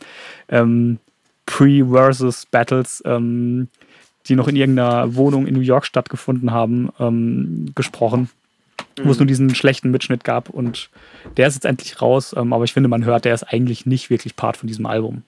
[0.49, 0.99] ähm,
[1.45, 3.69] Pre-Versus-Battles ähm,
[4.27, 8.29] die noch in irgendeiner Wohnung in New York stattgefunden haben, ähm, gesprochen,
[8.97, 9.05] mhm.
[9.05, 9.23] wo es mhm.
[9.23, 10.49] nur diesen schlechten Mitschnitt gab.
[10.49, 10.89] Und
[11.37, 14.09] der ist jetzt endlich raus, ähm, aber ich finde, man hört, der ist eigentlich nicht
[14.09, 15.23] wirklich Part von diesem Album.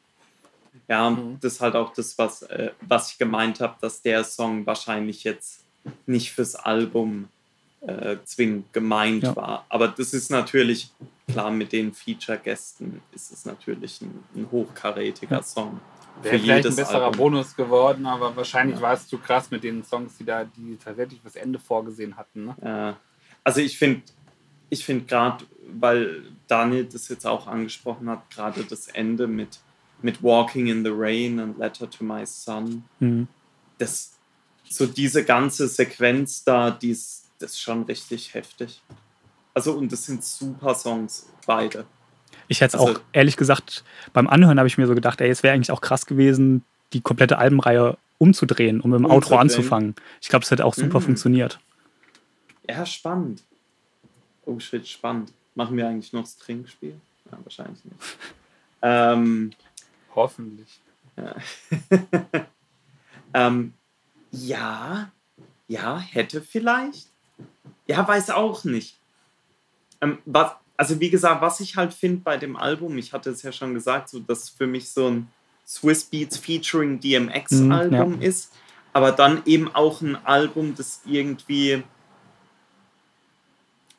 [0.88, 1.38] Ja, mhm.
[1.41, 5.23] das ist halt auch das, was, äh, was ich gemeint habe, dass der Song wahrscheinlich
[5.23, 5.61] jetzt
[6.05, 7.27] nicht fürs Album
[7.81, 9.35] äh, zwingend gemeint ja.
[9.35, 9.65] war.
[9.69, 10.89] Aber das ist natürlich,
[11.27, 15.43] klar, mit den Feature-Gästen ist es natürlich ein, ein hochkarätiger ja.
[15.43, 15.80] Song.
[16.21, 17.17] Wäre vielleicht ein besserer Album.
[17.17, 18.81] Bonus geworden, aber wahrscheinlich ja.
[18.81, 22.45] war es zu krass mit den Songs, die da, die tatsächlich das Ende vorgesehen hatten.
[22.45, 22.55] Ne?
[22.63, 22.97] Ja.
[23.43, 24.01] Also ich finde,
[24.69, 29.59] ich finde gerade, weil Daniel das jetzt auch angesprochen hat, gerade das Ende mit,
[30.01, 33.27] mit Walking in the Rain und Letter to My Son, mhm.
[33.77, 34.13] das
[34.67, 38.81] so diese ganze Sequenz da, die ist, das ist schon richtig heftig.
[39.53, 41.85] Also und das sind super Songs, beide.
[42.47, 45.30] Ich hätte es also, auch, ehrlich gesagt, beim Anhören habe ich mir so gedacht, ey,
[45.30, 46.63] es wäre eigentlich auch krass gewesen,
[46.93, 49.95] die komplette Albenreihe umzudrehen, um mit dem Outro anzufangen.
[50.22, 51.05] Ich glaube, es hätte auch super mhm.
[51.05, 51.59] funktioniert.
[52.69, 53.43] Ja, spannend.
[54.45, 55.31] Oh shit, spannend.
[55.55, 56.95] Machen wir eigentlich noch das Trinkspiel?
[57.31, 57.97] Ja, wahrscheinlich nicht.
[58.81, 59.51] ähm,
[60.15, 60.80] Hoffentlich.
[61.17, 61.35] Ja.
[63.34, 63.73] ähm,
[64.31, 65.11] ja,
[65.67, 67.07] ja, hätte vielleicht.
[67.88, 68.97] Ja, weiß auch nicht.
[70.01, 73.41] Ähm, was, also wie gesagt, was ich halt finde bei dem Album, ich hatte es
[73.43, 75.27] ja schon gesagt, so dass für mich so ein
[75.65, 78.27] Swiss Beats featuring DMX mhm, Album ja.
[78.27, 78.52] ist,
[78.93, 81.84] aber dann eben auch ein Album, das irgendwie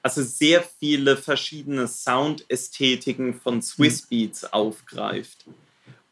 [0.07, 4.09] also sehr viele verschiedene Soundästhetiken von Swiss mhm.
[4.09, 5.47] Beats aufgreift.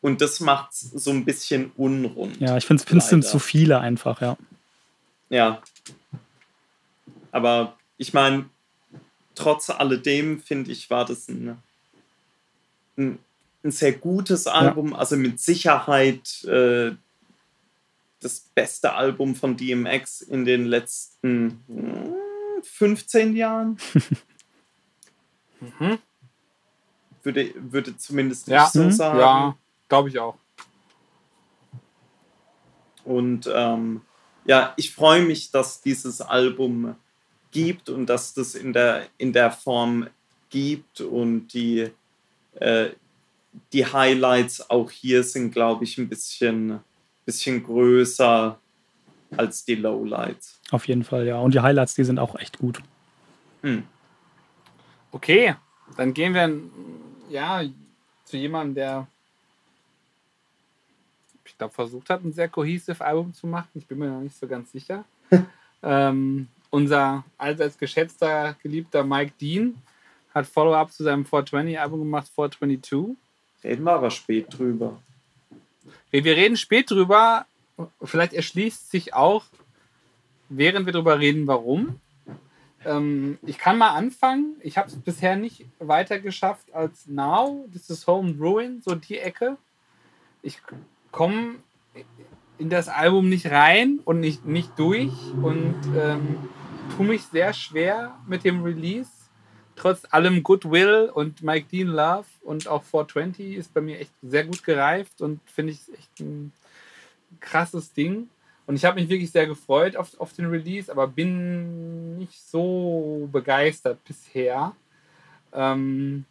[0.01, 2.41] Und das macht es so ein bisschen unrund.
[2.41, 4.36] Ja, ich finde es sind zu viele einfach, ja.
[5.31, 5.62] Ja.
[7.31, 8.47] Aber ich meine,
[9.35, 11.59] trotz alledem, finde ich, war das ein,
[12.97, 13.19] ein,
[13.62, 14.93] ein sehr gutes Album.
[14.93, 14.98] Ja.
[14.98, 16.93] Also mit Sicherheit äh,
[18.20, 21.62] das beste Album von DMX in den letzten
[22.62, 23.77] 15 Jahren.
[25.61, 25.98] mhm.
[27.23, 28.65] würde, würde zumindest ja.
[28.65, 28.93] ich so mhm.
[28.93, 29.19] sagen.
[29.19, 29.56] Ja,
[29.89, 30.36] glaube ich auch.
[33.05, 34.01] Und ähm,
[34.47, 36.97] ja, ich freue mich, dass dieses Album
[37.55, 40.09] gibt und dass das in der, in der Form
[40.51, 41.89] gibt und die,
[42.56, 42.89] äh,
[43.72, 46.81] die Highlights auch hier sind, glaube ich, ein bisschen,
[47.24, 48.59] bisschen größer
[49.36, 50.60] als die Lowlights.
[50.70, 51.39] Auf jeden Fall, ja.
[51.39, 52.82] Und die Highlights, die sind auch echt gut.
[53.62, 53.85] Hm.
[55.12, 55.55] Okay,
[55.97, 56.52] dann gehen wir
[57.31, 57.62] ja
[58.24, 59.06] zu jemandem, der
[61.44, 63.68] ich glaube, versucht hat, ein sehr cohesive Album zu machen.
[63.74, 65.05] Ich bin mir noch nicht so ganz sicher.
[65.85, 69.77] ähm, unser allseits geschätzter, geliebter Mike Dean
[70.35, 73.17] hat Follow-up zu seinem 420-Album gemacht, 422.
[73.63, 75.01] Reden wir aber spät drüber.
[76.11, 77.47] Wir reden spät drüber.
[78.03, 79.45] Vielleicht erschließt sich auch,
[80.49, 82.01] während wir drüber reden, warum.
[82.85, 84.57] Ähm, ich kann mal anfangen.
[84.61, 87.69] Ich habe es bisher nicht weiter geschafft als Now.
[87.73, 89.57] This is Home Ruin, so die Ecke.
[90.43, 90.61] Ich
[91.13, 91.55] komme
[92.59, 96.39] in das Album nicht rein und nicht, nicht durch und ähm,
[96.97, 99.11] tue mich sehr schwer mit dem Release.
[99.77, 104.44] Trotz allem Goodwill und Mike Dean Love und auch 420 ist bei mir echt sehr
[104.44, 106.52] gut gereift und finde ich echt ein
[107.40, 108.28] krasses Ding.
[108.66, 113.28] Und ich habe mich wirklich sehr gefreut auf, auf den Release, aber bin nicht so
[113.31, 114.74] begeistert bisher.
[115.52, 116.24] Ähm,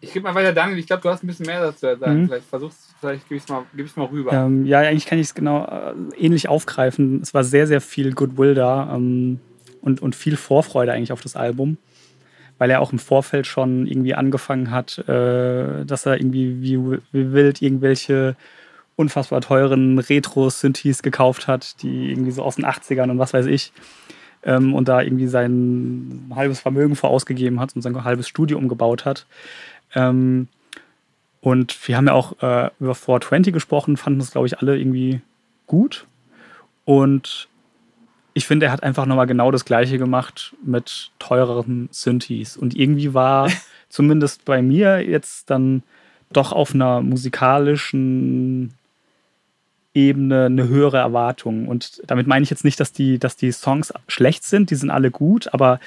[0.00, 0.78] ich gebe mal weiter, Daniel.
[0.78, 2.22] Ich glaube, du hast ein bisschen mehr dazu sagen.
[2.22, 2.26] Mhm.
[2.26, 4.32] Vielleicht versuchst vielleicht gebe ich es mal, geb mal rüber.
[4.32, 7.20] Ähm, ja, eigentlich kann ich es genau äh, ähnlich aufgreifen.
[7.22, 9.40] Es war sehr, sehr viel Goodwill da ähm,
[9.80, 11.78] und, und viel Vorfreude eigentlich auf das Album.
[12.58, 17.32] Weil er auch im Vorfeld schon irgendwie angefangen hat, äh, dass er irgendwie wie, wie
[17.32, 18.36] wild irgendwelche
[18.96, 23.72] unfassbar teuren Retro-Synthes gekauft hat, die irgendwie so aus den 80ern und was weiß ich.
[24.42, 29.26] Ähm, und da irgendwie sein halbes Vermögen vorausgegeben hat und sein halbes Studio umgebaut hat.
[29.94, 30.48] Ähm,
[31.40, 35.20] und wir haben ja auch äh, über 420 gesprochen, fanden das, glaube ich, alle irgendwie
[35.66, 36.06] gut.
[36.84, 37.48] Und
[38.34, 42.56] ich finde, er hat einfach nochmal genau das Gleiche gemacht mit teureren Synthes.
[42.56, 43.50] Und irgendwie war
[43.88, 45.82] zumindest bei mir jetzt dann
[46.32, 48.74] doch auf einer musikalischen
[49.94, 51.66] Ebene eine höhere Erwartung.
[51.66, 54.90] Und damit meine ich jetzt nicht, dass die, dass die Songs schlecht sind, die sind
[54.90, 55.80] alle gut, aber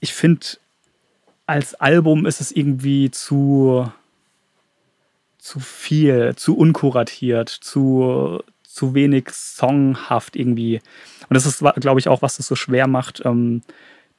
[0.00, 0.46] ich finde,
[1.46, 3.90] als Album ist es irgendwie zu,
[5.38, 10.80] zu viel, zu unkuratiert, zu, zu wenig songhaft irgendwie.
[11.28, 13.62] Und das ist, glaube ich, auch, was es so schwer macht, ähm,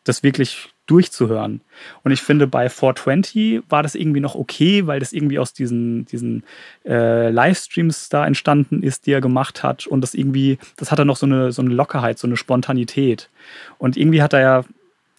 [0.05, 1.59] das wirklich durchzuhören.
[2.03, 6.05] Und ich finde, bei 420 war das irgendwie noch okay, weil das irgendwie aus diesen,
[6.05, 6.43] diesen
[6.85, 9.85] äh, Livestreams da entstanden ist, die er gemacht hat.
[9.85, 13.29] Und das irgendwie, das hat er noch so eine, so eine Lockerheit, so eine Spontanität.
[13.77, 14.63] Und irgendwie hat er ja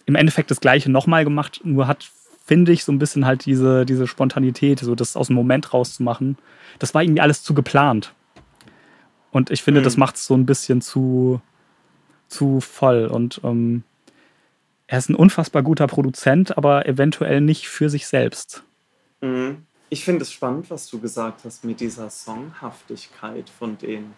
[0.08, 2.10] im Endeffekt das Gleiche nochmal gemacht, nur hat
[2.46, 6.38] finde ich, so ein bisschen halt diese, diese Spontanität, so das aus dem Moment rauszumachen.
[6.78, 8.14] Das war irgendwie alles zu geplant.
[9.32, 9.84] Und ich finde, mhm.
[9.84, 11.42] das macht es so ein bisschen zu,
[12.28, 13.04] zu voll.
[13.04, 13.82] Und ähm,
[14.86, 18.62] er ist ein unfassbar guter Produzent, aber eventuell nicht für sich selbst.
[19.20, 19.66] Mhm.
[19.90, 24.14] Ich finde es spannend, was du gesagt hast mit dieser Songhaftigkeit von, den,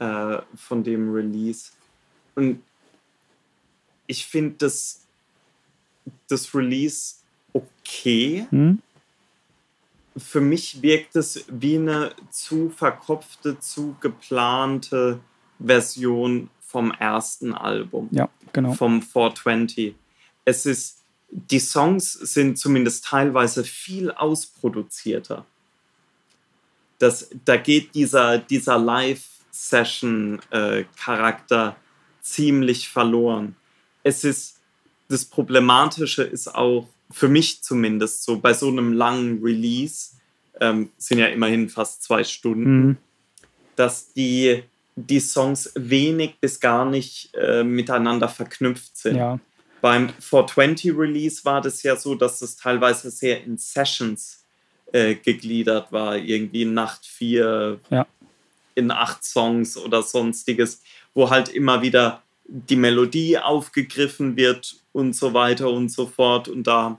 [0.00, 1.72] äh, von dem Release.
[2.34, 2.62] Und
[4.06, 5.01] ich finde das,
[6.28, 7.16] das Release
[7.52, 8.46] okay.
[8.50, 8.80] Hm?
[10.16, 15.18] Für mich wirkt es wie eine zu verkopfte, zu geplante
[15.58, 18.08] Version vom ersten Album.
[18.10, 18.74] Ja, genau.
[18.74, 19.96] Vom 420.
[20.44, 20.98] Es ist,
[21.30, 25.46] die Songs sind zumindest teilweise viel ausproduzierter.
[26.98, 31.74] Das, da geht dieser, dieser Live-Session-Charakter äh,
[32.22, 33.54] ziemlich verloren.
[34.02, 34.61] Es ist,
[35.12, 40.12] das Problematische ist auch, für mich zumindest so bei so einem langen Release,
[40.60, 42.96] ähm, sind ja immerhin fast zwei Stunden, mhm.
[43.76, 44.62] dass die,
[44.96, 49.16] die Songs wenig bis gar nicht äh, miteinander verknüpft sind.
[49.16, 49.38] Ja.
[49.82, 54.44] Beim 420 Release war das ja so, dass es teilweise sehr in Sessions
[54.92, 58.06] äh, gegliedert war, irgendwie Nacht 4 ja.
[58.74, 60.80] in acht Songs oder sonstiges,
[61.12, 66.48] wo halt immer wieder die Melodie aufgegriffen wird und so weiter und so fort.
[66.48, 66.98] Und da,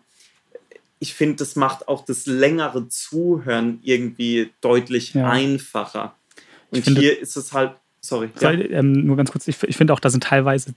[0.99, 5.29] ich finde, das macht auch das längere Zuhören irgendwie deutlich ja.
[5.29, 6.15] einfacher.
[6.71, 8.29] Und finde, hier ist es halt, sorry.
[8.39, 8.51] ja.
[8.51, 10.73] ähm, nur ganz kurz, ich, ich finde auch, da sind teilweise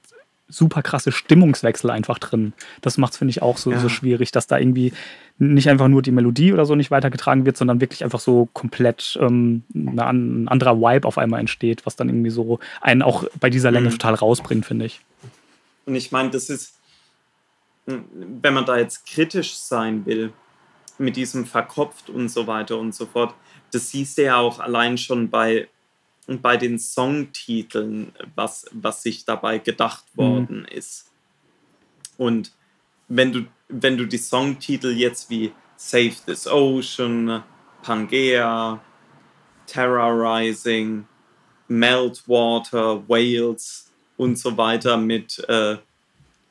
[0.48, 2.52] super krasse Stimmungswechsel einfach drin.
[2.80, 3.80] Das macht es, finde ich, auch so, ja.
[3.80, 4.92] so schwierig, dass da irgendwie
[5.38, 9.18] nicht einfach nur die Melodie oder so nicht weitergetragen wird, sondern wirklich einfach so komplett
[9.20, 13.70] ähm, ein anderer Vibe auf einmal entsteht, was dann irgendwie so einen auch bei dieser
[13.70, 13.92] Länge mhm.
[13.92, 15.00] total rausbringt, finde ich.
[15.84, 16.78] Und ich meine, das ist,
[17.86, 20.32] wenn man da jetzt kritisch sein will,
[20.98, 23.34] mit diesem verkopft und so weiter und so fort,
[23.72, 25.68] das siehst du ja auch allein schon bei,
[26.26, 30.22] bei den Songtiteln, was, was sich dabei gedacht mhm.
[30.22, 30.76] worden mhm.
[30.76, 31.10] ist.
[32.18, 32.52] Und
[33.08, 37.42] wenn du, wenn du die Songtitel jetzt wie Save This Ocean,
[37.82, 38.80] Pangea,
[39.66, 41.06] Terrorizing,
[41.68, 45.76] Meltwater, Whales und so weiter mit äh,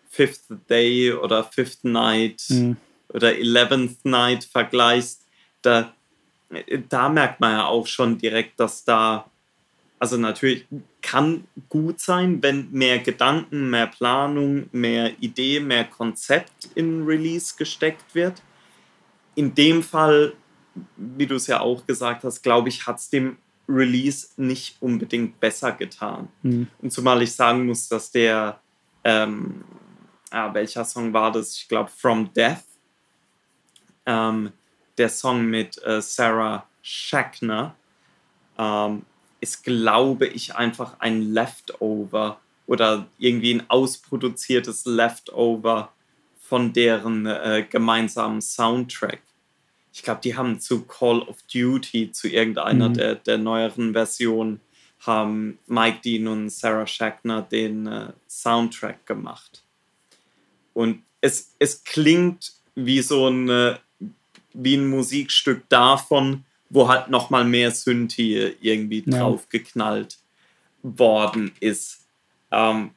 [0.10, 2.78] Fifth Day oder Fifth Night mhm.
[3.10, 5.26] oder Eleventh Night vergleichst,
[5.62, 5.94] da,
[6.90, 9.30] da merkt man ja auch schon direkt, dass da,
[10.06, 10.68] also natürlich
[11.02, 18.14] kann gut sein, wenn mehr Gedanken, mehr Planung, mehr Idee, mehr Konzept in Release gesteckt
[18.14, 18.44] wird.
[19.34, 20.34] In dem Fall,
[20.96, 23.38] wie du es ja auch gesagt hast, glaube ich, hat es dem
[23.68, 26.28] Release nicht unbedingt besser getan.
[26.44, 26.68] Mhm.
[26.78, 28.60] Und zumal ich sagen muss, dass der,
[29.04, 29.64] ähm,
[30.30, 31.58] ah, welcher Song war das?
[31.58, 32.64] Ich glaube, From Death,
[34.06, 34.52] ähm,
[35.00, 37.76] der Song mit äh, Sarah Schachner,
[38.60, 39.02] ähm,
[39.46, 45.92] ist, glaube ich, einfach ein Leftover oder irgendwie ein ausproduziertes Leftover
[46.40, 49.22] von deren äh, gemeinsamen Soundtrack
[49.96, 52.96] ich glaube, die haben zu Call of Duty, zu irgendeiner mhm.
[52.96, 54.60] der, der neueren Versionen,
[55.00, 59.64] haben Mike Dean und Sarah Schachner den äh, Soundtrack gemacht.
[60.74, 63.78] Und es, es klingt wie so ein, äh,
[64.54, 66.44] wie ein Musikstück davon,
[66.76, 69.18] wo halt nochmal mehr Synthi irgendwie ja.
[69.20, 70.20] draufgeknallt
[70.84, 72.02] worden ist.
[72.52, 72.92] Ähm,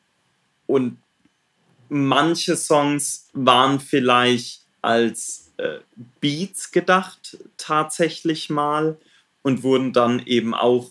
[0.67, 0.99] und
[1.89, 5.79] manche Songs waren vielleicht als äh,
[6.21, 8.99] Beats gedacht, tatsächlich mal,
[9.43, 10.91] und wurden dann eben auch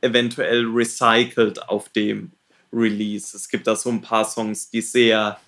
[0.00, 2.30] eventuell recycelt auf dem
[2.72, 3.36] Release.
[3.36, 5.38] Es gibt da so ein paar Songs, die sehr,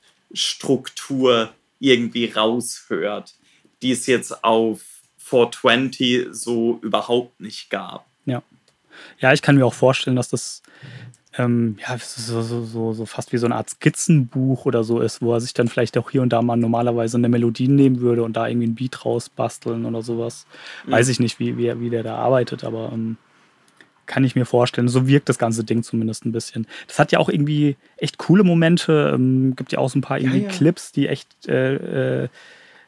[1.80, 3.36] irgendwie raushört,
[3.82, 4.82] die es jetzt auf
[5.18, 8.06] 420 so überhaupt nicht gab.
[8.26, 8.42] Ja.
[9.20, 10.62] Ja, ich kann mir auch vorstellen, dass das
[11.38, 15.22] ähm, ja, so, so, so, so fast wie so eine Art Skizzenbuch oder so ist,
[15.22, 18.24] wo er sich dann vielleicht auch hier und da mal normalerweise eine Melodie nehmen würde
[18.24, 20.48] und da irgendwie ein Beat rausbasteln oder sowas.
[20.86, 20.92] Mhm.
[20.92, 23.18] Weiß ich nicht, wie, wie, wie der da arbeitet, aber ähm,
[24.10, 24.90] kann ich mir vorstellen.
[24.90, 26.68] So wirkt das ganze Ding zumindest ein bisschen.
[26.88, 29.12] Das hat ja auch irgendwie echt coole Momente.
[29.14, 30.50] Ähm, gibt ja auch so ein paar irgendwie ja, ja.
[30.50, 32.28] Clips, die echt äh, äh,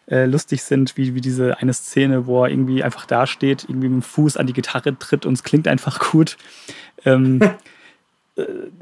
[0.07, 3.87] äh, lustig sind, wie, wie diese eine Szene, wo er irgendwie einfach da steht, irgendwie
[3.87, 6.37] mit dem Fuß an die Gitarre tritt und es klingt einfach gut.
[7.05, 7.49] Ähm, Äh,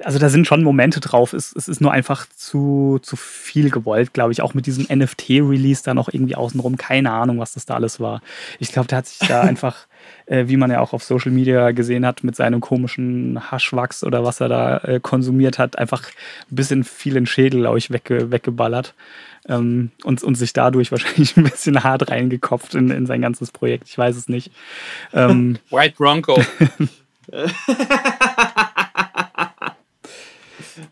[0.03, 1.33] also da sind schon Momente drauf.
[1.33, 4.41] Es, es ist nur einfach zu, zu viel gewollt, glaube ich.
[4.41, 6.77] Auch mit diesem NFT-Release da noch irgendwie außenrum.
[6.77, 8.21] Keine Ahnung, was das da alles war.
[8.59, 9.87] Ich glaube, der hat sich da einfach,
[10.27, 14.23] äh, wie man ja auch auf Social Media gesehen hat, mit seinem komischen Haschwachs oder
[14.23, 16.03] was er da äh, konsumiert hat, einfach
[16.51, 18.93] ein bisschen viel in Schädel, glaube ich, wegge weggeballert.
[19.47, 23.87] Ähm, und, und sich dadurch wahrscheinlich ein bisschen hart reingekopft in, in sein ganzes Projekt.
[23.87, 24.51] Ich weiß es nicht.
[25.11, 26.39] Ähm, White Bronco.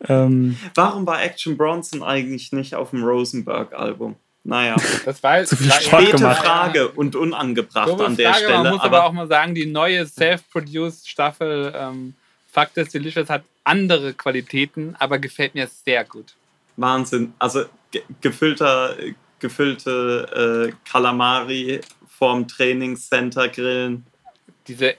[0.07, 4.15] Ähm, Warum war Action Bronson eigentlich nicht auf dem Rosenberg-Album?
[4.43, 8.63] Naja, das war zu viel späte Frage und unangebracht so an der Frage, Stelle.
[8.63, 12.13] Man muss aber, aber, auch mal sagen, die neue Self-Produced Staffel ähm,
[12.51, 16.33] Fuck is Delicious hat andere Qualitäten, aber gefällt mir sehr gut.
[16.77, 17.33] Wahnsinn.
[17.37, 18.95] Also ge gefüllter,
[19.39, 24.05] gefüllte äh, Kalamari vorm Trainingscenter grillen.
[24.67, 24.95] Diese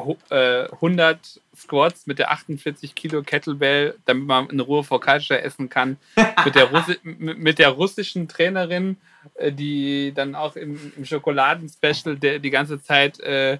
[0.00, 5.96] 100 äh, Squats mit der 48 Kilo Kettlebell, damit man in Ruhe Focaccia essen kann.
[6.44, 6.70] mit, der
[7.14, 8.96] mit der russischen Trainerin,
[9.34, 13.58] äh, die dann auch im, im Schokoladen-Special die ganze Zeit äh,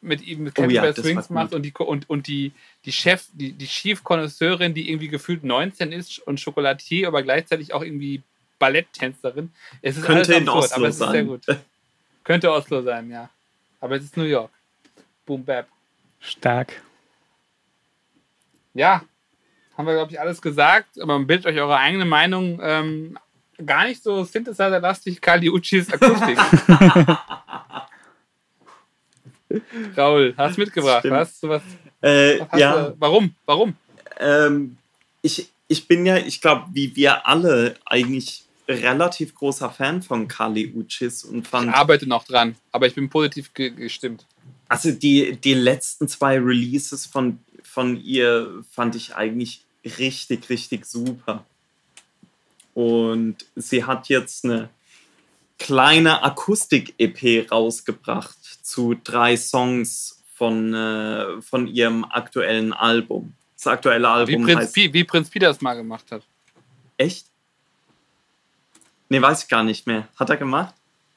[0.00, 2.52] mit ihm mit Kettlebell oh ja, Swings macht und die, und, und die,
[2.84, 7.82] die Chef, die, die Chief-Konnoisseurin, die irgendwie gefühlt 19 ist und Schokolatier, aber gleichzeitig auch
[7.82, 8.22] irgendwie
[8.58, 9.52] Balletttänzerin.
[9.82, 11.12] Es ist Könnte alles absurd, aber es ist sein.
[11.12, 11.44] sehr gut.
[12.24, 13.28] Könnte Oslo sein, ja.
[13.80, 14.50] Aber es ist New York.
[15.30, 15.68] Boom Bap.
[16.18, 16.82] Stark.
[18.74, 19.04] Ja,
[19.78, 21.00] haben wir, glaube ich, alles gesagt.
[21.00, 22.58] Aber bildet euch eure eigene Meinung.
[22.60, 23.16] Ähm,
[23.64, 26.36] gar nicht so Synthesizer-lastig, Kali Uchis Akustik.
[29.96, 31.06] Raul, hast du mitgebracht?
[31.08, 31.62] Hast du was?
[32.00, 32.88] Äh, was ja.
[32.88, 33.32] Du, warum?
[33.46, 33.76] Warum?
[34.18, 34.78] Ähm,
[35.22, 40.74] ich, ich bin ja, ich glaube, wie wir alle eigentlich relativ großer Fan von Kali
[40.74, 41.68] Uchis und fand.
[41.68, 44.26] Ich arbeite noch dran, aber ich bin positiv ge gestimmt.
[44.70, 49.64] Also die, die letzten zwei Releases von, von ihr fand ich eigentlich
[49.98, 51.44] richtig, richtig super.
[52.72, 54.70] Und sie hat jetzt eine
[55.58, 63.34] kleine Akustik-EP rausgebracht zu drei Songs von, äh, von ihrem aktuellen Album.
[63.56, 66.22] Das aktuelle Album wie Prinz, heißt, P, wie Prinz Pi das mal gemacht hat.
[66.96, 67.26] Echt?
[69.08, 70.06] Nee, weiß ich gar nicht mehr.
[70.14, 70.74] Hat er gemacht?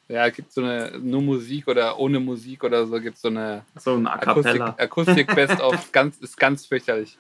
[0.08, 3.64] Ja, es gibt so eine nur Musik oder ohne Musik oder so, gibt so eine
[3.76, 7.18] so ein Akustik, Akustik Best of, ganz, ist ganz fürchterlich.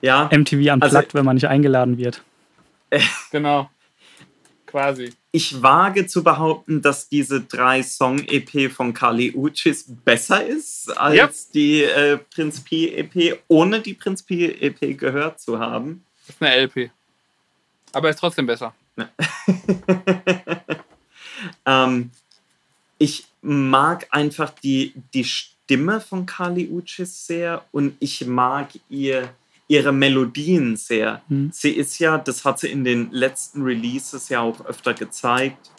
[0.00, 0.28] Ja.
[0.32, 2.22] MTV unplugged, also, wenn man nicht eingeladen wird.
[3.30, 3.70] genau.
[4.66, 5.14] Quasi.
[5.30, 11.32] Ich wage zu behaupten, dass diese drei Song-EP von Kali Uchis besser ist als yep.
[11.54, 16.04] die äh, Prinz P-EP, ohne die Prinz P-EP gehört zu haben.
[16.26, 16.90] Das ist eine LP.
[17.92, 18.74] Aber ist trotzdem besser.
[21.68, 22.10] ähm,
[22.98, 29.28] ich mag einfach die, die Stimme von Kali Uchis sehr und ich mag ihr
[29.68, 31.22] ihre Melodien sehr.
[31.28, 31.50] Mhm.
[31.52, 35.70] Sie ist ja, das hat sie in den letzten Releases ja auch öfter gezeigt,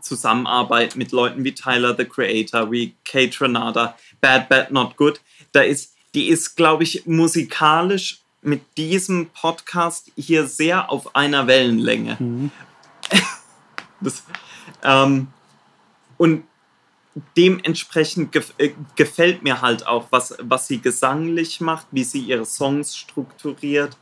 [0.00, 5.20] Zusammenarbeit mit Leuten wie Tyler the Creator, wie Kate Renata, Bad Bad Not Good.
[5.50, 12.16] Da ist, die ist, glaube ich, musikalisch mit diesem Podcast hier sehr auf einer Wellenlänge.
[12.20, 12.50] Mhm.
[14.00, 14.22] das,
[14.82, 15.28] ähm,
[16.16, 16.44] und
[17.36, 22.46] dementsprechend gef äh, gefällt mir halt auch, was, was sie gesanglich macht, wie sie ihre
[22.46, 23.96] Songs strukturiert.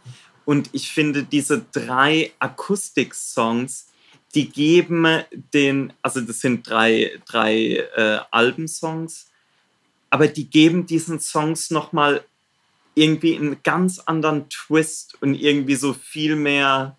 [0.44, 3.88] Und ich finde, diese drei Akustik-Songs,
[4.34, 5.22] die geben
[5.55, 9.30] den, also das sind drei, drei äh, Albensongs,
[10.10, 12.24] aber die geben diesen Songs nochmal
[12.94, 16.96] irgendwie einen ganz anderen Twist und irgendwie so viel mehr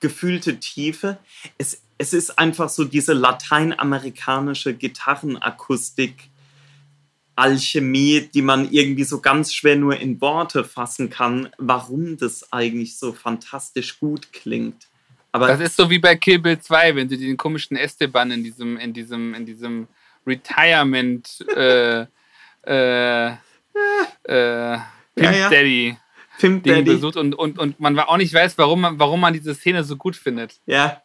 [0.00, 1.18] gefühlte Tiefe.
[1.58, 6.30] Es, es ist einfach so diese lateinamerikanische Gitarrenakustik.
[7.36, 12.98] Alchemie, die man irgendwie so ganz schwer nur in Worte fassen kann, warum das eigentlich
[12.98, 14.88] so fantastisch gut klingt.
[15.32, 18.44] Aber das ist so wie bei Kill Bill 2, wenn sie den komischen Esteban in
[18.44, 19.88] diesem, in diesem, in diesem
[20.26, 22.06] Retirement äh,
[22.66, 23.36] äh, äh,
[24.24, 25.50] Pimp ja, ja.
[25.50, 25.96] Daddy
[26.40, 26.82] Pimp Daddy.
[26.82, 29.96] besucht und, und, und man auch nicht weiß, warum man, warum man diese Szene so
[29.96, 30.60] gut findet.
[30.66, 31.02] Ja,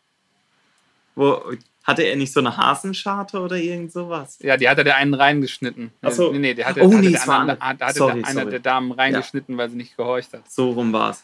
[1.16, 1.41] wo,
[1.84, 4.38] hatte er nicht so eine Hasenscharte oder irgend sowas?
[4.41, 5.91] Ja, die hat er der einen reingeschnitten.
[6.02, 6.32] Achso.
[6.32, 8.91] Nee, nee, der hatte, oh, hatte nee, der anderen, hatte sorry, der, einer der Damen
[8.91, 9.60] reingeschnitten, ja.
[9.60, 10.52] weil sie nicht gehorcht hat.
[10.52, 11.24] So rum war's.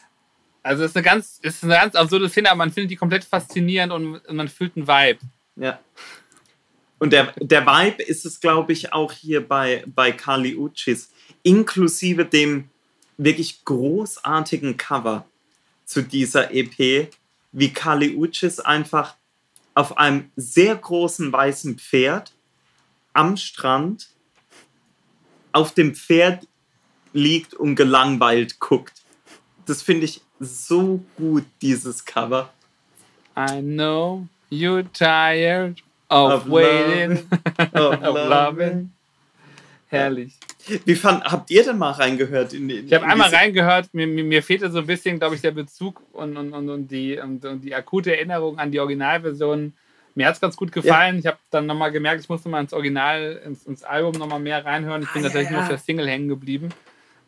[0.62, 2.96] Also es ist eine ganz, es ist eine ganz absurde Szene, aber man findet die
[2.96, 5.18] komplett faszinierend und, und man fühlt einen Vibe.
[5.56, 5.80] Ja.
[7.00, 11.10] Und der, der Vibe ist es, glaube ich, auch hier bei, bei Kali Uchis,
[11.42, 12.68] inklusive dem
[13.16, 15.24] wirklich großartigen Cover
[15.84, 17.08] zu dieser EP,
[17.52, 19.16] wie Kali Uchis einfach
[19.74, 22.32] auf einem sehr großen weißen Pferd
[23.12, 24.08] am Strand
[25.52, 26.46] auf dem Pferd
[27.12, 29.02] liegt und gelangweilt guckt.
[29.66, 32.50] Das finde ich so gut, dieses Cover.
[33.36, 37.26] I know you're tired of, of waiting,
[37.74, 38.92] of, of loving.
[39.92, 40.38] Herrlich.
[40.84, 42.52] Wie fand, habt ihr denn mal reingehört?
[42.52, 45.40] In, in, ich habe einmal reingehört, mir, mir, mir, fehlte so ein bisschen, glaube ich,
[45.40, 49.74] der Bezug und, und, und, und, die, und, und die akute Erinnerung an die Originalversion.
[50.14, 51.16] Mir hat es ganz gut gefallen.
[51.16, 51.20] Ja.
[51.20, 54.64] Ich habe dann nochmal gemerkt, ich musste mal ins Original, ins, ins Album nochmal mehr
[54.64, 55.02] reinhören.
[55.02, 55.56] Ich bin ah, tatsächlich ja, ja.
[55.56, 56.68] nur auf der Single hängen geblieben.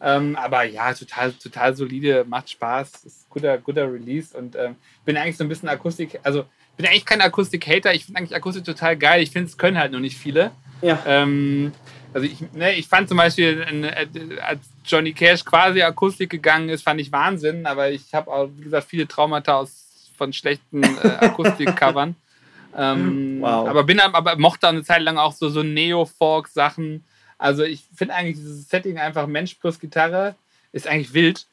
[0.00, 5.16] Ähm, aber ja, total, total solide, macht Spaß, ist guter, guter Release und ähm, bin
[5.16, 6.44] eigentlich so ein bisschen Akustik, also
[6.76, 9.22] bin eigentlich kein Akustik-Hater, ich finde eigentlich Akustik total geil.
[9.22, 10.50] Ich finde, es können halt nur nicht viele.
[10.82, 11.02] Ja.
[11.06, 11.72] Ähm,
[12.12, 16.82] also ich, ne, ich fand zum Beispiel, äh, als Johnny Cash quasi Akustik gegangen ist,
[16.82, 21.08] fand ich Wahnsinn, aber ich habe auch, wie gesagt, viele Traumata aus, von schlechten äh,
[21.20, 22.14] Akustik-Covern.
[22.76, 23.68] ähm, wow.
[23.68, 27.04] Aber bin aber mochte eine Zeit lang auch so, so Neo-Folk-Sachen.
[27.36, 30.36] Also ich finde eigentlich dieses Setting einfach Mensch plus Gitarre
[30.70, 31.46] ist eigentlich wild.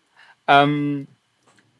[0.48, 1.07] Ähm,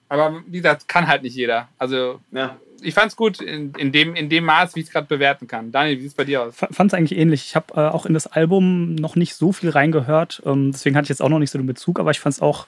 [0.10, 1.70] aber wie gesagt, kann halt nicht jeder.
[1.78, 4.92] Also ja ich fand es gut in, in, dem, in dem Maß, wie ich es
[4.92, 5.72] gerade bewerten kann.
[5.72, 6.56] Daniel, wie sieht es bei dir aus?
[6.56, 7.46] Fand es eigentlich ähnlich.
[7.46, 10.42] Ich habe äh, auch in das Album noch nicht so viel reingehört.
[10.46, 12.42] Ähm, deswegen hatte ich jetzt auch noch nicht so den Bezug, aber ich fand es
[12.42, 12.68] auch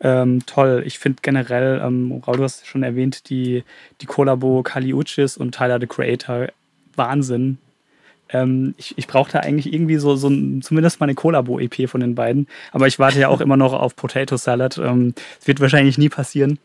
[0.00, 0.82] ähm, toll.
[0.86, 3.64] Ich finde generell, ähm, Raul, du hast schon erwähnt, die,
[4.00, 6.48] die Kollabo Kali Uchis und Tyler the Creator,
[6.94, 7.58] Wahnsinn.
[8.28, 12.14] Ähm, ich, ich brauchte eigentlich irgendwie so, so ein, zumindest mal eine Kollabo-EP von den
[12.14, 12.48] beiden.
[12.72, 14.78] Aber ich warte ja auch immer noch auf Potato Salad.
[14.78, 15.14] Ähm, es ähm,
[15.46, 16.58] wird wahrscheinlich nie passieren.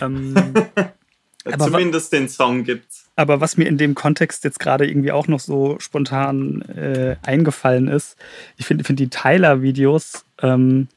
[0.00, 0.34] Ähm,
[1.44, 3.10] Aber Zumindest den Song gibt's.
[3.16, 7.88] Aber was mir in dem Kontext jetzt gerade irgendwie auch noch so spontan äh, eingefallen
[7.88, 8.16] ist,
[8.56, 10.88] ich finde find die Tyler-Videos ähm,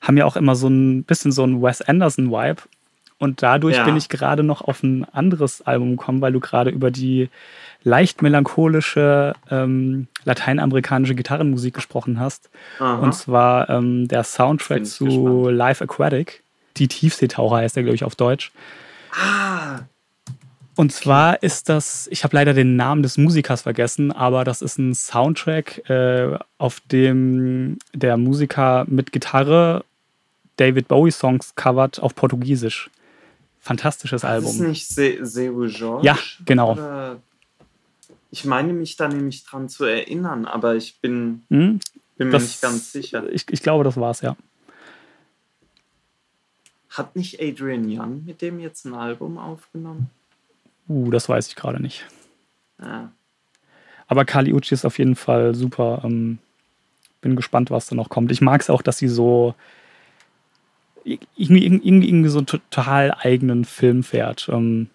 [0.00, 2.62] haben ja auch immer so ein bisschen so einen Wes Anderson-Vibe.
[3.18, 3.84] Und dadurch ja.
[3.84, 7.30] bin ich gerade noch auf ein anderes Album gekommen, weil du gerade über die
[7.84, 12.50] leicht melancholische ähm, lateinamerikanische Gitarrenmusik gesprochen hast.
[12.80, 12.96] Aha.
[12.96, 15.56] Und zwar ähm, der Soundtrack zu gespannt.
[15.56, 16.42] Live Aquatic.
[16.76, 18.50] Die Tiefseetaucher heißt der, glaube ich, auf Deutsch.
[19.12, 19.80] Ah,
[20.74, 24.78] Und zwar ist das, ich habe leider den Namen des Musikers vergessen, aber das ist
[24.78, 29.84] ein Soundtrack, äh, auf dem der Musiker mit Gitarre
[30.56, 32.90] David Bowie-Songs covert auf Portugiesisch.
[33.60, 34.50] Fantastisches Album.
[34.50, 36.06] Ist das nicht Se Seu Jorge?
[36.06, 36.72] Ja, genau.
[36.72, 37.20] Oder
[38.30, 41.80] ich meine mich da nämlich dran zu erinnern, aber ich bin, hm?
[42.16, 43.30] bin mir das, nicht ganz sicher.
[43.30, 44.36] Ich, ich glaube, das war's, ja.
[46.88, 50.10] Hat nicht Adrian Young mit dem jetzt ein Album aufgenommen?
[50.88, 52.06] Uh, das weiß ich gerade nicht.
[52.78, 53.08] Ah.
[54.06, 56.02] Aber Kali Uchi ist auf jeden Fall super.
[56.04, 56.38] Ähm,
[57.20, 58.30] bin gespannt, was da noch kommt.
[58.32, 59.54] Ich mag es auch, dass sie so
[61.04, 64.48] irgendwie, irgendwie so einen total eigenen Film fährt.
[64.52, 64.88] Ähm,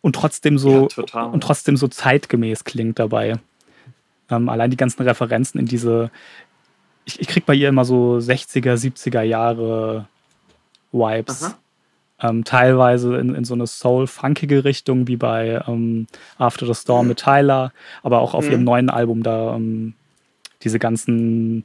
[0.00, 3.34] und trotzdem so ja, und trotzdem so zeitgemäß klingt dabei.
[4.30, 6.10] Ähm, allein die ganzen Referenzen in diese.
[7.06, 10.06] Ich, ich krieg bei ihr immer so 60er, 70er Jahre
[10.92, 11.54] Vibes.
[12.24, 16.06] Ähm, teilweise in, in so eine soul-funkige Richtung, wie bei ähm,
[16.38, 17.08] After the Storm mhm.
[17.10, 17.70] mit Tyler,
[18.02, 18.50] aber auch auf mhm.
[18.50, 19.92] ihrem neuen Album da ähm,
[20.62, 21.64] diese ganzen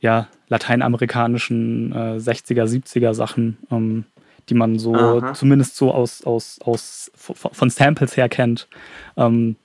[0.00, 4.04] ja, lateinamerikanischen äh, 60er, 70er Sachen, ähm,
[4.50, 5.32] die man so Aha.
[5.32, 8.68] zumindest so aus, aus, aus von Samples her kennt.
[9.16, 9.56] Ähm,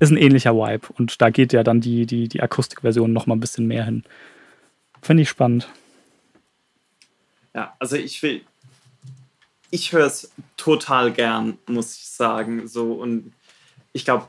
[0.00, 3.36] ist ein ähnlicher Vibe und da geht ja dann die, die, die Akustikversion noch mal
[3.36, 4.04] ein bisschen mehr hin.
[5.00, 5.68] Finde ich spannend.
[7.54, 8.42] Ja, also ich will,
[9.74, 12.68] ich höre es total gern, muss ich sagen.
[12.68, 13.32] So und
[13.92, 14.28] ich glaube,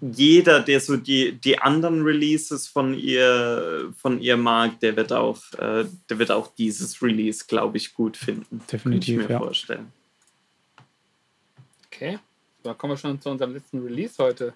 [0.00, 5.40] jeder, der so die, die anderen Releases von ihr, von ihr mag, der wird auch,
[5.58, 8.60] äh, der wird auch dieses Release, glaube ich, gut finden.
[8.70, 9.16] Definitiv.
[9.16, 9.38] Kann ich mir ja.
[9.38, 9.92] vorstellen.
[11.86, 12.18] Okay.
[12.62, 14.54] Da kommen wir schon zu unserem letzten Release heute.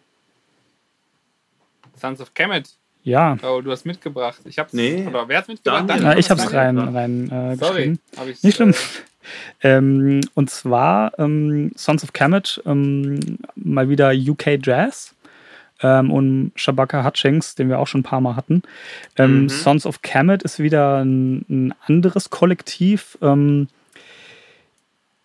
[1.97, 2.71] Sons of Kemet.
[3.03, 3.37] Ja.
[3.43, 4.41] Oh, du hast mitgebracht.
[4.45, 4.73] Ich hab's.
[4.73, 5.05] Nee.
[5.07, 5.89] Oder wer hat's mitgebracht?
[5.89, 7.99] Daniel, ja, ich hab's rein, rein äh, Sorry.
[8.43, 8.71] Nicht schlimm.
[8.71, 8.75] Äh,
[9.63, 15.15] ähm, und zwar ähm, Sons of Kemet, ähm, mal wieder UK Jazz
[15.83, 18.63] ähm, und Shabaka Hutchings, den wir auch schon ein paar Mal hatten.
[19.19, 19.49] Mhm.
[19.49, 23.19] Sons of Kemet ist wieder ein, ein anderes Kollektiv.
[23.23, 23.69] Ähm,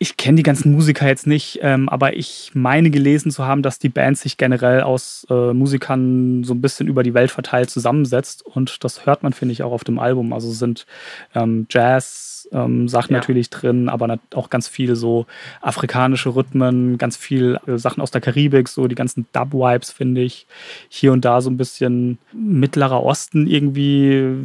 [0.03, 3.79] ich kenne die ganzen Musiker jetzt nicht, ähm, aber ich meine gelesen zu haben, dass
[3.79, 8.45] die Band sich generell aus äh, Musikern so ein bisschen über die Welt verteilt zusammensetzt.
[8.45, 10.33] Und das hört man, finde ich, auch auf dem Album.
[10.33, 10.85] Also sind
[11.33, 13.05] ähm, Jazz-Sachen ähm, ja.
[13.17, 15.25] natürlich drin, aber auch ganz viel so
[15.61, 20.47] afrikanische Rhythmen, ganz viel äh, Sachen aus der Karibik, so die ganzen Dub-Vibes, finde ich.
[20.89, 24.35] Hier und da so ein bisschen Mittlerer Osten irgendwie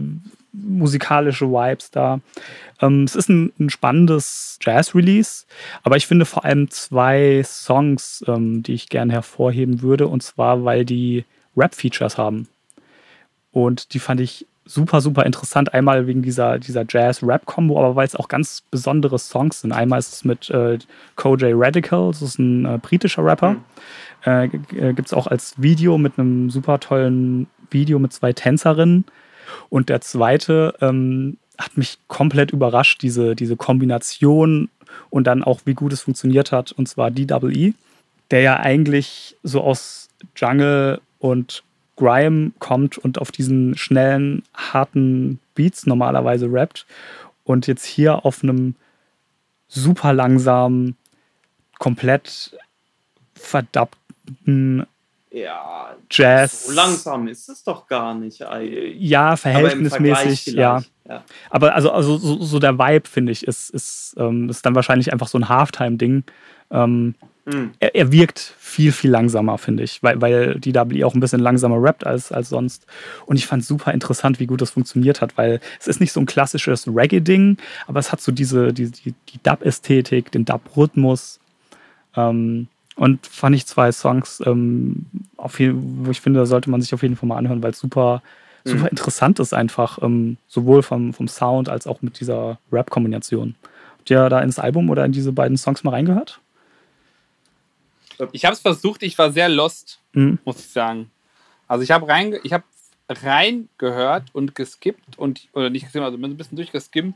[0.52, 2.20] musikalische Vibes da.
[2.80, 5.46] Ähm, es ist ein, ein spannendes Jazz-Release,
[5.82, 10.64] aber ich finde vor allem zwei Songs, ähm, die ich gerne hervorheben würde, und zwar,
[10.64, 11.24] weil die
[11.56, 12.48] Rap-Features haben.
[13.52, 15.72] Und die fand ich super, super interessant.
[15.72, 19.72] Einmal wegen dieser, dieser Jazz-Rap-Kombo, aber weil es auch ganz besondere Songs sind.
[19.72, 20.78] Einmal ist es mit äh,
[21.16, 23.52] Koj Radical, das ist ein äh, britischer Rapper.
[23.52, 23.64] Mhm.
[24.26, 29.04] Äh, äh Gibt es auch als Video mit einem super tollen Video mit zwei Tänzerinnen.
[29.68, 34.68] Und der zweite ähm, hat mich komplett überrascht, diese, diese Kombination
[35.10, 37.74] und dann auch, wie gut es funktioniert hat, und zwar DWE,
[38.30, 41.62] der ja eigentlich so aus Jungle und
[41.96, 46.86] Grime kommt und auf diesen schnellen, harten Beats normalerweise rappt
[47.44, 48.76] und jetzt hier auf einem
[49.66, 50.96] super langsamen,
[51.78, 52.56] komplett
[53.34, 54.86] verdappten
[55.30, 56.66] ja, Jazz.
[56.66, 58.42] So langsam ist es doch gar nicht.
[58.98, 60.82] Ja, verhältnismäßig, ja.
[61.06, 61.24] ja.
[61.50, 65.12] Aber also, also so, so der Vibe, finde ich, ist, ist, ähm, ist dann wahrscheinlich
[65.12, 66.24] einfach so ein Halftime-Ding.
[66.70, 67.14] Ähm,
[67.44, 67.72] mhm.
[67.78, 71.40] er, er, wirkt viel, viel langsamer, finde ich, weil, weil die WE auch ein bisschen
[71.40, 72.86] langsamer rappt als, als sonst.
[73.26, 76.20] Und ich fand super interessant, wie gut das funktioniert hat, weil es ist nicht so
[76.20, 81.38] ein klassisches Reggae-Ding, aber es hat so diese, die, die, die Dub-Ästhetik, den Dub-Rhythmus.
[82.16, 82.68] Ähm,
[82.98, 85.06] und fand ich zwei Songs, ähm,
[85.36, 87.70] auf jeden, wo ich finde, da sollte man sich auf jeden Fall mal anhören, weil
[87.70, 88.22] es super,
[88.64, 88.70] mhm.
[88.70, 93.54] super interessant ist einfach, ähm, sowohl vom, vom Sound als auch mit dieser Rap-Kombination.
[93.96, 96.40] Habt ihr da ins Album oder in diese beiden Songs mal reingehört?
[98.32, 100.40] Ich habe es versucht, ich war sehr lost, mhm.
[100.44, 101.08] muss ich sagen.
[101.68, 102.64] Also ich habe rein, ich habe
[103.08, 107.14] reingehört und geskippt und oder nicht geskippt, also ein bisschen durchgeskimmt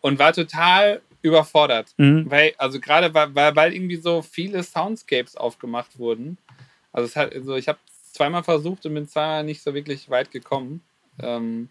[0.00, 1.94] und war total überfordert.
[1.96, 2.30] Mhm.
[2.30, 6.38] Weil, also gerade weil, weil, irgendwie so viele Soundscapes aufgemacht wurden.
[6.92, 7.78] Also, es hat, also ich habe
[8.12, 10.82] zweimal versucht und bin zweimal nicht so wirklich weit gekommen.
[11.20, 11.70] Ähm,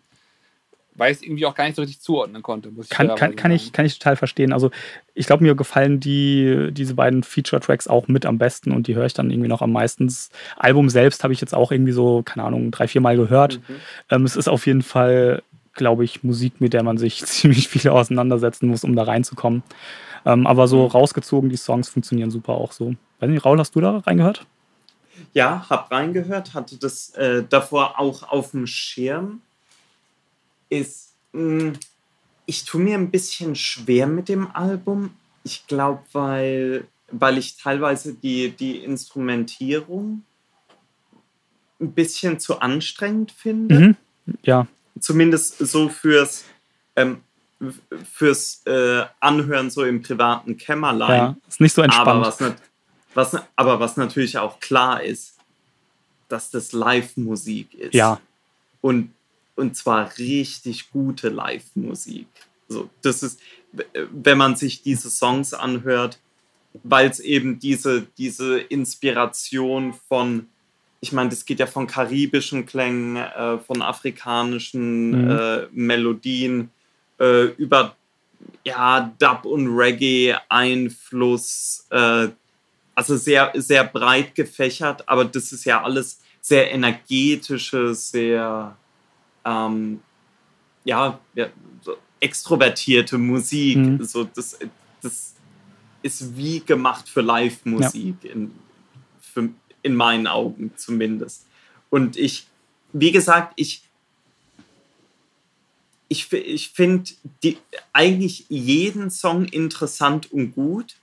[0.95, 2.71] weil ich es irgendwie auch gar nicht so richtig zuordnen konnte.
[2.89, 4.53] kann, kann, kann, ich, kann ich total verstehen.
[4.53, 4.69] Also
[5.15, 9.05] ich glaube, mir gefallen die, diese beiden Feature-Tracks auch mit am besten und die höre
[9.05, 10.05] ich dann irgendwie noch am meisten.
[10.05, 13.59] Das Album selbst habe ich jetzt auch irgendwie so, keine Ahnung, drei, vier Mal gehört.
[13.67, 13.75] Mhm.
[14.11, 15.41] Ähm, es ist auf jeden Fall
[15.73, 19.63] glaube ich, Musik, mit der man sich ziemlich viel auseinandersetzen muss, um da reinzukommen.
[20.25, 22.95] Ähm, aber so rausgezogen, die Songs funktionieren super auch so.
[23.19, 24.45] Weiß nicht, Raul, hast du da reingehört?
[25.33, 29.41] Ja, hab reingehört, hatte das äh, davor auch auf dem Schirm.
[30.69, 31.73] Ist, mh, mm,
[32.45, 35.11] ich tue mir ein bisschen schwer mit dem Album.
[35.43, 40.23] Ich glaube, weil, weil ich teilweise die, die Instrumentierung
[41.79, 43.79] ein bisschen zu anstrengend finde.
[43.79, 43.95] Mhm.
[44.43, 44.67] Ja.
[44.99, 46.45] Zumindest so fürs,
[46.95, 47.21] ähm,
[48.13, 51.17] fürs äh, Anhören so im privaten Kämmerlein.
[51.17, 52.07] Ja, ist nicht so entspannt.
[52.07, 52.53] Aber was,
[53.13, 55.37] was, aber was natürlich auch klar ist,
[56.29, 57.93] dass das Live-Musik ist.
[57.93, 58.19] Ja.
[58.81, 59.13] Und,
[59.55, 62.27] und zwar richtig gute Live-Musik.
[62.67, 63.39] So, das ist,
[64.11, 66.19] wenn man sich diese Songs anhört,
[66.83, 70.47] weil es eben diese, diese Inspiration von
[71.03, 75.31] ich meine, das geht ja von karibischen Klängen, äh, von afrikanischen mhm.
[75.31, 76.71] äh, Melodien
[77.19, 77.97] äh, über
[78.63, 81.87] ja, Dub- und Reggae-Einfluss.
[81.89, 82.29] Äh,
[82.95, 88.77] also sehr, sehr breit gefächert, aber das ist ja alles sehr energetische, sehr
[89.43, 89.99] ähm,
[90.85, 91.47] ja, ja
[91.81, 93.75] so extrovertierte Musik.
[93.75, 94.01] Mhm.
[94.05, 94.57] So, das,
[95.01, 95.33] das
[96.01, 98.15] ist wie gemacht für Live-Musik.
[98.23, 98.31] Ja
[99.83, 101.45] in meinen Augen zumindest.
[101.89, 102.47] Und ich,
[102.93, 103.83] wie gesagt, ich,
[106.07, 107.11] ich, ich finde
[107.91, 110.95] eigentlich jeden Song interessant und gut.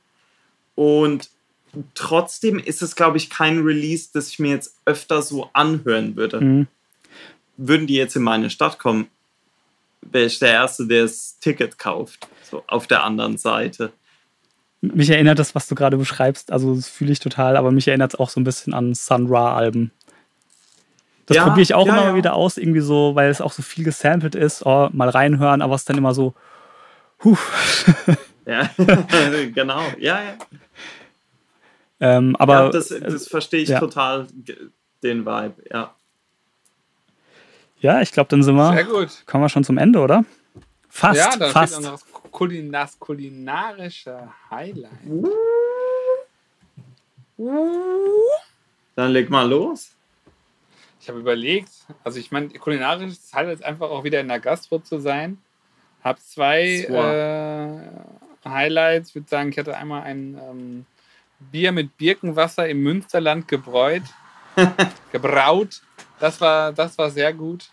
[0.74, 1.30] Und
[1.94, 6.40] trotzdem ist es, glaube ich, kein Release, das ich mir jetzt öfter so anhören würde.
[6.40, 6.66] Mhm.
[7.56, 9.08] Würden die jetzt in meine Stadt kommen,
[10.00, 12.26] wäre ich der Erste, der das Ticket kauft.
[12.50, 13.92] So auf der anderen Seite
[14.80, 18.14] mich erinnert das, was du gerade beschreibst, also das fühle ich total, aber mich erinnert
[18.14, 19.90] es auch so ein bisschen an Sun Ra-Alben.
[21.26, 22.14] Das ja, probiere ich auch ja, immer ja.
[22.14, 25.74] wieder aus, irgendwie so, weil es auch so viel gesampelt ist, oh, mal reinhören, aber
[25.74, 26.34] es ist dann immer so,
[27.22, 27.36] huh.
[28.46, 28.68] Ja,
[29.54, 30.34] genau, ja, ja.
[32.00, 34.26] Ähm, aber das, das verstehe ich total,
[35.02, 35.94] den Vibe, ja.
[37.80, 39.22] Ja, ich glaube, dann sind wir, Sehr gut.
[39.26, 40.24] kommen wir schon zum Ende, oder?
[40.88, 41.74] Fast, ja, da fast.
[41.74, 42.00] Steht noch
[42.30, 44.92] Kulin das kulinarische Highlight.
[48.96, 49.92] Dann leg mal los.
[51.00, 51.70] Ich habe überlegt,
[52.04, 55.38] also ich meine, kulinarisches Highlight ist einfach auch wieder in der Gastro zu sein.
[56.04, 56.62] Habe zwei
[58.44, 59.10] äh, Highlights.
[59.10, 60.86] Ich würde sagen, ich hatte einmal ein ähm,
[61.50, 64.02] Bier mit Birkenwasser im Münsterland gebräut.
[65.12, 65.80] gebraut.
[66.18, 67.70] Das war, das war sehr gut.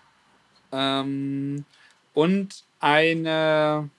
[0.71, 1.65] Ähm,
[2.13, 3.89] und eine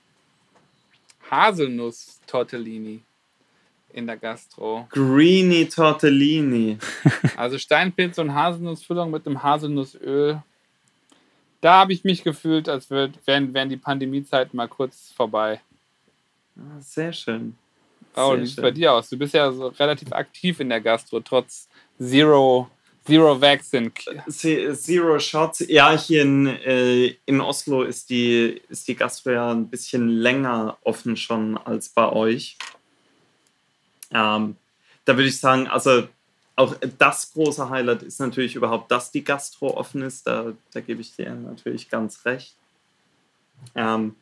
[1.31, 3.01] Haselnuss-Tortellini
[3.93, 4.87] in der Gastro.
[4.91, 6.79] Greeny Tortellini.
[7.37, 10.43] Also Steinpilz und Haselnussfüllung mit dem Haselnussöl.
[11.61, 15.61] Da habe ich mich gefühlt, als wären, wären die Pandemiezeiten mal kurz vorbei.
[16.57, 17.57] Ah, sehr schön.
[18.17, 19.09] Oh, wie sieht es bei dir aus?
[19.11, 21.69] Du bist ja so relativ aktiv in der Gastro, trotz
[22.01, 22.69] Zero
[23.09, 23.91] Zero Vaccine.
[24.29, 25.65] Zero Shots.
[25.67, 30.77] Ja, hier in, äh, in Oslo ist die, ist die Gastro ja ein bisschen länger
[30.83, 32.59] offen schon als bei euch.
[34.13, 34.57] Ähm,
[35.07, 36.07] da würde ich sagen, also
[36.55, 40.27] auch das große Highlight ist natürlich überhaupt, dass die Gastro offen ist.
[40.27, 42.57] Da, da gebe ich dir natürlich ganz recht.
[43.75, 44.17] Ähm,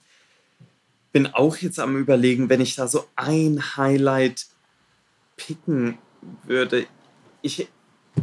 [1.10, 4.46] bin auch jetzt am Überlegen, wenn ich da so ein Highlight
[5.36, 5.98] picken
[6.44, 6.86] würde.
[7.42, 7.68] Ich,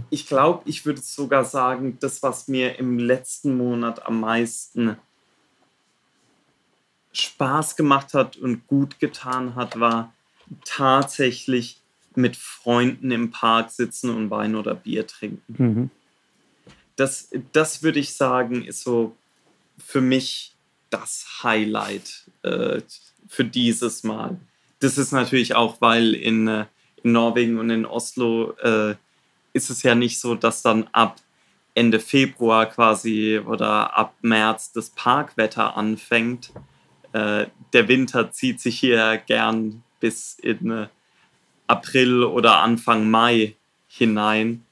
[0.09, 4.97] ich glaube, ich würde sogar sagen, das, was mir im letzten Monat am meisten
[7.13, 10.13] Spaß gemacht hat und gut getan hat, war
[10.65, 11.79] tatsächlich
[12.15, 15.55] mit Freunden im Park sitzen und Wein oder Bier trinken.
[15.63, 15.89] Mhm.
[16.95, 19.15] Das, das würde ich sagen, ist so
[19.77, 20.53] für mich
[20.89, 22.81] das Highlight äh,
[23.27, 24.39] für dieses Mal.
[24.79, 26.65] Das ist natürlich auch, weil in, äh,
[27.01, 28.95] in Norwegen und in Oslo äh,
[29.53, 31.17] ist es ja nicht so, dass dann ab
[31.75, 36.51] Ende Februar quasi oder ab März das Parkwetter anfängt.
[37.13, 40.87] Äh, der Winter zieht sich hier gern bis in äh,
[41.67, 43.55] April oder Anfang Mai
[43.87, 44.65] hinein.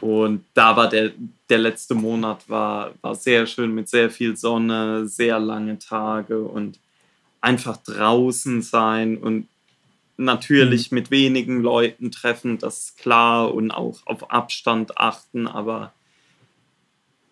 [0.00, 1.12] Und da war der,
[1.48, 6.78] der letzte Monat war, war sehr schön mit sehr viel Sonne, sehr lange Tage und
[7.40, 9.48] einfach draußen sein und
[10.16, 10.94] natürlich mhm.
[10.96, 15.92] mit wenigen Leuten treffen, das ist klar, und auch auf Abstand achten, aber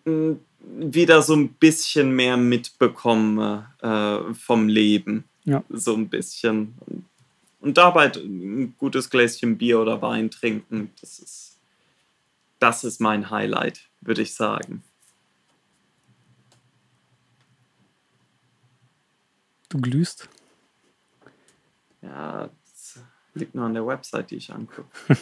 [0.05, 5.25] hm, wieder so ein bisschen mehr mitbekomme äh, vom Leben.
[5.43, 5.63] Ja.
[5.69, 6.73] So ein bisschen.
[7.59, 11.59] Und dabei ein gutes Gläschen Bier oder Wein trinken, das ist,
[12.59, 14.83] das ist mein Highlight, würde ich sagen.
[19.75, 20.29] du glühst.
[22.01, 22.49] Ja,
[23.35, 24.87] liegt nur an der Website, die ich angucke.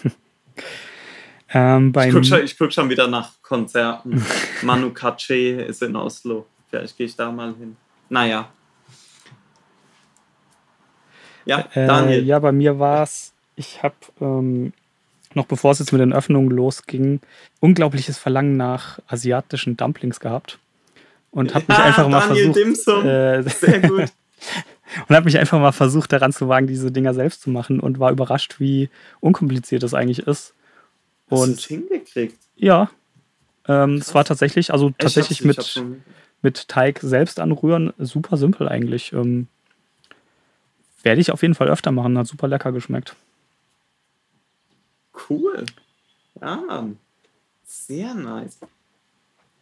[1.54, 4.24] ähm, ich gucke schon, guck schon wieder nach Konzerten.
[4.62, 6.46] Manu Katché ist in Oslo.
[6.70, 7.76] Vielleicht gehe ich da mal hin.
[8.10, 8.50] Naja.
[11.46, 12.20] Ja, äh, Daniel.
[12.20, 14.72] Äh, ja, bei mir war es, ich habe ähm,
[15.36, 17.20] noch bevor es jetzt mit den Öffnungen losging,
[17.60, 20.60] unglaubliches Verlangen nach asiatischen Dumplings gehabt.
[21.32, 22.58] Und habe mich ja, einfach mal Daniel versucht.
[22.58, 23.06] Dimsum.
[23.06, 24.06] Äh, Sehr gut.
[25.08, 28.00] Und habe mich einfach mal versucht, daran zu wagen, diese Dinger selbst zu machen und
[28.00, 28.90] war überrascht, wie
[29.20, 30.54] unkompliziert das eigentlich ist.
[31.30, 32.38] Und Hast du es hingekriegt?
[32.56, 32.90] Ja.
[33.68, 35.84] Ähm, es war tatsächlich, also tatsächlich mit,
[36.42, 39.14] mit Teig selbst anrühren, super simpel eigentlich.
[39.14, 39.48] Ähm,
[41.02, 43.16] werde ich auf jeden Fall öfter machen, hat super lecker geschmeckt.
[45.30, 45.66] Cool.
[46.42, 46.88] Ja,
[47.64, 48.60] sehr nice.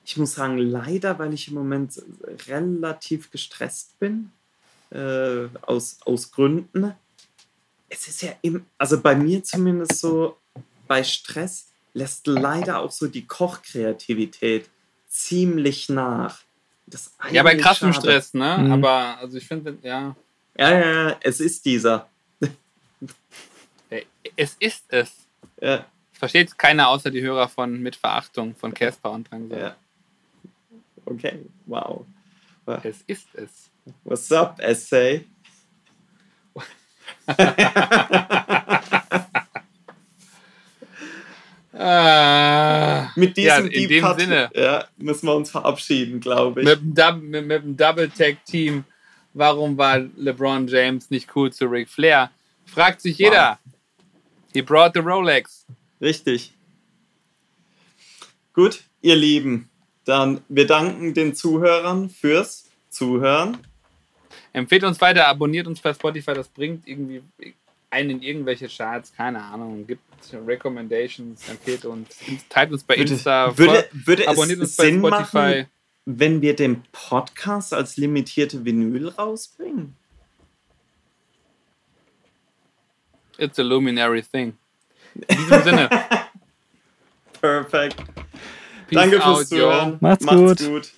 [0.05, 2.01] Ich muss sagen, leider, weil ich im Moment
[2.47, 4.31] relativ gestresst bin,
[4.91, 6.93] äh, aus, aus Gründen.
[7.89, 10.37] Es ist ja im, also bei mir zumindest so,
[10.87, 14.69] bei Stress lässt leider auch so die Kochkreativität
[15.07, 16.39] ziemlich nach.
[16.87, 18.57] Das ja, bei krassem Stress, ne?
[18.57, 18.71] Mhm.
[18.71, 20.15] Aber also ich finde, ja.
[20.57, 22.09] Ja, ja, es ist dieser.
[24.35, 25.13] es ist es.
[25.61, 25.85] Ja.
[26.13, 29.59] Versteht keiner außer die Hörer von Mit Verachtung von Casper und Drangsal.
[29.59, 29.75] Ja.
[31.05, 32.05] Okay, wow.
[32.83, 33.70] Es ist es.
[34.03, 35.25] What's up, Essay?
[41.73, 46.61] ah, Mit diesem ja, in Deep dem Cut, Sinne ja, müssen wir uns verabschieden, glaube
[46.61, 46.67] ich.
[46.67, 48.83] Mit, mit, mit dem Double Tag Team.
[49.33, 52.31] Warum war LeBron James nicht cool zu Ric Flair?
[52.65, 53.57] Fragt sich jeder.
[53.63, 53.73] Wow.
[54.53, 55.65] He brought the Rolex.
[56.01, 56.53] Richtig.
[58.53, 59.69] Gut, ihr Lieben,
[60.03, 63.57] dann wir danken den Zuhörern fürs Zuhören.
[64.53, 67.23] Empfehlt uns weiter, abonniert uns bei Spotify, das bringt irgendwie
[67.89, 70.01] einen in irgendwelche Charts, keine Ahnung, gibt
[70.45, 72.09] Recommendations, empfehlt uns,
[72.49, 75.37] teilt uns bei Insta, würde, würde abonniert uns bei Sinn Spotify.
[75.37, 75.65] Machen,
[76.05, 79.95] wenn wir den Podcast als limitierte Vinyl rausbringen?
[83.37, 84.57] It's a luminary thing.
[85.15, 85.89] In diesem Sinne.
[87.41, 87.95] Perfekt.
[88.91, 89.97] Danke out, fürs Zuhören.
[89.99, 90.69] Macht's, Macht's gut.
[90.69, 90.91] gut.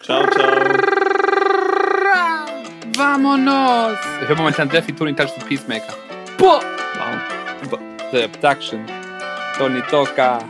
[0.00, 0.87] Ciao, ciao.
[2.98, 3.96] Vamonos!
[4.20, 5.94] Ich höre momentan sehr viel Tony Touch the Peacemaker.
[6.36, 6.60] Boah!
[7.70, 7.78] Wow.
[8.10, 8.84] The Abduction.
[9.56, 10.40] Tony Toka.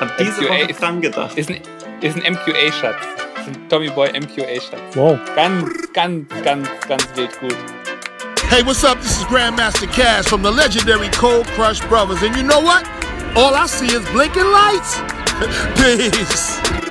[0.00, 1.38] Hab diese MQA Woche dran gedacht.
[1.38, 1.60] Ist ein,
[2.02, 2.96] ist ein MQA-Schatz.
[3.38, 4.96] Ist ein Tommy Boy MQA-Schatz.
[4.96, 5.18] Wow.
[5.34, 5.64] Ganz,
[5.94, 7.56] ganz, ganz, ganz wild gut.
[8.50, 9.00] Hey, what's up?
[9.00, 12.22] This is Grandmaster Cash from the legendary Cold Crush Brothers.
[12.22, 12.84] And you know what?
[13.34, 15.00] All I see is blinking lights.
[15.76, 16.89] Peace.